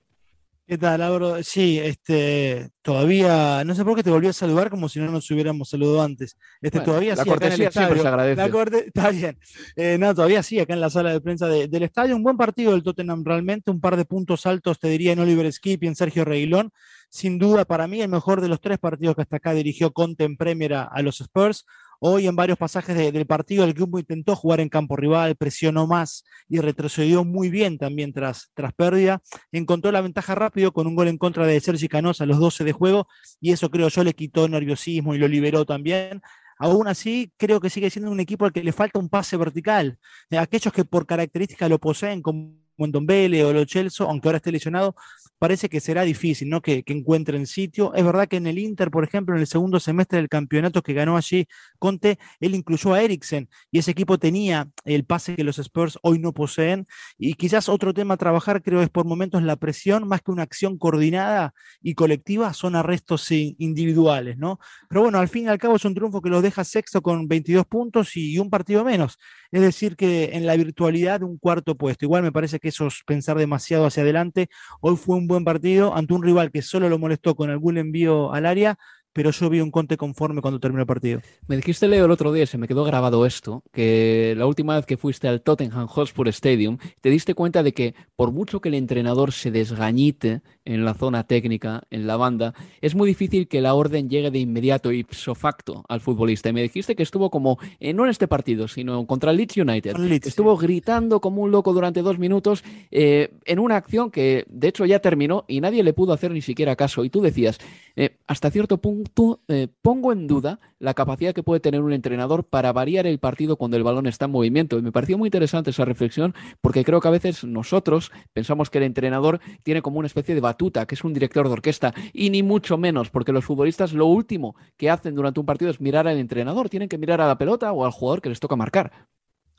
¿Qué 0.69 0.77
tal, 0.77 0.99
Lauro? 0.99 1.41
Sí, 1.41 1.79
este, 1.79 2.69
todavía, 2.83 3.63
no 3.65 3.73
sé 3.73 3.83
por 3.83 3.95
qué 3.95 4.03
te 4.03 4.11
volví 4.11 4.27
a 4.27 4.33
saludar 4.33 4.69
como 4.69 4.87
si 4.87 4.99
no 4.99 5.09
nos 5.09 5.31
hubiéramos 5.31 5.67
saludado 5.67 6.03
antes. 6.03 6.37
Este, 6.61 6.79
todavía 6.81 7.15
la 7.15 7.25
cortesía 7.25 7.71
siempre 7.71 7.99
se 7.99 8.07
agradece. 8.07 8.85
está 8.85 9.09
bien. 9.09 9.39
Eh, 9.75 9.97
no, 9.99 10.13
todavía 10.13 10.43
sí, 10.43 10.59
acá 10.59 10.73
en 10.73 10.81
la 10.81 10.91
sala 10.91 11.11
de 11.11 11.21
prensa 11.21 11.47
del 11.47 11.81
estadio. 11.81 12.15
Un 12.15 12.21
buen 12.21 12.37
partido 12.37 12.73
del 12.73 12.83
Tottenham 12.83 13.23
realmente, 13.25 13.71
un 13.71 13.81
par 13.81 13.97
de 13.97 14.05
puntos 14.05 14.45
altos, 14.45 14.77
te 14.77 14.89
diría, 14.89 15.13
en 15.13 15.19
Oliver 15.21 15.51
Skip 15.51 15.83
y 15.85 15.87
en 15.87 15.95
Sergio 15.95 16.23
Reguilón. 16.23 16.71
Sin 17.09 17.39
duda, 17.39 17.65
para 17.65 17.87
mí, 17.87 18.01
el 18.01 18.09
mejor 18.09 18.39
de 18.39 18.49
los 18.49 18.61
tres 18.61 18.77
partidos 18.77 19.15
que 19.15 19.23
hasta 19.23 19.37
acá 19.37 19.53
dirigió 19.53 19.91
Conte 19.91 20.23
en 20.23 20.37
Premier 20.37 20.75
a 20.75 21.01
los 21.01 21.19
Spurs. 21.19 21.65
Hoy 22.01 22.27
en 22.27 22.35
varios 22.35 22.57
pasajes 22.57 22.95
del 22.95 23.25
partido 23.25 23.65
el 23.65 23.73
grupo 23.73 23.99
intentó 23.99 24.33
jugar 24.33 24.61
en 24.61 24.69
campo 24.69 24.95
rival, 24.95 25.35
presionó 25.35 25.85
más 25.85 26.23
y 26.47 26.59
retrocedió 26.59 27.25
muy 27.25 27.49
bien 27.49 27.77
también 27.77 28.13
tras, 28.13 28.51
tras 28.53 28.71
pérdida. 28.73 29.21
Encontró 29.51 29.91
la 29.91 29.99
ventaja 29.99 30.33
rápido 30.33 30.71
con 30.71 30.87
un 30.87 30.95
gol 30.95 31.09
en 31.09 31.17
contra 31.17 31.45
de 31.45 31.59
Sergi 31.59 31.89
Canosa 31.89 32.23
a 32.23 32.27
los 32.27 32.39
12 32.39 32.63
de 32.63 32.71
juego 32.71 33.07
y 33.41 33.51
eso 33.51 33.69
creo 33.69 33.89
yo 33.89 34.05
le 34.05 34.13
quitó 34.13 34.47
nerviosismo 34.47 35.13
y 35.13 35.17
lo 35.17 35.27
liberó 35.27 35.65
también. 35.65 36.21
Aún 36.57 36.87
así, 36.87 37.33
creo 37.37 37.59
que 37.59 37.69
sigue 37.69 37.89
siendo 37.89 38.11
un 38.11 38.19
equipo 38.19 38.45
al 38.45 38.53
que 38.53 38.63
le 38.63 38.71
falta 38.71 38.99
un 38.99 39.09
pase 39.09 39.35
vertical. 39.35 39.97
Aquellos 40.31 40.73
que 40.73 40.85
por 40.85 41.05
característica 41.05 41.67
lo 41.67 41.79
poseen, 41.79 42.21
como 42.21 42.53
Montombele 42.79 43.43
o 43.43 43.53
Lo 43.53 43.65
Celso, 43.65 44.09
aunque 44.09 44.27
ahora 44.27 44.37
esté 44.37 44.51
lesionado, 44.51 44.95
parece 45.39 45.69
que 45.69 45.79
será 45.79 46.03
difícil, 46.03 46.49
¿no? 46.49 46.61
Que, 46.61 46.83
que, 46.83 46.93
encuentren 46.93 47.47
sitio. 47.47 47.93
Es 47.93 48.03
verdad 48.03 48.27
que 48.27 48.37
en 48.37 48.47
el 48.47 48.59
Inter, 48.59 48.91
por 48.91 49.03
ejemplo, 49.03 49.35
en 49.35 49.41
el 49.41 49.47
segundo 49.47 49.79
semestre 49.79 50.17
del 50.17 50.29
campeonato 50.29 50.81
que 50.83 50.93
ganó 50.93 51.15
allí 51.17 51.47
Conte, 51.79 52.19
él 52.41 52.55
incluyó 52.55 52.93
a 52.93 53.01
Eriksen 53.01 53.49
y 53.71 53.79
ese 53.79 53.91
equipo 53.91 54.17
tenía 54.17 54.69
el 54.83 55.05
pase 55.05 55.35
que 55.35 55.43
los 55.43 55.57
Spurs 55.59 55.97
hoy 56.01 56.19
no 56.19 56.33
poseen. 56.33 56.87
Y 57.17 57.35
quizás 57.35 57.69
otro 57.69 57.93
tema 57.93 58.15
a 58.15 58.17
trabajar, 58.17 58.61
creo, 58.61 58.81
es 58.81 58.89
por 58.89 59.05
momentos 59.05 59.41
la 59.43 59.55
presión, 59.55 60.07
más 60.07 60.21
que 60.21 60.31
una 60.31 60.43
acción 60.43 60.77
coordinada 60.77 61.53
y 61.81 61.95
colectiva, 61.95 62.53
son 62.53 62.75
arrestos 62.75 63.31
individuales, 63.31 64.37
¿no? 64.37 64.59
Pero 64.89 65.01
bueno, 65.01 65.19
al 65.19 65.29
fin 65.29 65.45
y 65.45 65.47
al 65.47 65.57
cabo 65.57 65.77
es 65.77 65.85
un 65.85 65.95
triunfo 65.95 66.21
que 66.21 66.29
los 66.29 66.43
deja 66.43 66.63
sexto 66.63 67.01
con 67.01 67.27
22 67.27 67.65
puntos 67.65 68.15
y 68.17 68.37
un 68.39 68.49
partido 68.49 68.83
menos. 68.83 69.17
Es 69.51 69.61
decir, 69.61 69.95
que 69.95 70.31
en 70.33 70.45
la 70.45 70.55
virtualidad 70.55 71.23
un 71.23 71.37
cuarto 71.37 71.75
puesto. 71.75 72.05
Igual 72.05 72.23
me 72.23 72.31
parece 72.31 72.59
eso 72.69 72.87
es 72.87 73.03
pensar 73.05 73.37
demasiado 73.37 73.85
hacia 73.85 74.03
adelante. 74.03 74.49
Hoy 74.81 74.95
fue 74.95 75.17
un 75.17 75.27
buen 75.27 75.43
partido 75.43 75.95
ante 75.95 76.13
un 76.13 76.23
rival 76.23 76.51
que 76.51 76.61
solo 76.61 76.89
lo 76.89 76.97
molestó 76.97 77.35
con 77.35 77.49
algún 77.49 77.77
envío 77.77 78.33
al 78.33 78.45
área, 78.45 78.77
pero 79.13 79.31
yo 79.31 79.49
vi 79.49 79.59
un 79.59 79.71
Conte 79.71 79.97
conforme 79.97 80.41
cuando 80.41 80.59
terminó 80.59 80.81
el 80.81 80.87
partido. 80.87 81.21
Me 81.47 81.55
dijiste, 81.55 81.87
Leo, 81.87 82.05
el 82.05 82.11
otro 82.11 82.31
día, 82.31 82.45
se 82.45 82.57
me 82.57 82.67
quedó 82.67 82.83
grabado 82.83 83.25
esto, 83.25 83.63
que 83.71 84.33
la 84.37 84.45
última 84.45 84.75
vez 84.75 84.85
que 84.85 84.97
fuiste 84.97 85.27
al 85.27 85.41
Tottenham 85.41 85.87
Hotspur 85.87 86.27
Stadium, 86.29 86.77
te 87.01 87.09
diste 87.09 87.33
cuenta 87.33 87.63
de 87.63 87.73
que 87.73 87.95
por 88.15 88.31
mucho 88.31 88.61
que 88.61 88.69
el 88.69 88.75
entrenador 88.75 89.31
se 89.31 89.51
desgañite 89.51 90.41
en 90.69 90.85
la 90.85 90.93
zona 90.93 91.23
técnica, 91.23 91.83
en 91.89 92.05
la 92.05 92.15
banda, 92.15 92.53
es 92.79 92.93
muy 92.93 93.09
difícil 93.09 93.47
que 93.47 93.59
la 93.59 93.73
orden 93.73 94.07
llegue 94.07 94.29
de 94.29 94.37
inmediato, 94.37 94.91
ipso 94.91 95.33
facto, 95.33 95.83
al 95.89 95.99
futbolista. 95.99 96.49
Y 96.49 96.53
me 96.53 96.61
dijiste 96.61 96.95
que 96.95 97.01
estuvo 97.01 97.31
como, 97.31 97.57
eh, 97.79 97.91
no 97.91 98.03
en 98.03 98.11
este 98.11 98.27
partido, 98.27 98.67
sino 98.67 99.05
contra 99.07 99.31
el 99.31 99.37
Leeds 99.37 99.57
United. 99.57 99.95
estuvo 100.25 100.55
gritando 100.57 101.21
como 101.21 101.41
un 101.41 101.49
loco 101.49 101.73
durante 101.73 102.03
dos 102.03 102.19
minutos 102.19 102.63
eh, 102.91 103.33
en 103.45 103.57
una 103.57 103.77
acción 103.77 104.11
que, 104.11 104.45
de 104.47 104.67
hecho, 104.67 104.85
ya 104.85 104.99
terminó 104.99 105.43
y 105.47 105.59
nadie 105.59 105.83
le 105.83 105.93
pudo 105.93 106.13
hacer 106.13 106.31
ni 106.31 106.41
siquiera 106.41 106.75
caso. 106.75 107.03
Y 107.03 107.09
tú 107.09 107.21
decías, 107.21 107.57
eh, 107.95 108.17
hasta 108.27 108.51
cierto 108.51 108.77
punto 108.77 109.39
pongo 109.81 110.13
en 110.13 110.27
duda 110.27 110.59
la 110.79 110.93
capacidad 110.93 111.33
que 111.33 111.43
puede 111.43 111.59
tener 111.59 111.81
un 111.81 111.93
entrenador 111.93 112.45
para 112.45 112.71
variar 112.71 113.05
el 113.05 113.19
partido 113.19 113.57
cuando 113.57 113.75
el 113.75 113.83
balón 113.83 114.07
está 114.07 114.25
en 114.25 114.31
movimiento. 114.31 114.77
Y 114.77 114.81
me 114.81 114.91
pareció 114.91 115.17
muy 115.17 115.27
interesante 115.27 115.71
esa 115.71 115.85
reflexión 115.85 116.33
porque 116.61 116.83
creo 116.83 117.01
que 117.01 117.07
a 117.07 117.11
veces 117.11 117.43
nosotros 117.43 118.11
pensamos 118.33 118.69
que 118.69 118.77
el 118.77 118.85
entrenador 118.85 119.39
tiene 119.63 119.81
como 119.81 119.99
una 119.99 120.07
especie 120.07 120.35
de 120.35 120.41
que 120.59 120.95
es 120.95 121.03
un 121.03 121.13
director 121.13 121.47
de 121.47 121.53
orquesta, 121.53 121.93
y 122.13 122.29
ni 122.29 122.43
mucho 122.43 122.77
menos, 122.77 123.09
porque 123.09 123.31
los 123.31 123.45
futbolistas 123.45 123.93
lo 123.93 124.05
último 124.05 124.55
que 124.77 124.89
hacen 124.89 125.15
durante 125.15 125.39
un 125.39 125.45
partido 125.45 125.71
es 125.71 125.79
mirar 125.79 126.07
al 126.07 126.17
entrenador, 126.17 126.69
tienen 126.69 126.89
que 126.89 126.97
mirar 126.97 127.21
a 127.21 127.27
la 127.27 127.37
pelota 127.37 127.71
o 127.71 127.85
al 127.85 127.91
jugador 127.91 128.21
que 128.21 128.29
les 128.29 128.39
toca 128.39 128.55
marcar. 128.55 129.07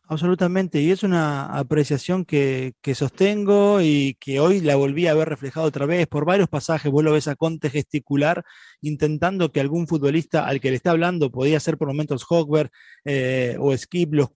Absolutamente, 0.06 0.80
y 0.80 0.90
es 0.90 1.04
una 1.04 1.56
apreciación 1.56 2.24
que, 2.24 2.74
sostengo 2.94 3.80
y 3.80 4.16
que 4.20 4.40
hoy 4.40 4.60
la 4.60 4.74
volví 4.74 5.06
a 5.06 5.14
ver 5.14 5.28
reflejado 5.28 5.66
otra 5.66 5.86
vez 5.86 6.06
por 6.08 6.24
varios 6.24 6.48
pasajes. 6.48 6.90
Vos 6.90 7.04
lo 7.04 7.12
ves 7.12 7.28
a 7.28 7.36
Conte 7.36 7.70
gesticular, 7.70 8.44
intentando 8.80 9.52
que 9.52 9.60
algún 9.60 9.86
futbolista 9.86 10.46
al 10.46 10.60
que 10.60 10.70
le 10.70 10.76
está 10.76 10.90
hablando, 10.90 11.30
podía 11.30 11.60
ser 11.60 11.78
por 11.78 11.88
momentos 11.88 12.26
Hogberg 12.28 12.70
eh, 13.04 13.56
o 13.60 13.76
Skip, 13.76 14.12
los 14.12 14.30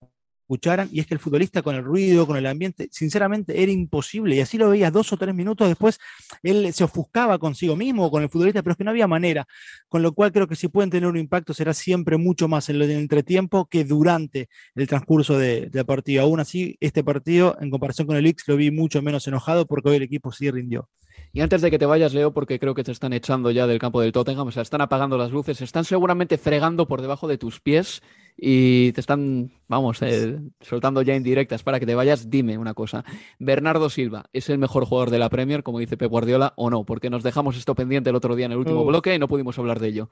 escucharan, 0.44 0.88
y 0.92 1.00
es 1.00 1.06
que 1.06 1.14
el 1.14 1.20
futbolista 1.20 1.62
con 1.62 1.74
el 1.74 1.82
ruido, 1.82 2.26
con 2.26 2.36
el 2.36 2.46
ambiente, 2.46 2.88
sinceramente 2.92 3.62
era 3.62 3.72
imposible, 3.72 4.36
y 4.36 4.40
así 4.40 4.58
lo 4.58 4.70
veías 4.70 4.92
dos 4.92 5.12
o 5.12 5.16
tres 5.16 5.34
minutos 5.34 5.68
después, 5.68 5.98
él 6.42 6.72
se 6.72 6.84
ofuscaba 6.84 7.38
consigo 7.38 7.76
mismo, 7.76 8.10
con 8.10 8.22
el 8.22 8.28
futbolista, 8.28 8.62
pero 8.62 8.72
es 8.72 8.76
que 8.76 8.84
no 8.84 8.90
había 8.90 9.06
manera, 9.06 9.46
con 9.88 10.02
lo 10.02 10.12
cual 10.12 10.32
creo 10.32 10.46
que 10.46 10.56
si 10.56 10.68
pueden 10.68 10.90
tener 10.90 11.08
un 11.08 11.16
impacto 11.16 11.54
será 11.54 11.72
siempre 11.72 12.18
mucho 12.18 12.46
más 12.46 12.68
en 12.68 12.76
el 12.76 12.90
entretiempo 12.90 13.66
que 13.66 13.84
durante 13.84 14.48
el 14.74 14.86
transcurso 14.86 15.38
de, 15.38 15.70
la 15.72 15.84
partido. 15.84 16.22
Aún 16.22 16.40
así, 16.40 16.76
este 16.80 17.02
partido, 17.02 17.56
en 17.60 17.70
comparación 17.70 18.06
con 18.06 18.16
el 18.16 18.26
X, 18.26 18.44
lo 18.48 18.56
vi 18.56 18.70
mucho 18.70 19.00
menos 19.02 19.26
enojado 19.26 19.66
porque 19.66 19.88
hoy 19.88 19.96
el 19.96 20.02
equipo 20.02 20.32
sí 20.32 20.50
rindió. 20.50 20.88
Y 21.32 21.40
antes 21.40 21.62
de 21.62 21.70
que 21.70 21.78
te 21.78 21.86
vayas, 21.86 22.14
Leo, 22.14 22.32
porque 22.32 22.58
creo 22.60 22.74
que 22.74 22.84
te 22.84 22.92
están 22.92 23.12
echando 23.12 23.50
ya 23.50 23.66
del 23.66 23.78
campo 23.78 24.00
del 24.00 24.12
Tottenham, 24.12 24.46
o 24.46 24.52
sea, 24.52 24.62
están 24.62 24.80
apagando 24.80 25.18
las 25.18 25.32
luces, 25.32 25.60
están 25.60 25.84
seguramente 25.84 26.38
fregando 26.38 26.86
por 26.86 27.02
debajo 27.02 27.26
de 27.26 27.38
tus 27.38 27.60
pies 27.60 28.02
y 28.36 28.92
te 28.92 29.00
están, 29.00 29.52
vamos, 29.68 30.00
eh, 30.02 30.38
soltando 30.60 31.02
ya 31.02 31.16
indirectas 31.16 31.62
para 31.62 31.80
que 31.80 31.86
te 31.86 31.94
vayas, 31.94 32.30
dime 32.30 32.56
una 32.56 32.74
cosa. 32.74 33.04
¿Bernardo 33.38 33.90
Silva 33.90 34.26
es 34.32 34.48
el 34.48 34.58
mejor 34.58 34.84
jugador 34.84 35.10
de 35.10 35.18
la 35.18 35.28
Premier, 35.28 35.62
como 35.62 35.80
dice 35.80 35.96
Pep 35.96 36.10
Guardiola, 36.10 36.52
o 36.56 36.70
no? 36.70 36.84
Porque 36.84 37.10
nos 37.10 37.22
dejamos 37.22 37.56
esto 37.56 37.74
pendiente 37.74 38.10
el 38.10 38.16
otro 38.16 38.36
día 38.36 38.46
en 38.46 38.52
el 38.52 38.58
último 38.58 38.84
bloque 38.84 39.14
y 39.14 39.18
no 39.18 39.28
pudimos 39.28 39.58
hablar 39.58 39.80
de 39.80 39.88
ello. 39.88 40.10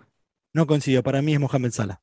No 0.53 0.66
consigo, 0.66 1.03
para 1.03 1.22
mí 1.22 1.34
es 1.34 1.40
Mohamed 1.40 1.70
Salah. 1.70 2.00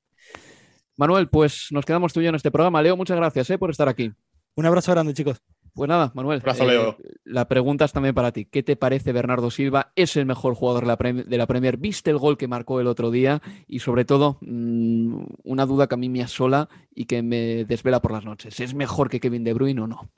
Manuel, 0.98 1.30
pues 1.30 1.68
nos 1.72 1.86
quedamos 1.86 2.12
tú 2.12 2.20
y 2.20 2.24
yo 2.24 2.30
en 2.30 2.36
este 2.36 2.52
programa. 2.52 2.82
Leo, 2.82 2.98
muchas 2.98 3.18
gracias 3.18 3.50
eh, 3.50 3.58
por 3.58 3.70
estar 3.70 3.88
aquí. 3.88 4.12
Un 4.56 4.66
abrazo 4.66 4.92
grande, 4.92 5.14
chicos. 5.14 5.42
Pues 5.80 5.88
nada, 5.88 6.12
Manuel. 6.14 6.42
Eh, 6.46 6.94
la 7.24 7.48
pregunta 7.48 7.86
es 7.86 7.94
también 7.94 8.14
para 8.14 8.34
ti. 8.34 8.44
¿Qué 8.44 8.64
te 8.64 8.76
parece 8.76 9.14
Bernardo 9.14 9.50
Silva? 9.50 9.94
¿Es 9.96 10.18
el 10.18 10.26
mejor 10.26 10.54
jugador 10.54 10.82
de 10.84 11.38
la, 11.38 11.48
Premier? 11.48 11.78
¿Viste 11.78 12.10
el 12.10 12.18
gol 12.18 12.38
que 12.38 12.50
marcó 12.50 12.82
el 12.82 12.88
otro 12.88 13.12
día? 13.12 13.42
Y 13.66 13.80
sobre 13.80 14.04
todo, 14.04 14.40
mm, 14.42 15.24
una 15.46 15.66
duda 15.66 15.88
que 15.88 15.96
a 15.96 15.98
mí 15.98 16.10
me 16.10 16.22
asola 16.22 16.68
y 16.94 17.06
que 17.06 17.24
me 17.24 17.64
desvela 17.64 18.02
por 18.02 18.12
las 18.12 18.26
noches. 18.26 18.60
¿Es 18.60 18.74
mejor 18.74 19.10
que 19.10 19.22
Kevin 19.22 19.46
De 19.46 19.54
Bruyne 19.54 19.80
o 19.80 19.88
no? 19.88 20.10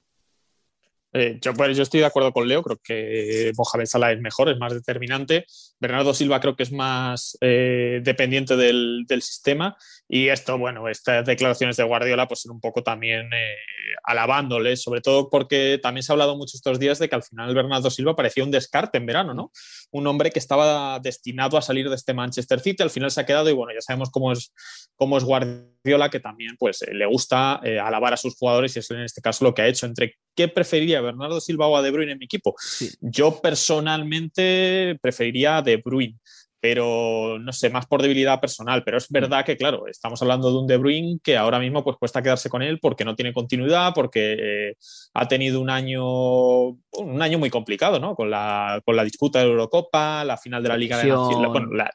Eh, 1.14 1.39
yo, 1.41 1.53
pues, 1.53 1.76
yo 1.76 1.84
estoy 1.84 1.99
de 1.99 2.05
acuerdo 2.05 2.32
con 2.32 2.47
Leo, 2.47 2.64
creo 2.64 2.80
que 2.82 3.51
Mohamed 3.57 3.86
Salah 3.86 4.14
es 4.14 4.22
mejor, 4.22 4.49
es 4.49 4.57
más 4.57 4.74
determinante. 4.74 5.45
Bernardo 5.80 6.14
Silva 6.14 6.39
creo 6.39 6.55
que 6.55 6.64
es 6.64 6.72
más 6.72 7.38
eh, 7.41 7.99
dependiente 8.03 8.55
del, 8.55 9.03
del, 9.07 9.22
sistema. 9.22 9.76
Y 10.07 10.30
esto, 10.30 10.57
bueno, 10.57 10.88
estas 10.88 11.26
declaraciones 11.26 11.76
de 11.76 11.84
Guardiola, 11.84 12.28
pues 12.28 12.41
son 12.41 12.53
un 12.53 12.62
poco 12.62 12.84
también 12.84 13.26
eh, 13.34 13.55
alabándole, 14.03 14.78
sobre 14.78 15.01
todo 15.01 15.30
porque 15.30 15.80
también 15.82 16.03
se 16.03 16.12
ha 16.12 16.14
hablado 16.14 16.38
mucho 16.38 16.55
estos 16.55 16.80
días 16.80 16.99
de 16.99 17.09
que 17.09 17.16
al 17.16 17.24
final 17.24 17.53
Bernardo 17.53 17.89
Silva 17.89 18.16
parecía 18.16 18.43
un 18.43 18.51
descarte 18.51 18.97
en 18.97 19.05
verano, 19.05 19.34
¿no? 19.34 19.51
Un 19.91 20.07
hombre 20.07 20.32
que 20.32 20.39
estaba 20.39 20.99
destinado 20.99 21.57
a 21.57 21.62
salir 21.62 21.89
de 21.89 21.95
este 21.95 22.14
Manchester 22.14 22.59
City, 22.62 22.84
al 22.84 22.89
final 22.89 23.12
se 23.12 23.22
ha 23.22 23.26
quedado 23.26 23.49
y 23.49 23.53
bueno, 23.53 23.74
ya 23.74 23.82
sabemos 23.82 24.09
cómo 24.12 24.32
es, 24.32 24.53
cómo 24.95 25.18
es 25.18 25.24
Guardiola, 25.24 26.09
que 26.09 26.20
también 26.20 26.55
pues 26.57 26.86
le 26.91 27.05
gusta 27.05 27.55
alabar 27.55 28.14
a 28.14 28.18
sus 28.18 28.36
jugadores 28.36 28.76
y 28.76 28.80
es 28.80 28.91
en 28.91 29.01
este 29.01 29.22
caso 29.22 29.43
lo 29.43 29.53
que 29.53 29.64
ha 29.64 29.68
hecho. 29.68 29.86
Entre 29.86 30.16
qué 30.36 30.47
preferiría 30.47 31.01
Bernardo 31.01 31.41
Silva 31.41 31.67
o 31.67 31.77
a 31.77 31.82
De 31.82 31.91
Bruyne 31.91 32.13
en 32.13 32.19
mi 32.19 32.25
equipo. 32.25 32.55
Yo 33.01 33.41
personalmente 33.41 34.97
preferiría 35.01 35.57
a 35.57 35.61
De 35.61 35.77
Bruyne, 35.77 36.17
pero 36.59 37.39
no 37.39 37.51
sé, 37.51 37.69
más 37.69 37.88
por 37.88 38.01
debilidad 38.01 38.39
personal. 38.39 38.84
Pero 38.84 38.97
es 38.97 39.09
mm. 39.09 39.13
verdad 39.13 39.45
que, 39.45 39.57
claro, 39.57 39.88
estamos 39.88 40.21
hablando 40.21 40.51
de 40.51 40.57
un 40.59 40.67
De 40.67 40.77
Bruyne 40.77 41.19
que 41.23 41.36
ahora 41.36 41.59
mismo 41.59 41.84
pues 41.84 41.97
cuesta 41.97 42.21
quedarse 42.21 42.49
con 42.49 42.61
él 42.61 42.79
porque 42.79 43.03
no 43.03 43.15
tiene 43.15 43.34
continuidad, 43.34 43.93
porque 43.93 44.38
eh, 44.39 44.75
ha 45.13 45.27
tenido 45.27 45.59
un 45.59 45.69
año, 45.69 46.03
un 46.05 47.21
año 47.21 47.39
muy 47.39 47.49
complicado, 47.49 47.99
¿no? 47.99 48.15
Con 48.15 48.29
la, 48.29 48.82
con 48.86 48.95
la 48.95 49.03
disputa 49.03 49.39
de 49.39 49.45
la 49.45 49.51
Eurocopa, 49.51 50.23
la 50.23 50.38
final 50.38 50.61
de 50.61 50.69
la 50.69 50.77
Liga 50.77 50.97
de 50.97 51.07
Naciones, 51.07 51.51
la 51.73 51.91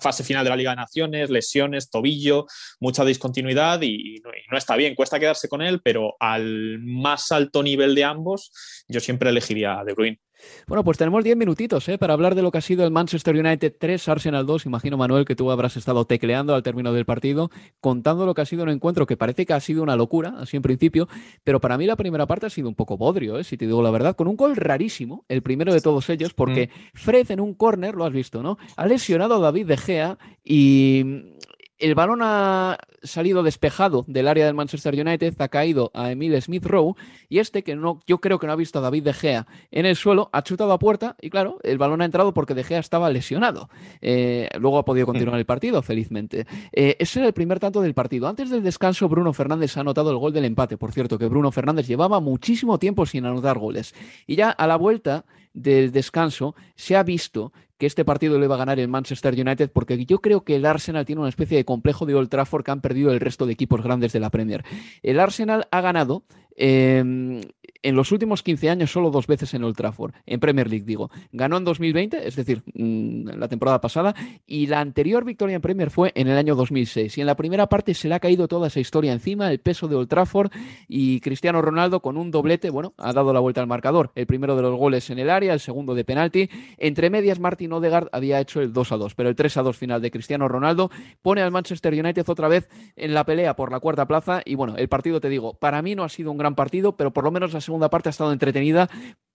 fase 0.00 0.22
final 0.22 0.44
de 0.44 0.50
la 0.50 0.56
Liga 0.56 0.70
de 0.70 0.76
Naciones, 0.76 1.30
lesiones, 1.30 1.90
tobillo, 1.90 2.46
mucha 2.78 3.04
discontinuidad 3.04 3.80
y, 3.82 4.20
no, 4.22 4.30
y 4.30 4.42
no 4.50 4.58
está 4.58 4.76
bien. 4.76 4.94
Cuesta 4.94 5.18
quedarse 5.18 5.48
con 5.48 5.62
él, 5.62 5.80
pero 5.82 6.16
al 6.20 6.78
más 6.80 7.32
alto 7.32 7.62
nivel 7.62 7.94
de 7.94 8.04
ambos, 8.04 8.52
yo 8.88 9.00
siempre 9.00 9.30
elegiría 9.30 9.80
a 9.80 9.84
De 9.84 9.94
Bruyne. 9.94 10.20
Bueno, 10.66 10.84
pues 10.84 10.98
tenemos 10.98 11.24
10 11.24 11.36
minutitos 11.36 11.88
¿eh? 11.88 11.98
para 11.98 12.14
hablar 12.14 12.34
de 12.34 12.42
lo 12.42 12.50
que 12.50 12.58
ha 12.58 12.62
sido 12.62 12.84
el 12.84 12.90
Manchester 12.90 13.36
United 13.36 13.74
3, 13.78 14.08
Arsenal 14.08 14.46
2. 14.46 14.66
Imagino, 14.66 14.96
Manuel, 14.96 15.24
que 15.24 15.36
tú 15.36 15.50
habrás 15.50 15.76
estado 15.76 16.04
tecleando 16.04 16.54
al 16.54 16.62
término 16.62 16.92
del 16.92 17.04
partido, 17.04 17.50
contando 17.80 18.26
lo 18.26 18.34
que 18.34 18.42
ha 18.42 18.46
sido 18.46 18.62
un 18.62 18.68
encuentro 18.68 19.06
que 19.06 19.16
parece 19.16 19.46
que 19.46 19.52
ha 19.52 19.60
sido 19.60 19.82
una 19.82 19.96
locura, 19.96 20.34
así 20.38 20.56
en 20.56 20.62
principio, 20.62 21.08
pero 21.44 21.60
para 21.60 21.76
mí 21.78 21.86
la 21.86 21.96
primera 21.96 22.26
parte 22.26 22.46
ha 22.46 22.50
sido 22.50 22.68
un 22.68 22.74
poco 22.74 22.96
bodrio, 22.96 23.38
¿eh? 23.38 23.44
si 23.44 23.56
te 23.56 23.66
digo 23.66 23.82
la 23.82 23.90
verdad, 23.90 24.16
con 24.16 24.28
un 24.28 24.36
gol 24.36 24.56
rarísimo, 24.56 25.24
el 25.28 25.42
primero 25.42 25.72
de 25.72 25.80
todos 25.80 26.08
ellos, 26.10 26.34
porque 26.34 26.68
mm. 26.68 26.98
Fred 26.98 27.30
en 27.30 27.40
un 27.40 27.54
córner, 27.54 27.94
lo 27.94 28.04
has 28.04 28.12
visto, 28.12 28.42
¿no? 28.42 28.58
Ha 28.76 28.86
lesionado 28.86 29.36
a 29.36 29.40
David 29.40 29.66
De 29.66 29.76
Gea 29.76 30.18
y 30.44 31.36
el 31.80 31.94
balón 31.94 32.20
ha 32.22 32.78
salido 33.02 33.42
despejado 33.42 34.04
del 34.06 34.28
área 34.28 34.46
del 34.46 34.54
Manchester 34.54 34.94
United, 34.94 35.34
ha 35.38 35.48
caído 35.48 35.90
a 35.94 36.10
Emile 36.10 36.40
Smith 36.40 36.64
Rowe 36.64 36.94
y 37.28 37.38
este, 37.38 37.62
que 37.62 37.74
no, 37.74 38.00
yo 38.06 38.18
creo 38.18 38.38
que 38.38 38.46
no 38.46 38.52
ha 38.52 38.56
visto 38.56 38.78
a 38.78 38.82
David 38.82 39.04
De 39.04 39.12
Gea 39.12 39.46
en 39.70 39.86
el 39.86 39.96
suelo, 39.96 40.28
ha 40.32 40.42
chutado 40.42 40.72
a 40.72 40.78
puerta 40.78 41.16
y 41.20 41.30
claro, 41.30 41.58
el 41.62 41.78
balón 41.78 42.02
ha 42.02 42.04
entrado 42.04 42.34
porque 42.34 42.54
De 42.54 42.64
Gea 42.64 42.78
estaba 42.78 43.10
lesionado. 43.10 43.70
Eh, 44.00 44.48
luego 44.58 44.78
ha 44.78 44.84
podido 44.84 45.06
continuar 45.06 45.38
el 45.38 45.46
partido, 45.46 45.82
felizmente. 45.82 46.46
Eh, 46.72 46.96
ese 46.98 47.20
era 47.20 47.28
el 47.28 47.34
primer 47.34 47.58
tanto 47.58 47.80
del 47.80 47.94
partido. 47.94 48.28
Antes 48.28 48.50
del 48.50 48.62
descanso, 48.62 49.08
Bruno 49.08 49.32
Fernández 49.32 49.76
ha 49.76 49.80
anotado 49.80 50.10
el 50.10 50.18
gol 50.18 50.32
del 50.32 50.44
empate. 50.44 50.76
Por 50.76 50.92
cierto, 50.92 51.18
que 51.18 51.26
Bruno 51.26 51.50
Fernández 51.50 51.86
llevaba 51.86 52.20
muchísimo 52.20 52.78
tiempo 52.78 53.06
sin 53.06 53.24
anotar 53.24 53.58
goles. 53.58 53.94
Y 54.26 54.36
ya 54.36 54.50
a 54.50 54.66
la 54.66 54.76
vuelta 54.76 55.24
del 55.52 55.90
descanso 55.92 56.54
se 56.76 56.96
ha 56.96 57.02
visto 57.02 57.52
que 57.80 57.86
este 57.86 58.04
partido 58.04 58.38
lo 58.38 58.44
iba 58.44 58.56
a 58.56 58.58
ganar 58.58 58.78
el 58.78 58.88
Manchester 58.88 59.32
United 59.32 59.70
porque 59.72 60.04
yo 60.04 60.20
creo 60.20 60.42
que 60.42 60.54
el 60.54 60.66
Arsenal 60.66 61.06
tiene 61.06 61.22
una 61.22 61.30
especie 61.30 61.56
de 61.56 61.64
complejo 61.64 62.04
de 62.04 62.14
Old 62.14 62.28
Trafford 62.28 62.62
que 62.62 62.70
han 62.70 62.82
perdido 62.82 63.10
el 63.10 63.20
resto 63.20 63.46
de 63.46 63.54
equipos 63.54 63.82
grandes 63.82 64.12
de 64.12 64.20
la 64.20 64.28
Premier. 64.28 64.66
El 65.02 65.18
Arsenal 65.18 65.66
ha 65.70 65.80
ganado 65.80 66.22
eh, 66.60 67.40
en 67.82 67.96
los 67.96 68.12
últimos 68.12 68.42
15 68.42 68.70
años 68.70 68.90
solo 68.90 69.10
dos 69.10 69.26
veces 69.26 69.54
en 69.54 69.64
Old 69.64 69.76
Trafford, 69.76 70.12
en 70.26 70.40
Premier 70.40 70.68
League 70.68 70.84
digo. 70.84 71.10
Ganó 71.32 71.56
en 71.56 71.64
2020, 71.64 72.26
es 72.26 72.36
decir, 72.36 72.62
mm, 72.74 73.28
la 73.38 73.48
temporada 73.48 73.80
pasada, 73.80 74.14
y 74.46 74.66
la 74.66 74.80
anterior 74.80 75.24
victoria 75.24 75.56
en 75.56 75.62
Premier 75.62 75.90
fue 75.90 76.12
en 76.14 76.28
el 76.28 76.36
año 76.36 76.54
2006. 76.54 77.16
Y 77.16 77.20
en 77.20 77.26
la 77.26 77.36
primera 77.36 77.68
parte 77.68 77.94
se 77.94 78.08
le 78.08 78.14
ha 78.14 78.20
caído 78.20 78.48
toda 78.48 78.66
esa 78.66 78.80
historia 78.80 79.12
encima, 79.12 79.50
el 79.50 79.60
peso 79.60 79.88
de 79.88 79.96
Old 79.96 80.08
Trafford 80.08 80.50
y 80.88 81.20
Cristiano 81.20 81.62
Ronaldo 81.62 82.00
con 82.00 82.16
un 82.16 82.30
doblete, 82.30 82.70
bueno, 82.70 82.94
ha 82.98 83.12
dado 83.12 83.32
la 83.32 83.40
vuelta 83.40 83.60
al 83.60 83.66
marcador. 83.66 84.12
El 84.14 84.26
primero 84.26 84.56
de 84.56 84.62
los 84.62 84.76
goles 84.76 85.08
en 85.10 85.18
el 85.18 85.30
área, 85.30 85.52
el 85.52 85.60
segundo 85.60 85.94
de 85.94 86.04
penalti. 86.04 86.50
Entre 86.76 87.10
medias, 87.10 87.40
Martin 87.40 87.72
Odegaard 87.72 88.08
había 88.12 88.40
hecho 88.40 88.60
el 88.60 88.72
2 88.72 88.92
a 88.92 88.96
2, 88.96 89.14
pero 89.14 89.28
el 89.28 89.36
3 89.36 89.56
a 89.56 89.62
2 89.62 89.76
final 89.76 90.02
de 90.02 90.10
Cristiano 90.10 90.48
Ronaldo 90.48 90.90
pone 91.22 91.40
al 91.40 91.50
Manchester 91.50 91.94
United 91.94 92.28
otra 92.28 92.48
vez 92.48 92.68
en 92.96 93.14
la 93.14 93.24
pelea 93.24 93.56
por 93.56 93.72
la 93.72 93.80
cuarta 93.80 94.06
plaza. 94.06 94.42
Y 94.44 94.54
bueno, 94.54 94.76
el 94.76 94.88
partido, 94.88 95.20
te 95.20 95.28
digo, 95.28 95.54
para 95.54 95.80
mí 95.82 95.94
no 95.94 96.04
ha 96.04 96.08
sido 96.08 96.30
un 96.30 96.38
gran 96.38 96.49
partido, 96.54 96.96
pero 96.96 97.12
por 97.12 97.24
lo 97.24 97.30
menos 97.30 97.52
la 97.52 97.60
segunda 97.60 97.90
parte 97.90 98.08
ha 98.08 98.10
estado 98.10 98.32
entretenida 98.32 98.88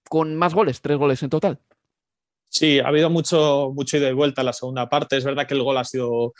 con 0.10 0.36
más 0.36 0.54
goles, 0.54 0.82
tres 0.82 0.98
goles 0.98 1.24
en 1.24 1.30
total. 1.30 1.60
Sí, 2.50 2.80
ha 2.80 2.88
habido 2.88 3.10
mucho, 3.10 3.72
mucho 3.74 3.98
ida 3.98 4.10
y 4.10 4.14
vuelta 4.14 4.42
en 4.42 4.46
la 4.46 4.54
segunda 4.54 4.88
parte. 4.88 5.18
Es 5.18 5.26
verdad 5.26 5.48
que 5.48 5.56
el 5.56 5.64
gol 5.64 5.78
ha 5.78 5.84
sido 5.84 6.34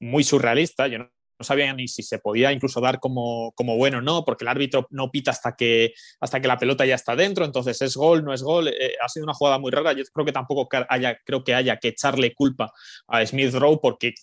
muy 0.00 0.24
surrealista. 0.24 0.86
Yo 0.86 0.98
no, 0.98 1.10
sabía 1.44 1.72
ni 1.72 1.88
si 1.88 2.02
se 2.02 2.18
podía 2.18 2.52
incluso 2.52 2.80
dar 2.80 3.00
como, 3.00 3.52
como 3.52 3.76
bueno 3.76 3.98
o 3.98 4.00
no, 4.00 4.24
porque 4.24 4.44
el 4.44 4.48
árbitro 4.48 4.86
no 4.90 5.10
pita 5.10 5.30
hasta 5.30 5.56
que, 5.56 5.94
hasta 6.20 6.40
que 6.40 6.48
la 6.48 6.58
pelota 6.58 6.84
ya 6.86 6.94
está 6.94 7.16
dentro, 7.16 7.44
entonces 7.44 7.80
es 7.82 7.96
gol, 7.96 8.24
no 8.24 8.32
es 8.32 8.42
gol. 8.42 8.68
Eh, 8.68 8.94
ha 9.00 9.08
sido 9.08 9.24
una 9.24 9.34
jugada 9.34 9.58
muy 9.58 9.70
rara. 9.70 9.92
Yo 9.92 10.04
creo 10.12 10.26
que 10.26 10.32
tampoco 10.32 10.68
haya, 10.88 11.18
creo 11.24 11.44
que 11.44 11.54
haya 11.54 11.76
que 11.76 11.88
echarle 11.88 12.34
culpa 12.34 12.72
a 13.06 13.24
Smith 13.24 13.54
Rowe, 13.54 13.80
porque 13.80 14.14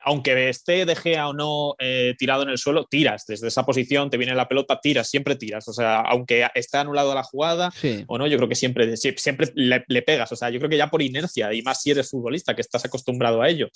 aunque 0.00 0.48
esté 0.48 0.84
de 0.84 0.96
Gea 0.96 1.28
o 1.28 1.32
no 1.32 1.76
eh, 1.78 2.14
tirado 2.18 2.42
en 2.42 2.48
el 2.48 2.58
suelo, 2.58 2.86
tiras 2.86 3.24
desde 3.26 3.48
esa 3.48 3.64
posición, 3.64 4.10
te 4.10 4.16
viene 4.16 4.34
la 4.34 4.48
pelota, 4.48 4.80
tiras, 4.80 5.08
siempre 5.08 5.36
tiras. 5.36 5.68
O 5.68 5.72
sea, 5.72 6.00
aunque 6.00 6.46
esté 6.54 6.78
anulado 6.78 7.14
la 7.14 7.22
jugada 7.22 7.70
o 8.06 8.18
no, 8.18 8.26
yo 8.26 8.36
creo 8.36 8.48
que 8.48 8.54
siempre, 8.54 8.96
siempre 8.96 9.50
le, 9.54 10.02
pegas. 10.02 10.32
O 10.32 10.36
sea, 10.36 10.50
yo 10.50 10.58
creo 10.58 10.70
que 10.70 10.76
ya 10.76 10.88
por 10.88 11.02
inercia, 11.02 11.52
y 11.52 11.62
más 11.62 11.82
si 11.82 11.90
eres 11.90 12.10
futbolista, 12.10 12.54
que 12.54 12.62
estás 12.62 12.84
acostumbrado 12.84 13.42
a 13.42 13.48
ello. 13.48 13.68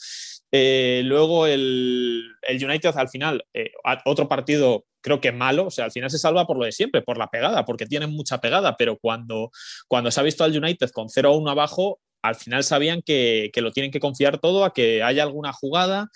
Eh, 0.51 1.03
luego 1.05 1.47
el, 1.47 2.25
United 2.49 2.74
al 2.95 3.09
final, 3.09 3.45
eh, 3.55 3.73
otro 4.05 4.29
partido 4.29 4.87
creo 5.01 5.21
que 5.21 5.33
malo, 5.33 5.67
o 5.67 5.71
sea, 5.71 5.85
al 5.85 5.93
final 5.93 6.11
se 6.11 6.19
salva 6.19 6.47
por 6.47 6.59
lo 6.59 6.65
de 6.65 6.73
siempre, 6.73 7.03
por 7.03 7.19
la 7.19 7.29
pegada, 7.29 7.65
porque 7.65 7.87
tienen 7.87 8.11
mucha 8.11 8.41
pegada, 8.41 8.77
pero 8.77 8.97
cuando, 8.97 9.51
cuando 9.87 10.11
se 10.11 10.19
ha 10.19 10.23
visto 10.23 10.45
al 10.45 10.57
United 10.57 10.91
con 10.91 11.09
0-1 11.09 11.51
abajo, 11.51 12.01
al 12.23 12.37
final 12.37 12.65
sabían 12.65 13.03
que, 13.03 13.51
lo 13.57 13.71
tienen 13.71 13.93
que 13.93 14.01
confiar 14.01 14.39
todo 14.39 14.65
a 14.65 14.73
que 14.73 15.03
haya 15.03 15.23
alguna 15.23 15.53
jugada 15.53 16.09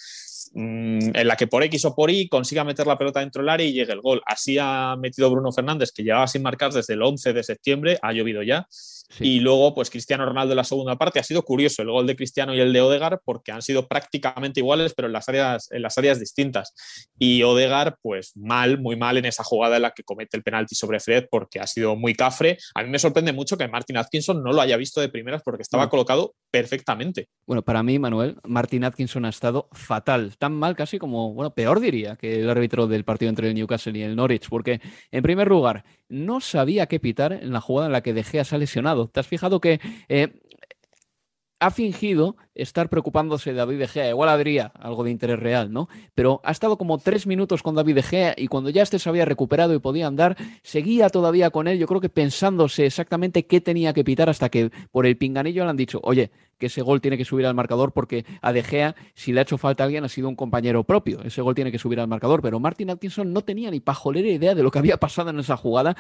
mm, 0.55 1.11
en 1.15 1.29
la 1.29 1.37
que 1.37 1.47
por 1.47 1.63
X 1.65 1.85
o 1.85 1.95
por 1.95 2.11
Y 2.11 2.31
consiga 2.31 2.65
meter 2.65 2.87
la 2.87 2.97
pelota 2.97 3.21
dentro 3.21 3.43
del 3.43 3.51
área 3.51 3.67
y 3.67 3.75
llegue 3.75 3.93
el 3.93 4.01
gol. 4.01 4.23
Así 4.25 4.57
ha 4.59 4.97
metido 4.99 5.31
Bruno 5.31 5.53
Fernández, 5.53 5.93
que 5.93 6.03
llevaba 6.03 6.27
sin 6.27 6.43
marcar 6.43 6.73
desde 6.73 6.95
el 6.95 7.03
11 7.03 7.35
de 7.35 7.43
septiembre, 7.43 7.99
ha 8.01 8.13
llovido 8.13 8.43
ya, 8.43 8.67
y 9.21 9.41
luego, 9.41 9.75
pues 9.75 9.91
Cristiano 9.91 10.25
Ronaldo 10.25 10.53
en 10.53 10.59
la 10.59 10.65
segunda 10.65 10.97
parte. 10.97 11.19
Ha 11.19 11.25
sido 11.25 11.43
curioso 11.43 11.83
el 11.83 11.91
gol 11.91 12.07
de 12.07 12.17
Cristiano 12.17 12.55
y 12.55 12.61
el 12.61 12.73
de 12.73 12.81
Odegar 12.81 13.21
porque 13.25 13.53
han 13.53 13.63
sido 13.63 13.89
prácticamente 13.89 14.61
iguales, 14.61 14.95
pero 14.95 15.07
en 15.07 15.13
las 15.13 15.29
áreas, 15.29 15.71
en 15.71 15.83
las 15.83 15.97
áreas 15.99 16.21
distintas. 16.21 16.75
Y 17.19 17.43
Odegar, 17.43 17.97
pues 18.03 18.33
mal, 18.37 18.79
muy 18.79 18.97
mal 18.97 19.17
en 19.17 19.25
esa 19.25 19.45
jugada 19.45 19.77
en 19.77 19.83
la 19.83 19.91
que 19.93 20.03
comete 20.03 20.37
el 20.37 20.43
penalti 20.43 20.75
sobre 20.75 21.01
Fred 21.01 21.27
porque 21.31 21.61
ha 21.61 21.67
sido 21.67 21.97
muy 21.97 22.15
cafre. 22.15 22.59
A 22.75 22.83
mí 22.83 22.91
me 22.91 22.99
sorprende 22.99 23.33
mucho 23.33 23.57
que 23.57 23.69
Martin 23.69 23.97
Atkinson 23.97 24.43
no 24.43 24.53
lo 24.53 24.61
haya 24.61 24.77
visto 24.77 25.01
de 25.01 25.09
primeras 25.09 25.43
porque 25.43 25.63
estaba 25.63 25.89
colocado 25.89 26.35
perfectamente. 26.51 27.29
Bueno, 27.47 27.63
para 27.63 27.83
mí, 27.83 27.99
Manuel, 27.99 28.37
Martin 28.45 28.85
Atkinson 28.85 29.25
ha 29.25 29.31
estado 29.31 29.69
fatal, 29.73 30.37
tan 30.39 30.55
mal 30.55 30.77
casi 30.77 30.99
como, 30.99 31.33
bueno, 31.35 31.55
peor 31.55 31.81
diría 31.81 32.17
que 32.17 32.41
el 32.41 32.51
árbitro 32.51 32.87
del 32.87 33.05
partido 33.05 33.31
entre 33.31 33.49
el 33.49 33.55
Newcastle 33.55 33.99
y 33.99 34.03
el 34.03 34.17
Norwich, 34.17 34.49
porque 34.49 34.81
en 35.11 35.23
primer 35.23 35.49
lugar, 35.49 35.85
no 36.09 36.41
sabía 36.41 36.87
qué 36.87 37.01
pitar 37.01 37.33
en 37.33 37.53
la 37.53 37.61
jugada 37.61 37.87
en 37.87 37.93
la 37.93 38.03
que 38.03 38.15
De 38.15 38.25
Gea 38.25 38.45
se 38.45 38.55
ha 38.55 38.59
lesionado. 38.59 39.09
¿Te 39.09 39.21
has 39.21 39.27
fijado 39.27 39.61
que 39.61 39.81
eh, 40.09 40.41
ha 41.61 41.71
fingido 41.71 42.37
estar 42.55 42.89
preocupándose 42.89 43.51
de 43.51 43.57
David 43.57 43.79
De 43.79 43.89
Gea. 43.89 44.11
Igual 44.11 44.29
habría 44.29 44.67
algo 44.79 45.05
de 45.05 45.11
interés 45.11 45.39
real, 45.39 45.73
¿no? 45.73 45.89
Pero 46.15 46.41
ha 46.45 46.53
estado 46.53 46.79
como 46.79 46.99
tres 46.99 47.27
minutos 47.27 47.63
con 47.63 47.75
David 47.75 47.97
De 47.97 48.03
Gea 48.03 48.35
y 48.37 48.49
cuando 48.49 48.71
ya 48.71 48.83
este 48.83 48.99
se 48.99 49.09
había 49.09 49.25
recuperado 49.25 49.75
y 49.75 49.79
podía 49.79 50.07
andar, 50.07 50.37
seguía 50.63 51.09
todavía 51.09 51.51
con 51.51 51.67
él. 51.67 51.79
Yo 51.79 51.87
creo 51.87 52.01
que 52.01 52.09
pensándose 52.09 52.87
exactamente 52.87 53.47
qué 53.47 53.61
tenía 53.61 53.93
que 53.93 54.05
pitar 54.05 54.29
hasta 54.29 54.49
que 54.49 54.71
por 54.91 55.07
el 55.07 55.17
pinganillo 55.17 55.65
le 55.65 55.71
han 55.71 55.77
dicho, 55.77 56.01
oye, 56.03 56.31
que 56.59 56.67
ese 56.67 56.83
gol 56.83 57.01
tiene 57.01 57.17
que 57.17 57.25
subir 57.25 57.47
al 57.47 57.55
marcador 57.55 57.93
porque 57.93 58.25
a 58.43 58.53
De 58.53 58.63
Gea, 58.63 58.95
si 59.15 59.33
le 59.33 59.41
ha 59.41 59.43
hecho 59.43 59.59
falta 59.59 59.85
a 59.85 59.87
alguien, 59.87 60.05
ha 60.05 60.09
sido 60.09 60.29
un 60.29 60.37
compañero 60.37 60.85
propio. 60.85 61.23
Ese 61.23 61.43
gol 61.43 61.55
tiene 61.55 61.73
que 61.73 61.79
subir 61.79 62.01
al 62.01 62.09
marcador. 62.09 62.43
Pero 62.43 62.61
Martin 62.61 62.91
Atkinson 62.91 63.33
no 63.33 63.43
tenía 63.43 63.71
ni 63.71 63.81
pajolera 63.81 64.29
idea 64.29 64.55
de 64.55 64.63
lo 64.63 64.71
que 64.71 64.79
había 64.79 64.97
pasado 64.97 65.31
en 65.31 65.39
esa 65.39 65.57
jugada 65.57 65.97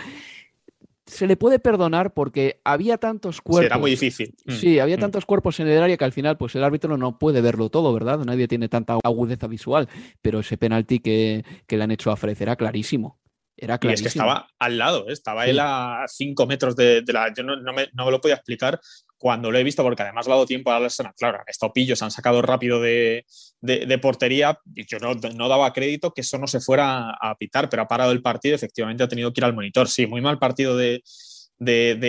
se 1.09 1.27
le 1.27 1.37
puede 1.37 1.59
perdonar 1.59 2.13
porque 2.13 2.61
había 2.65 2.99
tantos 2.99 3.41
cuerpos. 3.41 3.67
Era 3.67 3.79
muy 3.79 3.93
difícil. 3.93 4.35
Mm. 4.45 4.53
Sí, 4.53 4.79
había 4.79 4.97
mm. 4.97 5.01
tantos 5.01 5.27
cuerpos 5.27 5.59
en 5.61 5.69
el 5.69 5.83
área 5.83 5.97
que 5.97 6.05
al 6.05 6.13
final, 6.13 6.37
pues 6.37 6.55
el 6.55 6.65
árbitro 6.65 6.97
no 6.97 7.19
puede 7.19 7.41
verlo 7.41 7.71
todo, 7.71 7.93
¿verdad? 7.93 8.19
Nadie 8.19 8.47
tiene 8.47 8.69
tanta 8.69 8.99
agudeza 9.03 9.47
visual. 9.47 9.89
Pero 10.21 10.41
ese 10.41 10.59
penalti 10.59 11.01
que, 11.01 11.45
le 11.69 11.83
han 11.83 11.91
hecho 11.91 12.11
a 12.11 12.17
Fred 12.17 12.41
era 12.41 12.57
clarísimo. 12.57 13.19
Era 13.57 13.79
clarísimo. 13.79 14.05
Y 14.05 14.09
es 14.09 14.13
que 14.13 14.19
estaba 14.19 14.49
al 14.59 14.79
lado, 14.79 15.09
¿eh? 15.09 15.13
estaba 15.13 15.47
él 15.47 15.59
a 15.59 16.05
cinco 16.07 16.47
metros 16.47 16.77
de, 16.77 17.03
la. 17.09 17.33
Yo 17.35 17.43
no, 17.43 17.57
me, 17.73 17.89
no, 17.93 18.05
me, 18.05 18.11
lo 18.11 18.21
podía 18.21 18.37
explicar 18.37 18.81
cuando 19.19 19.51
lo 19.51 19.59
he 19.59 19.65
visto, 19.65 19.83
porque 19.83 20.03
además 20.03 20.27
lo 20.27 20.33
ha 20.33 20.37
dado 20.37 20.47
tiempo 20.47 20.71
a 20.71 20.79
la 20.79 20.87
escena, 20.87 21.13
claro, 21.17 21.41
estos 21.47 21.73
pillos 21.73 22.01
han 22.03 22.11
sacado 22.11 22.41
rápido 22.41 22.81
de, 22.81 23.25
portería, 24.01 24.59
y 24.75 24.87
yo 24.87 24.99
no, 25.01 25.49
daba 25.49 25.73
crédito 25.73 26.13
que 26.13 26.21
eso 26.21 26.39
no 26.39 26.47
se 26.47 26.61
fuera 26.61 27.11
a 27.11 27.35
pitar, 27.37 27.69
pero 27.69 27.83
ha 27.83 27.89
parado 27.89 28.13
el 28.13 28.23
partido, 28.23 28.55
efectivamente 28.55 29.03
ha 29.03 29.09
tenido 29.09 29.33
que 29.33 29.41
ir 29.41 29.45
al 29.45 29.55
monitor. 29.55 29.89
Sí, 29.89 30.07
muy 30.07 30.21
mal 30.21 30.39
partido 30.39 30.77
de, 30.77 31.03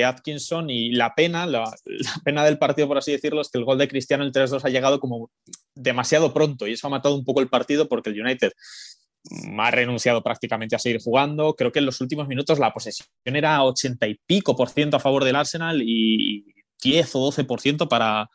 Atkinson 0.06 0.70
y 0.70 0.92
la 0.92 1.16
pena, 1.16 1.48
la, 1.48 1.64
pena 2.24 2.46
del 2.46 2.60
partido, 2.60 2.88
por 2.88 3.00
así 3.00 3.12
decirlo, 3.12 3.42
es 3.42 3.50
que 3.50 3.58
el 3.58 3.66
gol 3.66 3.80
de 3.80 3.88
Cristiano, 3.88 4.24
el 4.24 4.32
3-2, 4.32 4.64
ha 4.64 4.70
llegado 4.70 5.00
como 5.00 5.32
demasiado 5.74 6.32
pronto 6.32 6.68
y 6.68 6.74
eso 6.74 6.88
ha 6.88 6.92
matado 6.92 7.16
un 7.16 7.26
poco 7.26 7.42
el 7.42 7.50
partido 7.50 7.90
porque 7.90 8.12
el 8.12 8.22
United 8.22 8.52
ha 9.58 9.72
renunciado 9.72 10.22
prácticamente 10.22 10.76
a 10.76 10.80
seguir 10.80 11.02
jugando. 11.02 11.56
Creo 11.56 11.72
que 11.72 11.80
en 11.80 11.86
los 11.86 12.00
últimos 12.02 12.28
minutos 12.28 12.60
la 12.60 12.72
posesión 12.72 13.08
era 13.26 13.64
80 13.64 14.08
y 14.08 14.20
pico 14.26 14.56
por 14.56 14.70
ciento 14.70 14.98
a 14.98 15.00
favor 15.00 15.24
del 15.24 15.36
Arsenal 15.36 15.82
y 15.82 16.46
10 16.82 17.16
o 17.16 17.32
12% 17.32 17.88
para, 17.88 18.30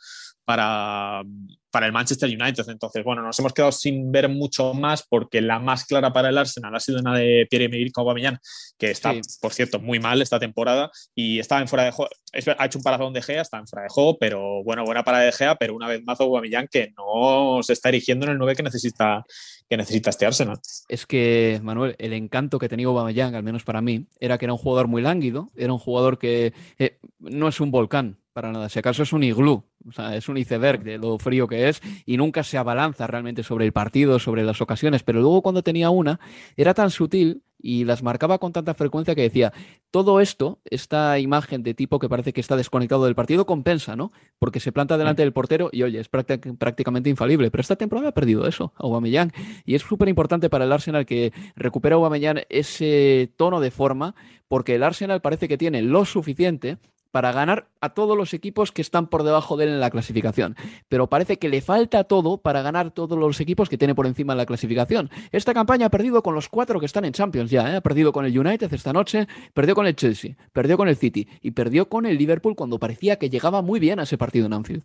para, 0.44 1.22
para 1.70 1.86
el 1.86 1.92
Manchester 1.92 2.28
United. 2.28 2.68
Entonces, 2.68 3.02
bueno, 3.02 3.22
nos 3.22 3.38
hemos 3.38 3.52
quedado 3.52 3.72
sin 3.72 4.12
ver 4.12 4.28
mucho 4.28 4.74
más 4.74 5.02
porque 5.02 5.40
la 5.40 5.58
más 5.58 5.84
clara 5.84 6.12
para 6.12 6.28
el 6.28 6.38
Arsenal 6.38 6.74
ha 6.74 6.80
sido 6.80 7.00
una 7.00 7.16
de 7.16 7.46
Pierre-Emerick 7.50 7.96
Aubameyang, 7.98 8.38
que 8.78 8.90
está, 8.90 9.14
por 9.40 9.52
cierto, 9.52 9.80
muy 9.80 9.98
mal 9.98 10.20
esta 10.22 10.38
temporada 10.38 10.90
y 11.14 11.38
está 11.38 11.60
en 11.60 11.68
fuera 11.68 11.84
de 11.84 11.90
juego. 11.90 12.10
Ha 12.58 12.66
hecho 12.66 12.78
un 12.78 12.84
parazón 12.84 13.12
de 13.12 13.22
Gea, 13.22 13.42
está 13.42 13.58
en 13.58 13.66
fuera 13.66 13.84
de 13.84 13.88
juego, 13.88 14.18
pero 14.18 14.62
bueno, 14.64 14.84
buena 14.84 15.02
para 15.02 15.18
de 15.20 15.32
Gea, 15.32 15.56
pero 15.56 15.74
una 15.74 15.88
vez 15.88 16.02
más 16.04 16.20
Aubameyang 16.20 16.68
que 16.68 16.92
no 16.96 17.62
se 17.62 17.72
está 17.72 17.88
erigiendo 17.88 18.26
en 18.26 18.32
el 18.32 18.38
9 18.38 18.56
que 18.56 18.62
necesita, 18.62 19.24
que 19.68 19.76
necesita 19.76 20.10
este 20.10 20.26
Arsenal. 20.26 20.58
Es 20.88 21.06
que, 21.06 21.60
Manuel, 21.62 21.96
el 21.98 22.12
encanto 22.12 22.58
que 22.58 22.68
tenía 22.68 22.86
Aubameyang, 22.86 23.34
al 23.34 23.42
menos 23.42 23.64
para 23.64 23.80
mí, 23.80 24.06
era 24.20 24.36
que 24.36 24.46
era 24.46 24.52
un 24.52 24.58
jugador 24.58 24.88
muy 24.88 25.00
lánguido, 25.00 25.50
era 25.56 25.72
un 25.72 25.78
jugador 25.78 26.18
que 26.18 26.52
eh, 26.78 26.98
no 27.18 27.48
es 27.48 27.60
un 27.60 27.70
volcán, 27.70 28.18
para 28.34 28.52
nada. 28.52 28.68
Si 28.68 28.78
acaso 28.78 29.04
es 29.04 29.12
un 29.14 29.22
iglú, 29.22 29.64
o 29.88 29.92
sea, 29.92 30.14
es 30.14 30.28
un 30.28 30.36
iceberg 30.36 30.82
de 30.82 30.98
lo 30.98 31.18
frío 31.18 31.48
que 31.48 31.68
es 31.68 31.80
y 32.04 32.18
nunca 32.18 32.42
se 32.42 32.58
abalanza 32.58 33.06
realmente 33.06 33.42
sobre 33.42 33.64
el 33.64 33.72
partido, 33.72 34.18
sobre 34.18 34.42
las 34.42 34.60
ocasiones. 34.60 35.02
Pero 35.02 35.20
luego 35.20 35.40
cuando 35.40 35.62
tenía 35.62 35.88
una, 35.88 36.20
era 36.56 36.74
tan 36.74 36.90
sutil 36.90 37.42
y 37.56 37.84
las 37.84 38.02
marcaba 38.02 38.38
con 38.38 38.52
tanta 38.52 38.74
frecuencia 38.74 39.14
que 39.14 39.22
decía, 39.22 39.52
todo 39.90 40.20
esto, 40.20 40.60
esta 40.64 41.18
imagen 41.18 41.62
de 41.62 41.72
tipo 41.72 41.98
que 41.98 42.10
parece 42.10 42.34
que 42.34 42.42
está 42.42 42.56
desconectado 42.56 43.06
del 43.06 43.14
partido, 43.14 43.46
compensa, 43.46 43.96
¿no? 43.96 44.12
Porque 44.38 44.60
se 44.60 44.72
planta 44.72 44.98
delante 44.98 45.22
del 45.22 45.32
portero 45.32 45.70
y, 45.72 45.82
oye, 45.82 46.00
es 46.00 46.08
prácticamente 46.08 47.08
infalible. 47.08 47.50
Pero 47.50 47.62
esta 47.62 47.76
temporada 47.76 48.08
ha 48.08 48.12
perdido 48.12 48.46
eso, 48.46 48.74
Aubameyang. 48.76 49.32
Y 49.64 49.76
es 49.76 49.82
súper 49.82 50.08
importante 50.08 50.50
para 50.50 50.64
el 50.64 50.72
Arsenal 50.72 51.06
que 51.06 51.32
recupera 51.56 51.94
Aubameyang 51.94 52.42
ese 52.50 53.32
tono 53.36 53.60
de 53.60 53.70
forma, 53.70 54.14
porque 54.48 54.74
el 54.74 54.82
Arsenal 54.82 55.22
parece 55.22 55.48
que 55.48 55.56
tiene 55.56 55.80
lo 55.80 56.04
suficiente 56.04 56.76
para 57.14 57.30
ganar 57.30 57.68
a 57.80 57.90
todos 57.90 58.16
los 58.16 58.34
equipos 58.34 58.72
que 58.72 58.82
están 58.82 59.06
por 59.06 59.22
debajo 59.22 59.56
de 59.56 59.66
él 59.66 59.70
en 59.70 59.78
la 59.78 59.90
clasificación. 59.90 60.56
Pero 60.88 61.08
parece 61.08 61.38
que 61.38 61.48
le 61.48 61.60
falta 61.60 62.02
todo 62.02 62.38
para 62.38 62.60
ganar 62.60 62.90
todos 62.90 63.16
los 63.16 63.38
equipos 63.38 63.68
que 63.68 63.78
tiene 63.78 63.94
por 63.94 64.08
encima 64.08 64.32
en 64.32 64.38
la 64.38 64.46
clasificación. 64.46 65.10
Esta 65.30 65.54
campaña 65.54 65.86
ha 65.86 65.90
perdido 65.90 66.24
con 66.24 66.34
los 66.34 66.48
cuatro 66.48 66.80
que 66.80 66.86
están 66.86 67.04
en 67.04 67.12
Champions 67.12 67.52
ya. 67.52 67.70
¿eh? 67.70 67.76
Ha 67.76 67.80
perdido 67.82 68.12
con 68.12 68.24
el 68.24 68.36
United 68.36 68.72
esta 68.74 68.92
noche, 68.92 69.28
perdió 69.52 69.76
con 69.76 69.86
el 69.86 69.94
Chelsea, 69.94 70.34
perdió 70.52 70.76
con 70.76 70.88
el 70.88 70.96
City 70.96 71.28
y 71.40 71.52
perdió 71.52 71.88
con 71.88 72.04
el 72.04 72.18
Liverpool 72.18 72.56
cuando 72.56 72.80
parecía 72.80 73.16
que 73.16 73.30
llegaba 73.30 73.62
muy 73.62 73.78
bien 73.78 74.00
a 74.00 74.02
ese 74.02 74.18
partido 74.18 74.46
en 74.46 74.54
Anfield. 74.54 74.82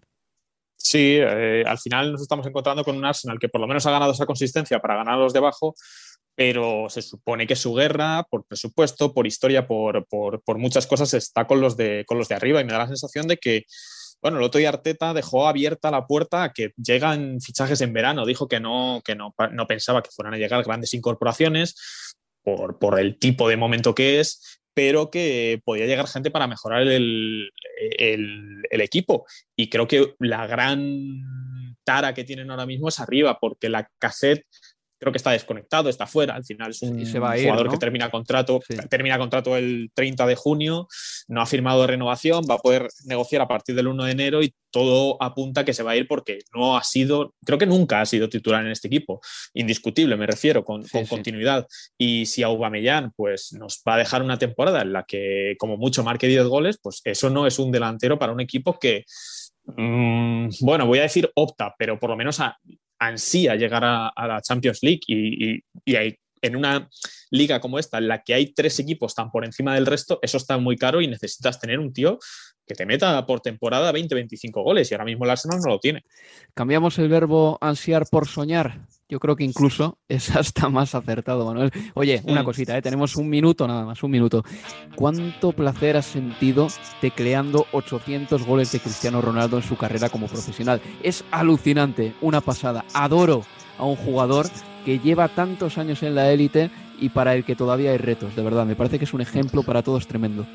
Sí, 0.77 1.17
eh, 1.19 1.63
al 1.65 1.79
final 1.79 2.11
nos 2.11 2.21
estamos 2.21 2.45
encontrando 2.45 2.83
con 2.83 2.95
un 2.95 3.05
Arsenal 3.05 3.39
que 3.39 3.49
por 3.49 3.59
lo 3.59 3.65
menos 3.65 3.87
ha 3.87 3.91
ganado 3.91 4.11
esa 4.11 4.27
consistencia 4.27 4.79
para 4.79 4.97
ganar 4.97 5.15
a 5.15 5.17
los 5.17 5.33
de 5.33 5.39
abajo, 5.39 5.73
pero 6.39 6.85
se 6.87 7.01
supone 7.01 7.45
que 7.45 7.57
su 7.57 7.73
guerra, 7.73 8.23
por 8.29 8.45
presupuesto, 8.45 9.13
por 9.13 9.27
historia, 9.27 9.67
por, 9.67 10.07
muchas 10.57 10.87
cosas, 10.87 11.13
está 11.13 11.45
con 11.45 11.59
los, 11.59 11.75
de, 11.75 12.05
con 12.07 12.17
los 12.17 12.29
de 12.29 12.35
arriba 12.35 12.61
y 12.61 12.63
me 12.63 12.71
da 12.71 12.77
la 12.77 12.87
sensación 12.87 13.27
de 13.27 13.35
que, 13.35 13.65
bueno, 14.21 14.37
el 14.37 14.43
otro 14.43 14.59
día 14.59 14.69
Arteta 14.69 15.13
dejó 15.13 15.49
abierta 15.49 15.91
la 15.91 16.07
puerta 16.07 16.43
a 16.43 16.53
que 16.53 16.71
llegan 16.77 17.41
fichajes 17.41 17.81
en 17.81 17.91
verano, 17.91 18.25
dijo 18.25 18.47
que 18.47 18.61
no, 18.61 19.01
que 19.03 19.15
no, 19.15 19.35
no 19.51 19.67
pensaba 19.67 20.01
que 20.01 20.11
fueran 20.11 20.33
a 20.33 20.37
llegar 20.37 20.63
grandes 20.63 20.93
incorporaciones 20.93 21.75
por, 22.41 22.79
por 22.79 23.01
el 23.01 23.19
tipo 23.19 23.49
de 23.49 23.57
momento 23.57 23.93
que 23.93 24.21
es, 24.21 24.61
pero 24.73 25.11
que 25.11 25.61
podía 25.65 25.87
llegar 25.87 26.07
gente 26.07 26.31
para 26.31 26.47
mejorar 26.47 26.83
el, 26.83 27.49
el, 27.97 28.63
el, 28.71 28.79
equipo. 28.81 29.25
Y 29.57 29.69
creo 29.69 29.89
que 29.89 30.15
la 30.19 30.47
gran 30.47 31.21
tara 31.83 32.13
que 32.13 32.23
tienen 32.23 32.49
ahora 32.49 32.65
mismo 32.65 32.87
es 32.87 33.01
arriba, 33.01 33.39
porque 33.41 33.67
la 33.67 33.89
cassette 33.99 34.45
creo 34.99 35.11
que 35.11 35.17
está 35.17 35.31
desconectado, 35.31 35.89
está 35.89 36.05
fuera. 36.05 36.35
Al 36.35 36.43
final 36.43 36.71
es 36.71 36.81
un 36.81 37.03
jugador 37.05 37.69
que 37.69 37.77
termina 37.77 38.11
contrato, 38.11 38.59
termina 38.89 39.17
contrato 39.17 39.55
el 39.55 39.91
30 39.93 40.27
de 40.27 40.35
junio, 40.35 40.87
no 41.27 41.41
ha 41.41 41.45
firmado 41.45 41.87
renovación, 41.87 42.43
va 42.49 42.55
a 42.55 42.59
poder 42.59 42.87
negociar 43.05 43.41
a 43.41 43.47
partir 43.47 43.75
del 43.75 43.87
1 43.87 44.03
de 44.03 44.11
enero 44.11 44.43
y 44.43 44.53
todo 44.71 45.17
apunta 45.21 45.65
que 45.65 45.73
se 45.73 45.83
va 45.83 45.91
a 45.91 45.95
ir 45.95 46.07
porque 46.07 46.39
no 46.53 46.77
ha 46.77 46.83
sido, 46.83 47.33
creo 47.43 47.57
que 47.57 47.65
nunca 47.65 48.01
ha 48.01 48.05
sido 48.05 48.29
titular 48.29 48.63
en 48.63 48.71
este 48.71 48.87
equipo, 48.87 49.19
indiscutible 49.53 50.15
me 50.15 50.27
refiero, 50.27 50.63
con, 50.63 50.83
continuidad. 51.07 51.65
Y 51.97 52.25
si 52.25 52.43
Aubameyang 52.43 53.11
pues 53.15 53.53
nos 53.53 53.81
va 53.87 53.95
a 53.95 53.99
dejar 53.99 54.21
una 54.21 54.37
temporada 54.37 54.81
en 54.81 54.93
la 54.93 55.03
que 55.03 55.55
como 55.57 55.77
mucho 55.77 56.03
marque 56.03 56.27
10 56.27 56.45
goles, 56.45 56.77
pues 56.81 57.01
eso 57.05 57.29
no 57.29 57.47
es 57.47 57.57
un 57.57 57.71
delantero 57.71 58.19
para 58.19 58.33
un 58.33 58.41
equipo 58.41 58.77
que 58.77 59.05
mm, 59.65 60.49
bueno, 60.61 60.85
voy 60.85 60.99
a 60.99 61.03
decir 61.03 61.31
opta, 61.35 61.73
pero 61.77 61.97
por 61.97 62.09
lo 62.09 62.17
menos 62.17 62.39
a, 62.39 62.57
ansía 62.99 63.55
llegar 63.55 63.83
a, 63.83 64.11
la 64.27 64.41
Champions 64.41 64.79
League 64.83 65.01
y, 65.07 65.95
hay, 65.95 66.17
en 66.41 66.55
una 66.55 66.89
liga 67.31 67.59
como 67.59 67.79
esta, 67.79 67.97
en 67.97 68.07
la 68.07 68.23
que 68.23 68.33
hay 68.33 68.53
tres 68.53 68.79
equipos 68.79 69.15
tan 69.15 69.31
por 69.31 69.45
encima 69.45 69.75
del 69.75 69.85
resto, 69.85 70.19
eso 70.21 70.37
está 70.37 70.57
muy 70.57 70.77
caro 70.77 71.01
y 71.01 71.07
necesitas 71.07 71.59
tener 71.59 71.79
un 71.79 71.93
tío 71.93 72.19
que 72.69 72.75
te 72.75 72.85
meta 72.85 73.25
por 73.25 73.41
temporada 73.41 73.91
20-25 73.91 74.63
goles 74.63 74.91
y 74.91 74.93
ahora 74.93 75.05
mismo 75.05 75.25
el 75.25 75.31
Arsenal 75.31 75.59
no 75.59 75.71
lo 75.71 75.79
tiene. 75.79 76.03
Cambiamos 76.53 76.99
el 76.99 77.09
verbo 77.09 77.57
ansiar 77.61 78.05
por 78.05 78.27
soñar. 78.27 78.85
Yo 79.09 79.19
creo 79.19 79.35
que 79.35 79.43
incluso 79.43 79.97
es 80.07 80.35
hasta 80.35 80.69
más 80.69 80.93
acertado, 80.93 81.47
Manuel. 81.47 81.71
Oye, 81.95 82.21
una 82.25 82.43
mm. 82.43 82.45
cosita, 82.45 82.77
¿eh? 82.77 82.81
tenemos 82.83 83.15
un 83.15 83.27
minuto 83.27 83.67
nada 83.67 83.85
más, 83.85 84.03
un 84.03 84.11
minuto. 84.11 84.43
¿Cuánto 84.95 85.51
placer 85.51 85.97
has 85.97 86.05
sentido 86.05 86.67
tecleando 87.01 87.65
800 87.71 88.45
goles 88.45 88.71
de 88.71 88.79
Cristiano 88.79 89.19
Ronaldo 89.19 89.57
en 89.57 89.63
su 89.63 89.75
carrera 89.75 90.09
como 90.09 90.27
profesional? 90.27 90.79
Es 91.01 91.25
alucinante, 91.31 92.13
una 92.21 92.39
pasada. 92.39 92.85
Adoro 92.93 93.45
a 93.79 93.85
un 93.85 93.95
jugador 93.95 94.45
que 94.85 94.99
lleva 94.99 95.27
tantos 95.27 95.79
años 95.79 96.03
en 96.03 96.13
la 96.13 96.31
élite 96.31 96.69
y 96.99 97.09
para 97.09 97.33
el 97.33 97.45
que 97.45 97.55
todavía 97.55 97.89
hay 97.89 97.97
retos, 97.97 98.35
de 98.35 98.43
verdad. 98.43 98.67
Me 98.67 98.75
parece 98.75 98.99
que 98.99 99.05
es 99.05 99.13
un 99.15 99.21
ejemplo 99.21 99.63
para 99.63 99.81
todos 99.81 100.05
tremendo 100.05 100.45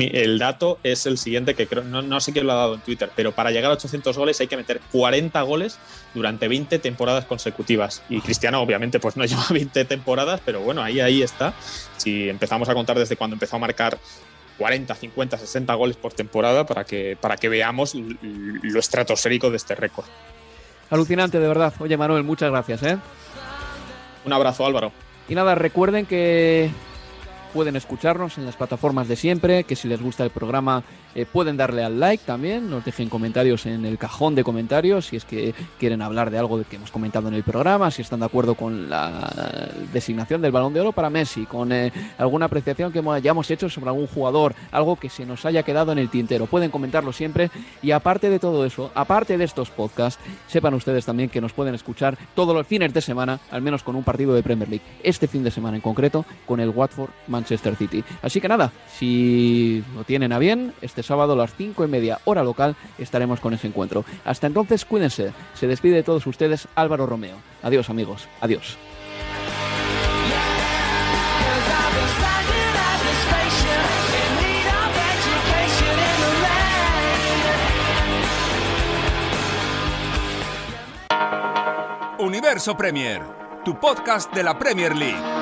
el 0.00 0.38
dato 0.38 0.78
es 0.82 1.04
el 1.06 1.18
siguiente, 1.18 1.54
que 1.54 1.66
creo, 1.66 1.84
no, 1.84 2.20
sé 2.20 2.32
quién 2.32 2.46
lo 2.46 2.52
ha 2.52 2.56
dado 2.56 2.74
en 2.74 2.80
Twitter, 2.80 3.10
pero 3.14 3.32
para 3.32 3.50
llegar 3.50 3.70
a 3.70 3.74
800 3.74 4.16
goles 4.16 4.40
hay 4.40 4.46
que 4.46 4.56
meter 4.56 4.80
40 4.90 5.40
goles 5.42 5.78
durante 6.14 6.48
20 6.48 6.78
temporadas 6.78 7.26
consecutivas. 7.26 8.02
Y 8.08 8.20
Cristiano, 8.20 8.60
obviamente, 8.60 9.00
pues 9.00 9.16
no 9.16 9.24
lleva 9.26 9.44
20 9.50 9.84
temporadas, 9.84 10.40
pero 10.44 10.60
bueno, 10.60 10.82
ahí, 10.82 11.00
ahí 11.00 11.22
está. 11.22 11.54
Si 11.98 12.28
empezamos 12.28 12.68
a 12.68 12.74
contar 12.74 12.98
desde 12.98 13.16
cuando 13.16 13.34
empezó 13.34 13.56
a 13.56 13.58
marcar 13.58 13.98
40, 14.58 14.94
50, 14.94 15.38
60 15.38 15.74
goles 15.74 15.96
por 15.96 16.12
temporada 16.12 16.64
para 16.64 16.84
que, 16.84 17.16
para 17.20 17.36
que 17.36 17.48
veamos 17.48 17.94
lo 17.94 18.80
estratosférico 18.80 19.50
de 19.50 19.56
este 19.56 19.74
récord. 19.74 20.06
Alucinante, 20.90 21.38
de 21.38 21.48
verdad. 21.48 21.72
Oye, 21.80 21.96
Manuel, 21.96 22.22
muchas 22.22 22.50
gracias. 22.50 22.82
¿eh? 22.82 22.98
Un 24.24 24.32
abrazo, 24.32 24.64
Álvaro. 24.64 24.92
Y 25.28 25.34
nada, 25.34 25.54
recuerden 25.54 26.06
que 26.06 26.70
pueden 27.52 27.76
escucharnos 27.76 28.38
en 28.38 28.46
las 28.46 28.56
plataformas 28.56 29.08
de 29.08 29.16
siempre, 29.16 29.64
que 29.64 29.76
si 29.76 29.88
les 29.88 30.00
gusta 30.00 30.24
el 30.24 30.30
programa 30.30 30.82
eh, 31.14 31.26
pueden 31.30 31.56
darle 31.56 31.84
al 31.84 32.00
like 32.00 32.24
también, 32.24 32.70
nos 32.70 32.84
dejen 32.84 33.08
comentarios 33.08 33.66
en 33.66 33.84
el 33.84 33.98
cajón 33.98 34.34
de 34.34 34.42
comentarios 34.42 35.06
si 35.06 35.16
es 35.16 35.24
que 35.24 35.54
quieren 35.78 36.00
hablar 36.02 36.30
de 36.30 36.38
algo 36.38 36.62
que 36.64 36.76
hemos 36.76 36.90
comentado 36.90 37.28
en 37.28 37.34
el 37.34 37.42
programa, 37.42 37.90
si 37.90 38.02
están 38.02 38.20
de 38.20 38.26
acuerdo 38.26 38.54
con 38.54 38.88
la 38.88 39.30
designación 39.92 40.40
del 40.40 40.52
balón 40.52 40.72
de 40.72 40.80
oro 40.80 40.92
para 40.92 41.10
Messi, 41.10 41.44
con 41.44 41.72
eh, 41.72 41.92
alguna 42.18 42.46
apreciación 42.46 42.92
que 42.92 43.02
hayamos 43.10 43.50
hecho 43.50 43.68
sobre 43.68 43.90
algún 43.90 44.06
jugador, 44.06 44.54
algo 44.70 44.96
que 44.96 45.10
se 45.10 45.26
nos 45.26 45.44
haya 45.44 45.62
quedado 45.62 45.92
en 45.92 45.98
el 45.98 46.08
tintero. 46.08 46.46
Pueden 46.46 46.70
comentarlo 46.70 47.12
siempre 47.12 47.50
y 47.82 47.90
aparte 47.90 48.30
de 48.30 48.38
todo 48.38 48.64
eso, 48.64 48.90
aparte 48.94 49.36
de 49.36 49.44
estos 49.44 49.70
podcasts, 49.70 50.22
sepan 50.46 50.74
ustedes 50.74 51.04
también 51.04 51.28
que 51.28 51.40
nos 51.40 51.52
pueden 51.52 51.74
escuchar 51.74 52.16
todos 52.34 52.54
los 52.54 52.66
fines 52.66 52.94
de 52.94 53.00
semana, 53.00 53.40
al 53.50 53.62
menos 53.62 53.82
con 53.82 53.96
un 53.96 54.04
partido 54.04 54.34
de 54.34 54.42
Premier 54.42 54.68
League. 54.68 54.84
Este 55.02 55.28
fin 55.28 55.44
de 55.44 55.50
semana 55.50 55.76
en 55.76 55.82
concreto 55.82 56.24
con 56.46 56.60
el 56.60 56.70
Watford 56.70 57.10
Manchester 57.42 57.74
City. 57.76 58.04
Así 58.22 58.40
que 58.40 58.48
nada, 58.48 58.70
si 58.98 59.84
lo 59.96 60.04
tienen 60.04 60.32
a 60.32 60.38
bien, 60.38 60.72
este 60.80 61.02
sábado 61.02 61.32
a 61.32 61.36
las 61.36 61.54
5 61.54 61.84
y 61.84 61.88
media 61.88 62.20
hora 62.24 62.44
local 62.44 62.76
estaremos 62.98 63.40
con 63.40 63.52
ese 63.52 63.66
encuentro. 63.66 64.04
Hasta 64.24 64.46
entonces, 64.46 64.84
cuídense. 64.84 65.32
Se 65.54 65.66
despide 65.66 65.96
de 65.96 66.02
todos 66.04 66.26
ustedes 66.26 66.68
Álvaro 66.76 67.06
Romeo. 67.06 67.36
Adiós 67.62 67.90
amigos. 67.90 68.28
Adiós. 68.40 68.78
Universo 82.18 82.76
Premier, 82.76 83.20
tu 83.64 83.80
podcast 83.80 84.32
de 84.32 84.44
la 84.44 84.56
Premier 84.56 84.94
League. 84.96 85.41